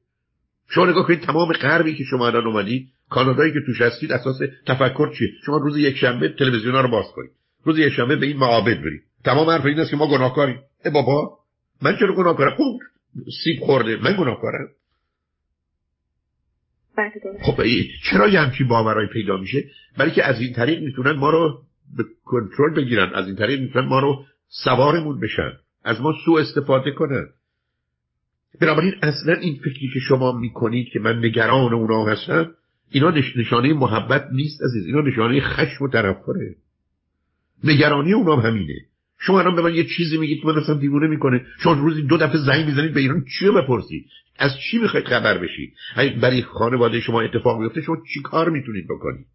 شما 0.76 0.86
نگاه 0.86 1.08
کنید 1.08 1.22
تمام 1.22 1.54
غربی 1.54 1.96
که 1.96 2.04
شما 2.04 2.28
الان 2.28 2.48
اومدید 2.48 2.90
کانادایی 3.10 3.54
که 3.54 3.60
توش 3.66 3.82
هستید 3.82 4.12
اساس 4.12 4.40
تفکر 4.68 5.14
چیه؟ 5.18 5.30
شما 5.46 5.58
روز 5.58 5.78
یک 5.78 5.98
شنبه 5.98 6.30
تلویزیون 6.30 6.76
رو 6.76 6.88
باز 6.88 7.06
کنید. 7.16 7.32
روز 7.64 7.80
یک 7.80 7.94
شنبه 7.94 8.16
به 8.16 8.26
این 8.26 8.38
معابد 8.38 8.82
برید. 8.82 9.02
تمام 9.24 9.50
حرف 9.50 9.66
این 9.66 9.80
است 9.80 9.92
که 9.92 9.98
ما 9.98 10.08
گناهکاریم. 10.08 10.60
ای 10.86 10.92
بابا 10.92 11.40
من 11.82 11.98
چرا 11.98 12.16
گناهکارم؟ 12.16 12.56
خوب 12.56 12.82
سیب 13.44 13.60
خورده. 13.60 13.98
من 13.98 14.16
گناهکارم. 14.20 14.68
بله، 16.98 17.12
خب 17.42 17.64
چرا 18.12 18.28
یه 18.28 18.40
همچین 18.40 18.68
باورای 18.68 19.08
پیدا 19.14 19.38
میشه؟ 19.38 19.64
برای 19.98 20.12
که 20.12 20.24
از 20.24 20.42
این 20.42 20.54
طریق 20.54 20.82
می‌تونن 20.82 21.12
ما 21.12 21.30
رو 21.30 21.62
به 21.98 22.04
کنترل 22.26 22.76
بگیرن. 22.76 23.14
از 23.14 23.28
این 23.28 23.36
طریق 23.36 23.60
می‌تونن 23.62 23.86
ما 23.88 24.00
رو 24.00 24.26
سوارمون 24.48 25.20
بشن. 25.20 25.52
از 25.84 26.02
ما 26.02 26.14
سوء 26.26 26.42
استفاده 26.42 26.92
کنن. 26.92 27.28
بنابراین 28.62 28.94
اصلا 29.02 29.34
این 29.34 29.56
فکری 29.56 29.90
که 29.94 30.00
شما 30.00 30.32
می‌کنید 30.32 30.88
که 30.94 31.00
من 31.00 31.26
نگران 31.26 31.74
اونا 31.74 32.06
هستم 32.06 32.52
اینا 32.92 33.14
نشانه 33.36 33.74
محبت 33.74 34.28
نیست 34.32 34.62
عزیز. 34.64 34.86
اینا 34.86 35.02
نشانه 35.02 35.42
خشم 35.42 35.84
و 35.84 35.88
تنفره. 35.88 36.56
نگرانی 37.64 38.14
اونا 38.14 38.36
هم 38.36 38.50
همینه. 38.50 38.76
شما 39.20 39.40
الان 39.40 39.56
به 39.56 39.62
من 39.62 39.76
یه 39.76 39.84
چیزی 39.98 40.18
میگید 40.18 40.42
که 40.42 40.48
من 40.48 40.58
اصلا 40.58 40.76
دیوونه 40.76 41.08
می‌کنه. 41.08 41.46
شما 41.60 41.74
روزی 41.74 42.02
دو 42.02 42.18
دفعه 42.18 42.38
زنگ 42.38 42.66
می‌زنید 42.66 42.94
به 42.94 43.00
ایران 43.00 43.26
چی 43.40 43.50
بپرسید 43.50 44.06
از 44.38 44.52
چی 44.60 44.78
می‌خواید 44.78 45.06
خبر 45.06 45.38
بشید؟ 45.38 45.74
برای 46.22 46.42
خانواده 46.42 47.00
شما 47.00 47.22
اتفاق 47.22 47.62
میفته 47.62 47.82
شما 47.82 47.98
چی 48.14 48.22
کار 48.22 48.50
می‌تونید 48.50 48.86
بکنید؟ 48.86 49.26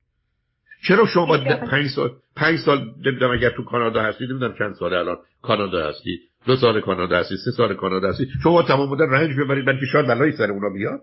چرا 0.82 1.06
شما 1.06 1.38
پنج 1.70 1.86
سال 1.86 2.10
پنج 2.36 2.58
سال 2.58 2.78
نمی‌دونم 3.06 3.32
اگر 3.32 3.50
تو 3.50 3.64
کانادا 3.64 4.02
هستید 4.02 4.30
نمی‌دونم 4.30 4.54
چند 4.58 4.74
سال 4.74 4.94
الان 4.94 5.16
کانادا 5.42 5.88
هستید 5.88 6.20
دو 6.46 6.56
سال 6.56 6.80
کانادا 6.80 7.18
هستی 7.18 7.36
سه 7.36 7.50
سال 7.50 7.74
کانادا 7.74 8.08
هستی 8.08 8.26
شما 8.42 8.62
تمام 8.62 8.88
مدت 8.88 9.08
رنج 9.10 9.36
ببرید 9.40 9.64
بلکه 9.64 9.86
شاید 9.92 10.06
بلایی 10.06 10.32
سر 10.32 10.50
اونا 10.50 10.68
بیاد. 10.68 11.00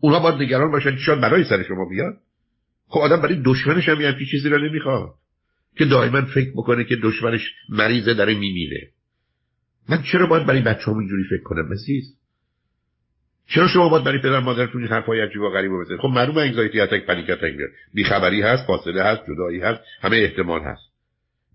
اونا 0.00 0.18
باید 0.18 0.34
نگران 0.34 0.70
باشن 0.70 0.96
شاید 0.96 1.20
بلایی 1.20 1.44
سر 1.44 1.62
شما 1.62 1.88
بیاد. 1.88 2.14
خب 2.88 3.00
آدم 3.00 3.20
برای 3.20 3.42
دشمنش 3.44 3.88
هم 3.88 4.00
یه 4.00 4.14
چیزی 4.30 4.48
رو 4.48 4.58
نمی‌خواد. 4.58 5.14
که 5.76 5.84
دائما 5.84 6.22
فکر 6.22 6.50
بکنه 6.56 6.84
که 6.84 6.96
دشمنش 6.96 7.54
مریضه 7.68 8.14
داره 8.14 8.34
میمیره. 8.34 8.90
من 9.88 10.02
چرا 10.12 10.26
باید 10.26 10.46
برای 10.46 10.60
بچه 10.60 10.90
هم 10.90 10.98
اینجوری 10.98 11.24
فکر 11.30 11.42
کنم 11.42 11.72
عزیز؟ 11.72 12.04
چرا 13.46 13.68
شما 13.68 13.88
باید 13.88 14.04
برای 14.04 14.18
پدر 14.18 14.40
مادرتون 14.40 14.82
این 14.82 14.90
حرفای 14.90 15.20
عجیب 15.20 15.40
و 15.40 15.50
غریب 15.50 15.72
بزنید؟ 15.72 16.00
خب 16.00 16.08
معلومه 16.08 16.40
انگزایتی 16.40 16.80
اتک 16.80 17.06
پنیک 17.06 17.30
اتک 17.30 17.56
میاد. 17.56 17.70
بیخبری 17.94 18.42
هست 18.42 18.66
فاصله 18.66 19.02
هست 19.02 19.22
جدایی 19.28 19.60
هست 19.60 19.80
همه 20.00 20.16
احتمال 20.16 20.60
هست. 20.60 20.94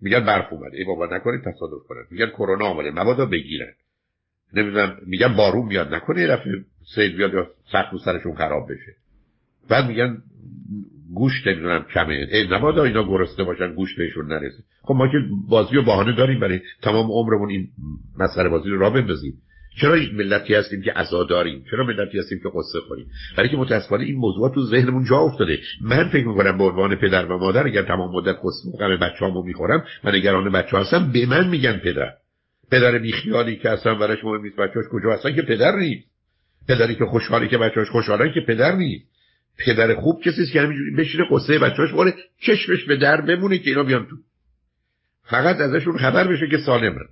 میگن 0.01 0.25
برف 0.25 0.53
اومده 0.53 0.77
ای 0.77 0.85
بابا 0.85 1.05
نکنید 1.05 1.41
تصادف 1.41 1.87
کنن. 1.87 2.03
میگن 2.11 2.29
کرونا 2.29 2.67
اومده. 2.67 2.91
مبادا 2.91 3.25
بگیرن. 3.25 3.73
نمی‌دونم 4.53 4.97
میگن 5.05 5.35
بارون 5.35 5.65
میاد. 5.65 5.93
نکنه 5.93 6.27
دفعه 6.27 6.51
سیل 6.95 7.17
بیاد 7.17 7.33
یا 7.33 7.47
سخت 7.71 7.97
سرشون 8.05 8.35
خراب 8.35 8.71
بشه. 8.71 8.95
بعد 9.69 9.87
میگن 9.87 10.17
گوشت 11.13 11.47
نمی‌دونم 11.47 11.85
کمه. 11.93 12.27
ای 12.31 12.47
نبادا 12.47 12.83
اینا 12.83 13.03
گرسنه 13.03 13.45
باشن 13.45 13.73
گوشت 13.73 13.97
بهشون 13.97 14.27
نرسه. 14.27 14.63
خب 14.81 14.93
ما 14.93 15.07
که 15.07 15.17
بازی 15.49 15.77
و 15.77 15.81
بهانه 15.81 16.15
داریم 16.15 16.39
برای 16.39 16.59
تمام 16.81 17.11
عمرمون 17.11 17.49
این 17.49 17.67
مسئله 18.19 18.49
بازی 18.49 18.69
رو 18.69 18.79
را 18.79 18.89
بندازیم. 18.89 19.33
چرا 19.77 19.95
ملتی 20.13 20.53
هستیم 20.55 20.81
که 20.81 20.93
داریم 21.29 21.65
چرا 21.71 21.83
ملتی 21.83 22.19
هستیم 22.19 22.39
که 22.43 22.49
قصه 22.49 22.79
خوریم؟ 22.87 23.07
برای 23.37 23.49
که 23.49 23.57
متاسفانه 23.57 24.03
این 24.03 24.15
موضوع 24.15 24.53
تو 24.53 24.65
ذهنمون 24.65 25.05
جا 25.09 25.17
افتاده. 25.17 25.59
من 25.81 26.09
فکر 26.09 26.27
می‌کنم 26.27 26.57
به 26.57 26.63
عنوان 26.63 26.95
پدر 26.95 27.25
و 27.25 27.37
مادر 27.37 27.67
اگر 27.67 27.81
تمام 27.81 28.15
مدت 28.15 28.35
قصه 28.43 28.77
غم 28.79 28.95
بچه‌هامو 28.95 29.43
می‌خورم 29.43 29.83
و 30.03 30.11
نگران 30.11 30.51
بچه 30.51 30.77
هستم 30.77 31.11
به 31.11 31.25
من 31.25 31.47
میگن 31.47 31.77
پدر. 31.77 32.13
پدر 32.71 32.97
بیخیالی 32.97 33.55
که 33.55 33.69
اصلا 33.69 33.95
براش 33.95 34.23
مهم 34.23 34.41
نیست 34.41 34.55
بچه‌هاش 34.55 34.85
کجا 34.91 35.13
هستن 35.13 35.35
که 35.35 35.41
پدر 35.41 35.75
نیست. 35.75 36.07
پدری 36.67 36.95
که 36.95 37.05
خوشحالی 37.05 37.47
که 37.47 37.57
بچه‌هاش 37.57 37.89
خوشحالن 37.89 38.33
که 38.33 38.41
پدر 38.47 38.75
نیست. 38.75 39.05
پدر 39.65 39.95
خوب 39.95 40.21
کسی 40.23 40.45
که 40.53 40.61
همینجوری 40.61 40.95
بشینه 40.95 41.25
قصه 41.31 41.59
بچه‌هاش 41.59 41.91
باره 41.91 42.13
چشمش 42.41 42.83
به 42.83 42.95
در 42.95 43.21
بمونه 43.21 43.57
که 43.57 43.69
اینا 43.69 43.83
بیان 43.83 44.05
تو. 44.05 44.15
فقط 45.23 45.55
ازشون 45.55 45.97
خبر 45.97 46.27
بشه 46.27 46.47
که 46.51 46.57
سالمن. 46.57 47.05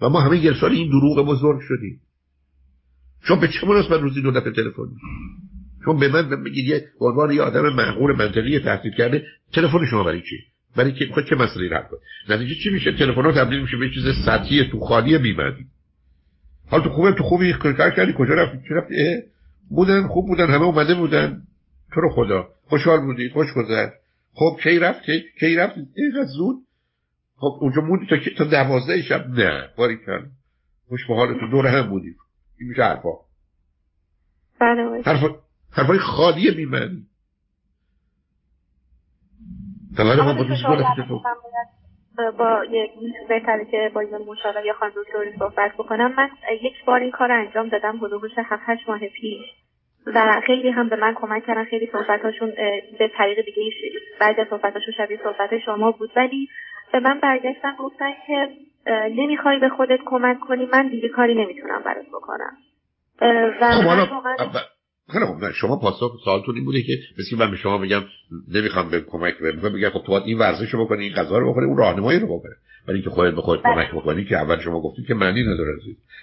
و 0.00 0.08
ما 0.08 0.20
همه 0.20 0.44
یه 0.44 0.52
سال 0.60 0.72
این 0.72 0.88
دروغ 0.88 1.26
بزرگ 1.26 1.60
شدیم. 1.60 2.00
شما 3.22 3.36
به 3.36 3.48
چه 3.48 3.66
مناسبت 3.66 4.00
روزی 4.00 4.22
دو 4.22 4.30
دفعه 4.30 4.52
تلفن 4.52 4.88
شما 5.84 5.94
به 5.94 6.08
من 6.08 6.42
بگید 6.44 6.68
یه 6.68 6.84
عنوان 7.00 7.32
یه 7.32 7.42
آدم 7.42 7.68
معقول 7.68 8.16
منطقی 8.16 8.58
تحصیل 8.58 8.92
کرده 8.92 9.26
تلفن 9.52 9.86
شما 9.86 10.04
برای 10.04 10.20
چی؟ 10.20 10.36
برای 10.76 10.92
که 10.92 11.06
خود 11.14 11.28
چه 11.28 11.36
مسئله 11.36 11.68
رفت 11.68 11.90
نتیجه 12.28 12.54
چی 12.54 12.70
میشه؟ 12.70 12.92
تلفن 12.92 13.22
ها 13.22 13.32
تبدیل 13.32 13.60
میشه 13.60 13.76
به 13.76 13.90
چیز 13.90 14.04
سطحی 14.26 14.64
تو 14.70 14.80
خالی 14.80 15.18
بیمدی 15.18 15.66
حال 16.66 16.82
تو 16.82 16.90
خوبه 16.90 17.12
تو 17.12 17.24
خوبی 17.24 17.52
کار 17.52 17.90
کردی؟ 17.90 18.12
کجا 18.18 18.34
رفتی؟ 18.34 18.58
چه 18.68 18.74
رفتی؟ 18.74 18.94
بودن 19.70 20.06
خوب 20.06 20.26
بودن 20.26 20.46
همه 20.46 20.64
اومده 20.64 20.94
بودن. 20.94 21.42
تو 21.92 22.00
رو 22.00 22.10
خدا. 22.10 22.48
خوشحال 22.68 23.00
بودی 23.00 23.28
خوش 23.28 23.46
گذشت. 23.56 23.92
خب 24.34 24.56
کی 24.62 24.78
رفت؟ 24.78 25.00
کی 25.40 25.54
رفت؟ 25.54 25.74
اینقدر 25.96 26.28
زود؟ 26.36 26.56
خب 27.44 27.58
اونجا 27.60 27.80
موندی؟ 27.82 28.06
تا 28.06 28.16
تا 28.38 28.44
دوازده 28.44 29.02
شب 29.02 29.28
نه 29.28 29.68
باری 29.76 29.96
کن 29.96 30.30
خوش 30.88 31.06
به 31.06 31.14
حال 31.14 31.40
تو 31.40 31.46
دور 31.50 31.66
هم 31.66 31.90
بودیم 31.90 32.16
این 32.60 32.68
میشه 32.68 32.82
حرفا. 32.82 33.10
بله 34.60 35.02
حرفا 35.06 35.34
حرفای 35.72 35.98
خالی 35.98 36.50
بیمنی 36.50 37.06
بله 39.98 40.22
ما 40.22 40.34
با 42.18 42.30
با 42.30 42.64
یک 42.70 42.90
بهتره 43.28 43.64
که 43.64 43.90
با 43.94 44.00
این 44.00 44.16
مشاور 44.16 44.64
یا 44.64 44.74
خانم 44.74 44.92
دکتری 44.96 45.38
صحبت 45.38 45.72
بکنم. 45.72 46.14
من 46.14 46.28
یک 46.62 46.84
بار 46.84 47.00
این 47.00 47.10
کار 47.10 47.32
انجام 47.32 47.68
دادم 47.68 47.96
حدود 47.96 48.30
هفت 48.36 48.62
هشت 48.66 48.88
ماه 48.88 48.98
پیش. 48.98 49.40
و 50.06 50.40
خیلی 50.46 50.70
هم 50.70 50.88
به 50.88 50.96
من 50.96 51.14
کمک 51.14 51.46
کردن 51.46 51.64
خیلی 51.64 51.88
صحبتاشون 51.92 52.50
به 52.98 53.10
طریق 53.16 53.44
دیگه 53.44 53.62
بعد 54.20 54.40
از 54.40 54.46
صحبتاشون 54.50 54.94
شبیه 54.96 55.20
صحبت 55.24 55.58
شما 55.58 55.90
بود. 55.90 56.10
ولی 56.16 56.48
به 56.94 57.00
من 57.00 57.20
برگشتن 57.22 57.76
گفتن 57.78 58.10
که 58.26 58.48
نمی‌خوای 59.16 59.58
به 59.58 59.68
خودت 59.68 59.98
کمک 60.06 60.40
کنی 60.40 60.66
من 60.72 60.88
دیگه 60.88 61.08
کاری 61.08 61.34
نمی‌تونم 61.34 61.82
برات 61.84 62.06
بکنم. 62.06 62.56
و 63.60 64.06
خب 64.36 64.58
خیلی 65.12 65.24
خوب 65.24 65.50
شما 65.50 65.76
پاسخ 65.76 66.12
سوالتون 66.24 66.54
این 66.54 66.64
بوده 66.64 66.82
که 66.82 66.92
مثل 67.18 67.38
من 67.38 67.50
به 67.50 67.56
شما 67.56 67.78
بگم 67.78 68.02
نمی‌خوام 68.54 68.90
به 68.90 69.00
کمک 69.00 69.38
بگم 69.38 69.72
بگم 69.72 69.90
خب 69.90 70.02
تو 70.06 70.12
باید 70.12 70.24
این 70.26 70.38
ورزش 70.38 70.70
رو 70.70 70.84
بکنی 70.84 71.04
این 71.04 71.14
غذا 71.14 71.38
رو 71.38 71.50
بخوری 71.50 71.66
اون 71.66 71.76
راهنمایی 71.76 72.18
رو 72.18 72.38
بکنه 72.38 72.54
ولی 72.88 72.96
اینکه 72.96 73.10
خودت 73.10 73.34
به 73.34 73.42
خودت 73.42 73.62
بله. 73.62 73.74
کمک 73.74 74.02
بکنی 74.02 74.24
که 74.24 74.36
اول 74.36 74.60
شما 74.60 74.80
گفتید 74.80 75.06
که 75.06 75.14
معنی 75.14 75.42
نداره 75.42 75.72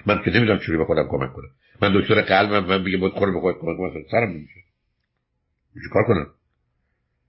من 0.05 0.21
که 0.23 0.31
نمی‌دونم 0.31 0.59
چوری 0.59 0.77
به 0.77 0.85
خودم 0.85 1.07
کمک 1.11 1.33
کنم. 1.33 1.49
من 1.81 1.99
دکتر 1.99 2.21
قلبم 2.21 2.65
من 2.65 2.83
بگم 2.83 2.99
بود 2.99 3.11
خود 3.11 3.33
به 3.33 3.39
خودت 3.39 3.57
کمک 3.57 3.77
کنم 3.77 4.03
سرم 4.11 4.29
نمیشه 4.29 4.59
کار 5.93 6.03
کنم؟ 6.03 6.27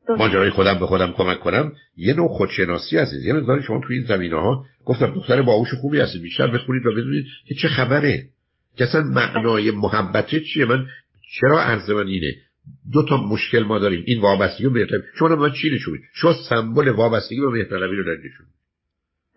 ماجرای 0.08 0.50
خودم 0.50 0.78
به 0.78 0.86
خودم 0.86 1.12
کمک 1.12 1.40
کنم. 1.40 1.72
یه 1.96 2.14
نوع 2.14 2.28
خودشناسی 2.28 2.96
عزیز 2.96 3.24
یه 3.24 3.32
مقدار 3.32 3.62
شما 3.62 3.80
توی 3.86 3.96
این 3.96 4.06
زمینه 4.06 4.36
ها 4.36 4.64
گفتم 4.84 5.14
دختر 5.14 5.42
باهوش 5.42 5.74
خوبی 5.74 6.00
هستی 6.00 6.18
بیشتر 6.18 6.46
بخونید 6.46 6.86
و 6.86 6.92
بدونید 6.92 7.26
که 7.48 7.54
چه 7.54 7.68
خبره. 7.68 8.24
که 8.76 8.84
معنای 8.94 9.70
محبته 9.70 10.40
چیه؟ 10.40 10.64
من 10.64 10.86
چرا 11.40 11.60
عرض 11.62 11.90
من 11.90 12.06
اینه؟ 12.06 12.34
دو 12.92 13.02
تا 13.02 13.16
مشکل 13.16 13.62
ما 13.62 13.78
داریم. 13.78 14.04
این 14.06 14.20
وابستگی 14.20 14.64
به 14.64 14.70
مهرطلبی 14.70 15.02
شما 15.18 15.28
من 15.28 15.52
چی 15.52 15.70
نشون 15.70 15.98
شما 16.14 16.34
سمبل 16.48 16.88
وابستگی 16.88 17.40
به 17.40 17.48
مهرطلبی 17.48 17.96
رو 17.96 18.04
دارید 18.04 18.32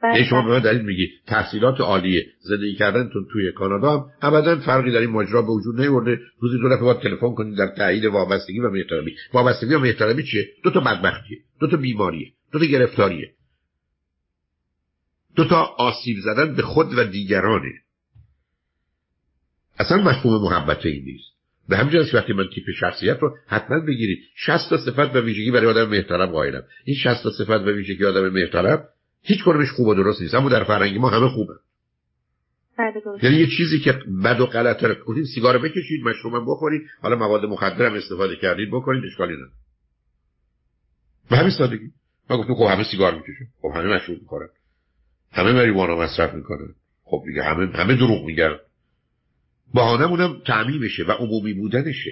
نشون 0.09 0.15
یعنی 0.15 0.29
شما 0.29 0.41
به 0.41 0.49
من 0.49 0.59
دلیل 0.59 0.81
میگی 0.81 1.09
تحصیلات 1.27 1.81
عالیه 1.81 2.25
زندگی 2.41 2.75
کردنتون 2.75 3.27
توی 3.31 3.51
کانادا 3.51 3.91
هم 3.91 4.05
ابدا 4.21 4.55
فرقی 4.55 4.91
در 4.91 4.99
این 4.99 5.09
ماجرا 5.09 5.41
به 5.41 5.47
وجود 5.47 5.81
نیورده. 5.81 6.19
روزی 6.39 6.57
دو 6.57 6.69
دفعه 6.69 6.93
تلفن 6.93 7.35
کنید 7.35 7.57
در 7.57 7.67
تایید 7.67 8.05
وابستگی 8.05 8.59
و 8.59 8.69
مهرطلبی 8.69 9.15
وابستگی 9.33 9.73
و 9.73 9.79
مهرطلبی 9.79 10.23
چیه؟ 10.23 10.47
دو 10.63 10.71
تا 10.71 10.79
بدبختیه. 10.79 11.37
دو 11.59 11.67
تا 11.67 11.77
بیماریه. 11.77 12.31
دو 12.51 12.59
تا 12.59 12.65
گرفتاریه. 12.65 13.31
دو 15.35 15.45
تا 15.45 15.63
آسیب 15.77 16.17
زدن 16.23 16.55
به 16.55 16.61
خود 16.61 16.97
و 16.97 17.03
دیگرانه. 17.03 17.73
اصلا 19.79 19.97
مفهوم 19.97 20.41
محبت 20.41 20.85
این 20.85 21.03
نیست. 21.05 21.35
به 21.69 21.77
همین 21.77 22.05
که 22.05 22.17
وقتی 22.17 22.33
من 22.33 22.47
تیپ 22.55 22.63
شخصیت 22.79 23.17
رو 23.21 23.37
حتما 23.47 23.79
بگیرید 23.79 24.19
60 24.35 24.69
تا 24.69 24.77
صفت 24.77 25.15
و 25.15 25.21
ویژگی 25.21 25.51
برای 25.51 25.67
آدم 25.67 25.89
محترم 25.89 26.31
قائلم. 26.31 26.63
این 26.85 26.95
60 26.95 27.23
تا 27.23 27.31
صفت 27.31 27.49
و 27.49 27.71
ویژگی 27.71 28.05
آدم 28.05 28.29
محترم 28.29 28.83
هیچ 29.25 29.43
کدومش 29.43 29.71
خوب 29.71 29.87
و 29.87 29.95
درست 29.95 30.21
نیست. 30.21 30.33
اما 30.33 30.49
در 30.49 30.63
فرهنگ 30.63 30.97
ما 30.97 31.09
همه 31.09 31.29
خوبه. 31.29 31.53
بله، 32.77 32.93
یعنی 33.23 33.35
یه 33.35 33.47
چیزی 33.57 33.79
که 33.79 33.91
بد 34.23 34.39
و 34.41 34.45
غلط 34.45 34.85
گفتید 35.05 35.25
سیگار 35.25 35.57
بکشید 35.57 36.03
مشروبم 36.03 36.45
بخورید 36.45 36.81
حالا 37.01 37.15
مواد 37.15 37.45
مخدر 37.45 37.85
هم 37.85 37.93
استفاده 37.93 38.35
کردید 38.35 38.69
بکنید 38.71 39.03
اشکالی 39.05 39.33
نداره. 39.33 39.51
به 41.29 41.37
همین 41.37 41.51
سادگی. 41.51 41.91
من 42.29 42.37
گفتم 42.37 42.55
خب 42.55 42.63
همه 42.63 42.83
سیگار 42.83 43.15
می‌کشن 43.15 43.45
خب 43.61 43.71
همه 43.75 43.95
مشروب 43.95 44.21
می‌خورن. 44.21 44.47
همه 45.31 45.51
مریوانا 45.51 45.95
مصرف 45.95 46.33
می‌کنن. 46.33 46.75
خب 47.03 47.23
دیگه 47.27 47.43
همه 47.43 47.77
همه 47.77 47.95
دروغ 47.95 48.25
میگن. 48.25 48.55
بهانه‌مونم 49.73 50.41
تعمیمشه 50.45 51.03
و 51.03 51.11
عمومی 51.11 51.53
بودنشه. 51.53 52.11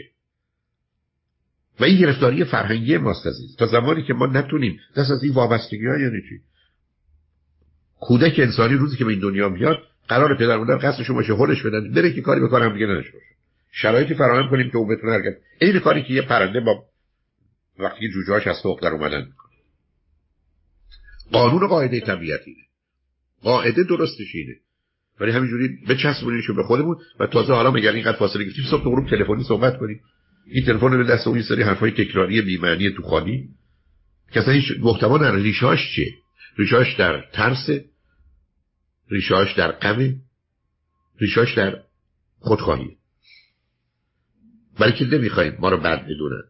و 1.80 1.84
این 1.84 2.00
گرفتاری 2.00 2.44
فرهنگی 2.44 2.98
ماست 2.98 3.28
عزیز. 3.28 3.56
تا 3.56 3.66
زمانی 3.66 4.04
که 4.04 4.14
ما 4.14 4.26
نتونیم 4.26 4.80
دست 4.98 5.12
از 5.12 5.24
این 5.24 5.34
وابستگی 5.34 5.88
ها 5.88 6.00
یعنی 6.00 6.22
چی؟ 6.30 6.53
کودک 8.04 8.40
انسانی 8.40 8.74
روزی 8.74 8.98
که 8.98 9.06
به 9.06 9.12
این 9.12 9.20
دنیا 9.20 9.50
میاد 9.50 9.78
قرار 10.08 10.36
پدر 10.38 10.58
مادر 10.58 10.78
قصدشون 10.78 11.16
باشه 11.16 11.34
هولش 11.34 11.62
بدن 11.62 11.94
بره 11.94 12.14
که 12.14 12.22
کاری 12.22 12.42
بکنم 12.42 12.74
دیگه 12.74 12.86
نداشته 12.86 13.12
باشه. 13.12 13.26
شرایطی 13.72 14.14
فراهم 14.14 14.50
کنیم 14.50 14.70
که 14.70 14.78
او 14.78 14.88
بتونه 14.88 15.14
حرکت 15.14 15.38
این 15.62 15.80
کاری 15.80 16.04
که 16.04 16.14
یه 16.14 16.22
پرنده 16.22 16.60
با 16.60 16.84
وقتی 17.80 18.10
جوجهاش 18.10 18.48
از 18.48 18.62
توق 18.62 18.82
در 18.82 18.90
اومدن. 18.90 19.28
قانون 21.32 21.68
قاعده 21.68 22.00
طبیعتی 22.00 22.56
قاعده 23.42 23.84
درستش 23.84 24.36
اینه. 24.36 24.56
ولی 25.20 25.32
همینجوری 25.32 25.70
بچسبونیشو 25.90 26.56
به 26.56 26.64
خودمون 26.64 26.98
و 27.20 27.28
تازه 27.28 27.54
حالا 27.54 27.72
مگر 27.72 27.92
اینقدر 27.92 28.18
فاصله 28.18 28.44
گرفتیم؟ 28.44 28.66
صبح 28.66 28.84
غروب 28.84 29.10
تلفنی 29.10 29.44
صحبت 29.44 29.78
کنیم. 29.78 30.02
این 30.48 30.66
تلفن 30.66 30.98
به 30.98 31.04
دست 31.04 31.28
اون 31.28 31.42
سری 31.42 31.64
حرفای 31.64 31.92
تکراری 31.92 32.42
بی 32.42 32.58
معنی 32.58 32.90
تو 32.90 33.04
خالی 33.04 33.50
هیچ 34.36 34.66
محتوا 34.80 35.18
نداره 35.18 35.44
ریشاش 35.44 35.80
چیه؟ 35.96 36.14
ریشاش 36.58 36.96
در 36.96 37.24
ترس. 37.34 37.70
ریشاش 39.10 39.54
در 39.58 39.72
غم 39.72 40.16
ریشاش 41.20 41.58
در 41.58 41.84
خودخواهی. 42.40 42.98
برای 44.80 44.94
که 44.94 45.06
نمی‌خوایم 45.06 45.58
ما 45.60 45.70
رو 45.70 45.78
بد 45.78 46.06
بدونن. 46.06 46.44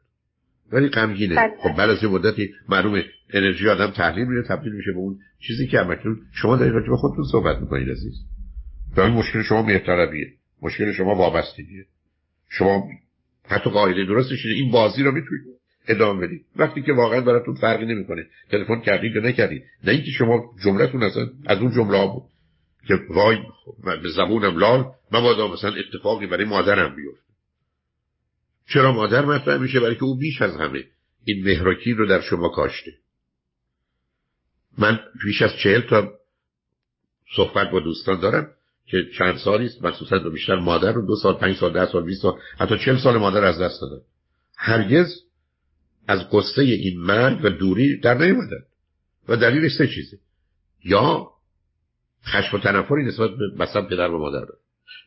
ولی 0.71 0.89
غمگینه. 0.89 1.35
بله. 1.35 1.53
خب 1.59 1.77
بعد 1.77 1.89
از 1.89 2.03
یه 2.03 2.09
مدتی 2.09 2.53
معلومه 2.69 3.05
انرژی 3.33 3.69
آدم 3.69 3.91
تحلیل 3.91 4.27
میره 4.27 4.43
تبدیل 4.47 4.73
میشه 4.73 4.91
به 4.91 4.97
اون 4.97 5.19
چیزی 5.39 5.67
که 5.67 5.79
همکنون 5.79 6.21
شما 6.33 6.57
دارید 6.57 6.73
راجع 6.73 6.89
به 6.89 6.97
خودتون 6.97 7.23
صحبت 7.31 7.57
می‌کنید 7.57 7.89
عزیز. 7.89 8.13
این 8.97 9.07
مشکل 9.07 9.41
شما 9.41 9.61
مهرطلبیه. 9.61 10.33
مشکل 10.61 10.91
شما 10.91 11.15
وابستگیه. 11.15 11.85
شما 12.49 12.89
حتی 13.45 13.69
قاعده 13.69 14.05
درستش 14.05 14.45
این 14.45 14.71
بازی 14.71 15.03
رو 15.03 15.11
می‌تونید 15.11 15.43
ادامه 15.87 16.27
بدید. 16.27 16.45
وقتی 16.55 16.81
که 16.81 16.93
واقعا 16.93 17.21
براتون 17.21 17.55
فرقی 17.55 17.85
نمی‌کنه. 17.85 18.25
تلفن 18.51 18.79
کردید 18.79 19.15
یا 19.15 19.21
نکردید. 19.21 19.63
نه 19.83 19.91
اینکه 19.91 20.11
شما 20.11 20.55
جملتون 20.63 21.03
اصلا 21.03 21.29
از 21.45 21.57
اون 21.57 21.71
جمله 21.71 22.07
بود. 22.07 22.23
که 22.87 22.93
وای 23.09 23.37
به 23.83 24.09
زبونم 24.09 24.57
لال 24.57 24.85
مبادا 25.11 25.47
مثلا 25.47 25.73
اتفاقی 25.75 26.27
برای 26.27 26.45
مادرم 26.45 26.95
بیفته. 26.95 27.33
چرا 28.69 28.91
مادر 28.91 29.25
مطرح 29.25 29.57
میشه؟ 29.57 29.79
برای 29.79 29.95
که 29.95 30.03
او 30.03 30.17
بیش 30.17 30.41
از 30.41 30.55
همه 30.55 30.83
این 31.25 31.43
مهراکی 31.43 31.93
رو 31.93 32.07
در 32.07 32.21
شما 32.21 32.49
کاشته. 32.49 32.91
من 34.77 34.99
بیش 35.25 35.41
از 35.41 35.51
چهل 35.63 35.81
تا 35.81 36.11
صحبت 37.35 37.71
با 37.71 37.79
دوستان 37.79 38.19
دارم 38.19 38.47
که 38.85 38.97
چند 39.17 39.37
سالی 39.37 39.65
است 39.65 39.83
مخصوصا 39.83 40.17
دو 40.17 40.31
بیشتر 40.31 40.55
مادر 40.55 40.91
رو 40.91 41.07
دو 41.07 41.15
سال 41.15 41.33
پنج 41.33 41.57
سال 41.57 41.73
ده 41.73 41.91
سال 41.91 42.03
بیست 42.03 42.21
سال 42.21 42.39
حتی 42.59 42.77
چل 42.77 42.97
سال 42.97 43.17
مادر 43.17 43.43
از 43.43 43.61
دست 43.61 43.81
دادن. 43.81 44.01
هرگز 44.57 45.07
از 46.07 46.29
قصه 46.29 46.61
این 46.61 46.99
مرگ 46.99 47.39
و 47.45 47.49
دوری 47.49 47.99
در 47.99 48.17
نیومدن. 48.17 48.63
و 49.27 49.35
دلیل 49.35 49.69
سه 49.69 49.87
چیزه. 49.87 50.17
یا 50.83 51.29
خشم 52.25 52.57
و 52.57 52.59
تنفری 52.59 53.03
نسبت 53.05 53.29
به 53.29 53.63
مثلا 53.63 53.81
پدر 53.81 54.11
و 54.11 54.19
مادر 54.19 54.39
دارن 54.39 54.59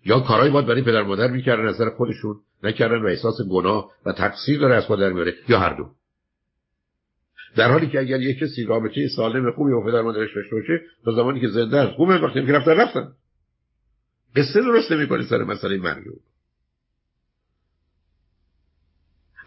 یا 0.04 0.20
کارهایی 0.20 0.52
باید 0.52 0.66
برای 0.66 0.82
پدر 0.82 1.02
مادر 1.02 1.30
می‌کردن 1.30 1.62
نظر 1.62 1.90
خودشون 1.90 2.36
نکردن 2.62 3.02
و 3.02 3.06
احساس 3.06 3.34
گناه 3.50 3.90
و 4.06 4.12
تقصیر 4.12 4.60
داره 4.60 4.74
از 4.74 4.90
مادر 4.90 5.12
میاره 5.12 5.34
یا 5.48 5.58
هر 5.58 5.74
دو. 5.74 5.90
در 7.56 7.70
حالی 7.70 7.86
که 7.86 8.00
اگر 8.00 8.20
یک 8.20 8.38
کسی 8.38 8.64
رابطه 8.64 9.08
سالم 9.08 9.50
خوبی 9.50 9.72
با 9.72 9.84
پدر 9.84 10.02
مادرش 10.02 10.36
داشته 10.36 10.56
باشه 10.56 10.80
تا 11.04 11.12
زمانی 11.12 11.40
که 11.40 11.48
زنده 11.48 11.76
است 11.76 11.92
خوبه 11.92 12.18
وقتی 12.18 12.46
که 12.46 12.52
رفتن 12.52 12.70
رفتن. 12.70 13.12
قصه 14.36 14.60
درست 14.60 14.92
نمی‌کنه 14.92 15.24
سر 15.26 15.44
مسئله 15.44 15.78
مرگ 15.78 16.04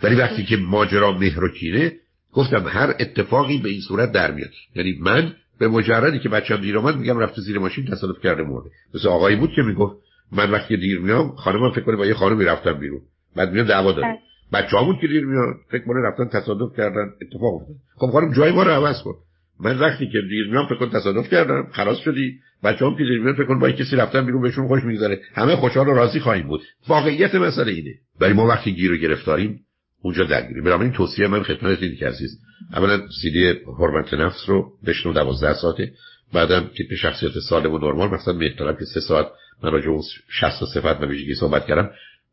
ولی 0.04 0.16
وقتی 0.16 0.46
که 0.46 0.58
ماجرا 0.58 1.12
مهر 1.12 1.44
و 1.44 1.50
کینه 1.50 1.94
گفتم 2.32 2.68
هر 2.68 2.96
اتفاقی 3.00 3.58
به 3.58 3.70
این 3.70 3.82
صورت 3.82 4.12
در 4.12 4.32
میاد. 4.32 4.52
یعنی 4.76 4.98
من 5.02 5.36
به 5.60 5.68
مجردی 5.68 6.20
که 6.20 6.30
بچه‌م 6.30 6.62
دیر 6.62 6.78
اومد 6.78 6.96
میگم 6.96 7.20
رفته 7.20 7.42
زیر 7.42 7.60
ماشین 7.60 7.86
تصادف 7.86 8.22
کرده 8.24 8.44
مرده. 8.44 8.70
مثل 8.94 9.08
آقایی 9.08 9.36
بود 9.36 9.52
که 9.56 9.62
می‌گفت 9.62 9.96
من 10.32 10.52
وقتی 10.52 10.78
دیر 10.78 11.00
میام 11.00 11.36
خانمم 11.36 11.72
فکر 11.72 11.82
کنه 11.82 11.96
با 11.96 12.06
یه 12.06 12.14
خانمی 12.14 12.46
رفتم 12.46 12.74
بیرون. 12.74 13.02
بعد 13.36 13.54
میاد 13.54 13.68
دعوا 13.68 13.92
داره 13.92 14.08
بله. 14.08 14.20
بچه‌ها 14.54 14.84
بود 14.84 15.00
که 15.02 15.08
دیر 15.08 15.26
میاد 15.26 15.56
فکر 15.72 15.86
کنه 15.86 16.00
رفتن 16.02 16.40
تصادف 16.40 16.78
کردن 16.78 17.10
اتفاق 17.22 17.54
افتاد. 17.54 17.76
خب 17.96 18.08
خانم 18.08 18.34
جای 18.34 18.52
ما 18.52 18.64
رو 18.64 18.72
عوض 18.72 19.02
کن. 19.04 19.14
من 19.60 19.80
وقتی 19.80 20.08
که 20.08 20.22
دیر 20.30 20.48
میام 20.52 20.66
فکر 20.66 20.76
کنم 20.76 20.90
تصادف 20.90 21.30
کردم 21.30 21.68
خلاص 21.72 21.98
شدی. 21.98 22.40
بچه‌ام 22.64 22.98
که 22.98 23.04
دیر 23.04 23.22
میاد 23.22 23.36
فکر 23.36 23.46
کنم 23.46 23.60
با 23.60 23.72
کسی 23.72 23.96
رفتن 23.96 24.26
بیرون 24.26 24.42
بهشون 24.42 24.68
خوش 24.68 24.84
میگذره. 24.84 25.20
همه 25.36 25.56
خوشحال 25.56 25.88
و 25.88 25.94
راضی 25.94 26.20
خواهیم 26.20 26.48
بود. 26.48 26.62
واقعیت 26.88 27.36
مسئله 27.36 27.72
اینه. 27.72 27.94
ولی 28.22 28.34
ما 28.34 28.48
وقتی 28.48 28.74
گیر 28.74 28.92
و 28.92 28.98
گرفتاریم 28.98 29.60
اونجا 30.02 30.24
درگیریم 30.24 30.82
این 30.82 30.92
توصیه 30.92 31.28
من 31.28 31.44
خدمت 31.44 31.80
دیدی 31.80 31.96
که 31.96 32.08
عزیز 32.08 32.40
اولا 32.74 33.02
سیدی 33.22 33.54
حرمت 33.80 34.14
نفس 34.14 34.44
رو 34.48 34.72
بشنو 34.88 35.14
دوازده 35.14 35.54
ساعته. 35.54 35.92
بعدم 36.34 36.70
تیپ 36.78 36.94
شخصیت 36.94 37.32
سالم 37.50 37.74
و 37.74 37.78
نرمال 37.78 38.10
مثلا 38.10 38.34
میطلب 38.34 38.80
که 38.80 38.86
سه 38.86 39.00
ساعت 39.00 39.28
من 39.64 39.72
راجع 39.72 39.90
اون 39.90 40.02
60 40.30 40.66
صفت 40.74 41.02
و 41.02 41.06
ویژگی 41.06 41.36
صحبت 41.36 41.66
کردم. 41.66 41.90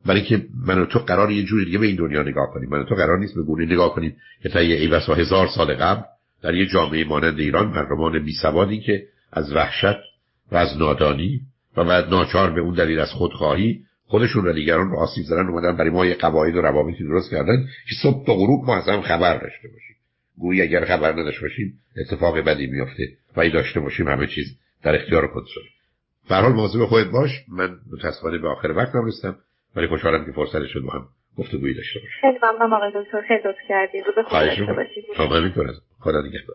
برای 0.06 0.22
که 0.22 0.46
من 0.66 0.78
و 0.78 0.86
تو 0.86 0.98
قرار 0.98 1.30
یه 1.30 1.42
جوری 1.42 1.64
دیگه 1.64 1.78
به 1.78 1.86
این 1.86 1.96
دنیا 1.96 2.22
نگاه 2.22 2.46
کنیم. 2.54 2.68
من 2.70 2.84
تو 2.84 2.94
قرار 2.94 3.18
نیست 3.18 3.34
به 3.34 3.42
گونه 3.42 3.66
نگاه 3.66 3.94
کنیم 3.94 4.16
که 4.42 4.48
تا 4.48 4.62
یه 4.62 4.76
ایوس 4.76 5.08
و 5.08 5.14
هزار 5.14 5.46
سال 5.46 5.74
قبل 5.74 6.02
در 6.42 6.54
یه 6.54 6.66
جامعه 6.66 7.04
مانند 7.04 7.38
ایران 7.38 7.66
مردمان 7.66 8.24
بی 8.24 8.32
سوادی 8.32 8.80
که 8.80 9.02
از 9.32 9.52
وحشت 9.52 9.98
و 10.52 10.56
از 10.56 10.78
نادانی 10.78 11.40
و 11.76 11.84
بعد 11.84 12.08
ناچار 12.08 12.50
به 12.50 12.60
اون 12.60 12.74
دلیل 12.74 12.98
از 12.98 13.10
خودخواهی 13.10 13.80
خودشون 14.06 14.48
و 14.48 14.52
دیگران 14.52 14.90
رو 14.90 14.96
آسیب 14.96 15.24
زدن 15.24 15.46
اومدن 15.48 15.76
برای 15.76 15.90
ما 15.90 16.06
یه 16.06 16.14
قواعد 16.14 16.56
و 16.56 16.60
روابطی 16.60 17.04
درست 17.04 17.30
کردن 17.30 17.66
که 17.88 17.94
صبح 18.02 18.26
تا 18.26 18.34
غروب 18.34 18.64
ما 18.64 18.76
از 18.76 18.88
هم 18.88 19.00
خبر 19.00 19.38
داشته 19.38 19.68
باشیم. 19.68 19.96
گویی 20.38 20.62
اگر 20.62 20.84
خبر 20.84 21.12
نداشته 21.12 21.40
باشیم 21.40 21.78
اتفاق 21.96 22.38
بدی 22.38 22.66
میفته 22.66 23.08
و 23.36 23.40
ای 23.40 23.50
داشته 23.50 23.80
باشیم 23.80 24.08
همه 24.08 24.26
چیز 24.26 24.58
در 24.82 24.94
اختیار 24.94 25.26
کنترل 25.26 25.64
به 26.28 26.36
حال 26.36 26.52
مواظب 26.52 26.84
خودت 26.84 27.10
باش. 27.10 27.30
من 27.48 27.78
متاسفانه 27.92 28.38
به 28.38 28.48
آخر 28.48 28.70
وقتم 28.70 29.04
رسیدم 29.06 29.36
ولی 29.76 29.86
خوشحالم 29.86 30.24
که 30.24 30.32
فرصت 30.32 30.66
شد 30.66 30.80
با 30.80 30.92
هم 30.92 31.08
گفتگویی 31.38 31.74
داشته 31.74 32.00
باشیم. 32.00 32.20
خیلی 32.20 32.38
ممنونم 32.42 32.72
آقای 32.72 32.90
دکتر. 32.94 33.20
خیلی 33.28 33.40
لطف 33.44 33.58
کردید. 33.68 34.04
رو 34.06 34.12
به 34.16 34.22
خدا 34.22 34.46
داشته 34.46 34.72
باشید. 34.72 35.04
خدا 35.98 36.20
نگهدار. 36.20 36.54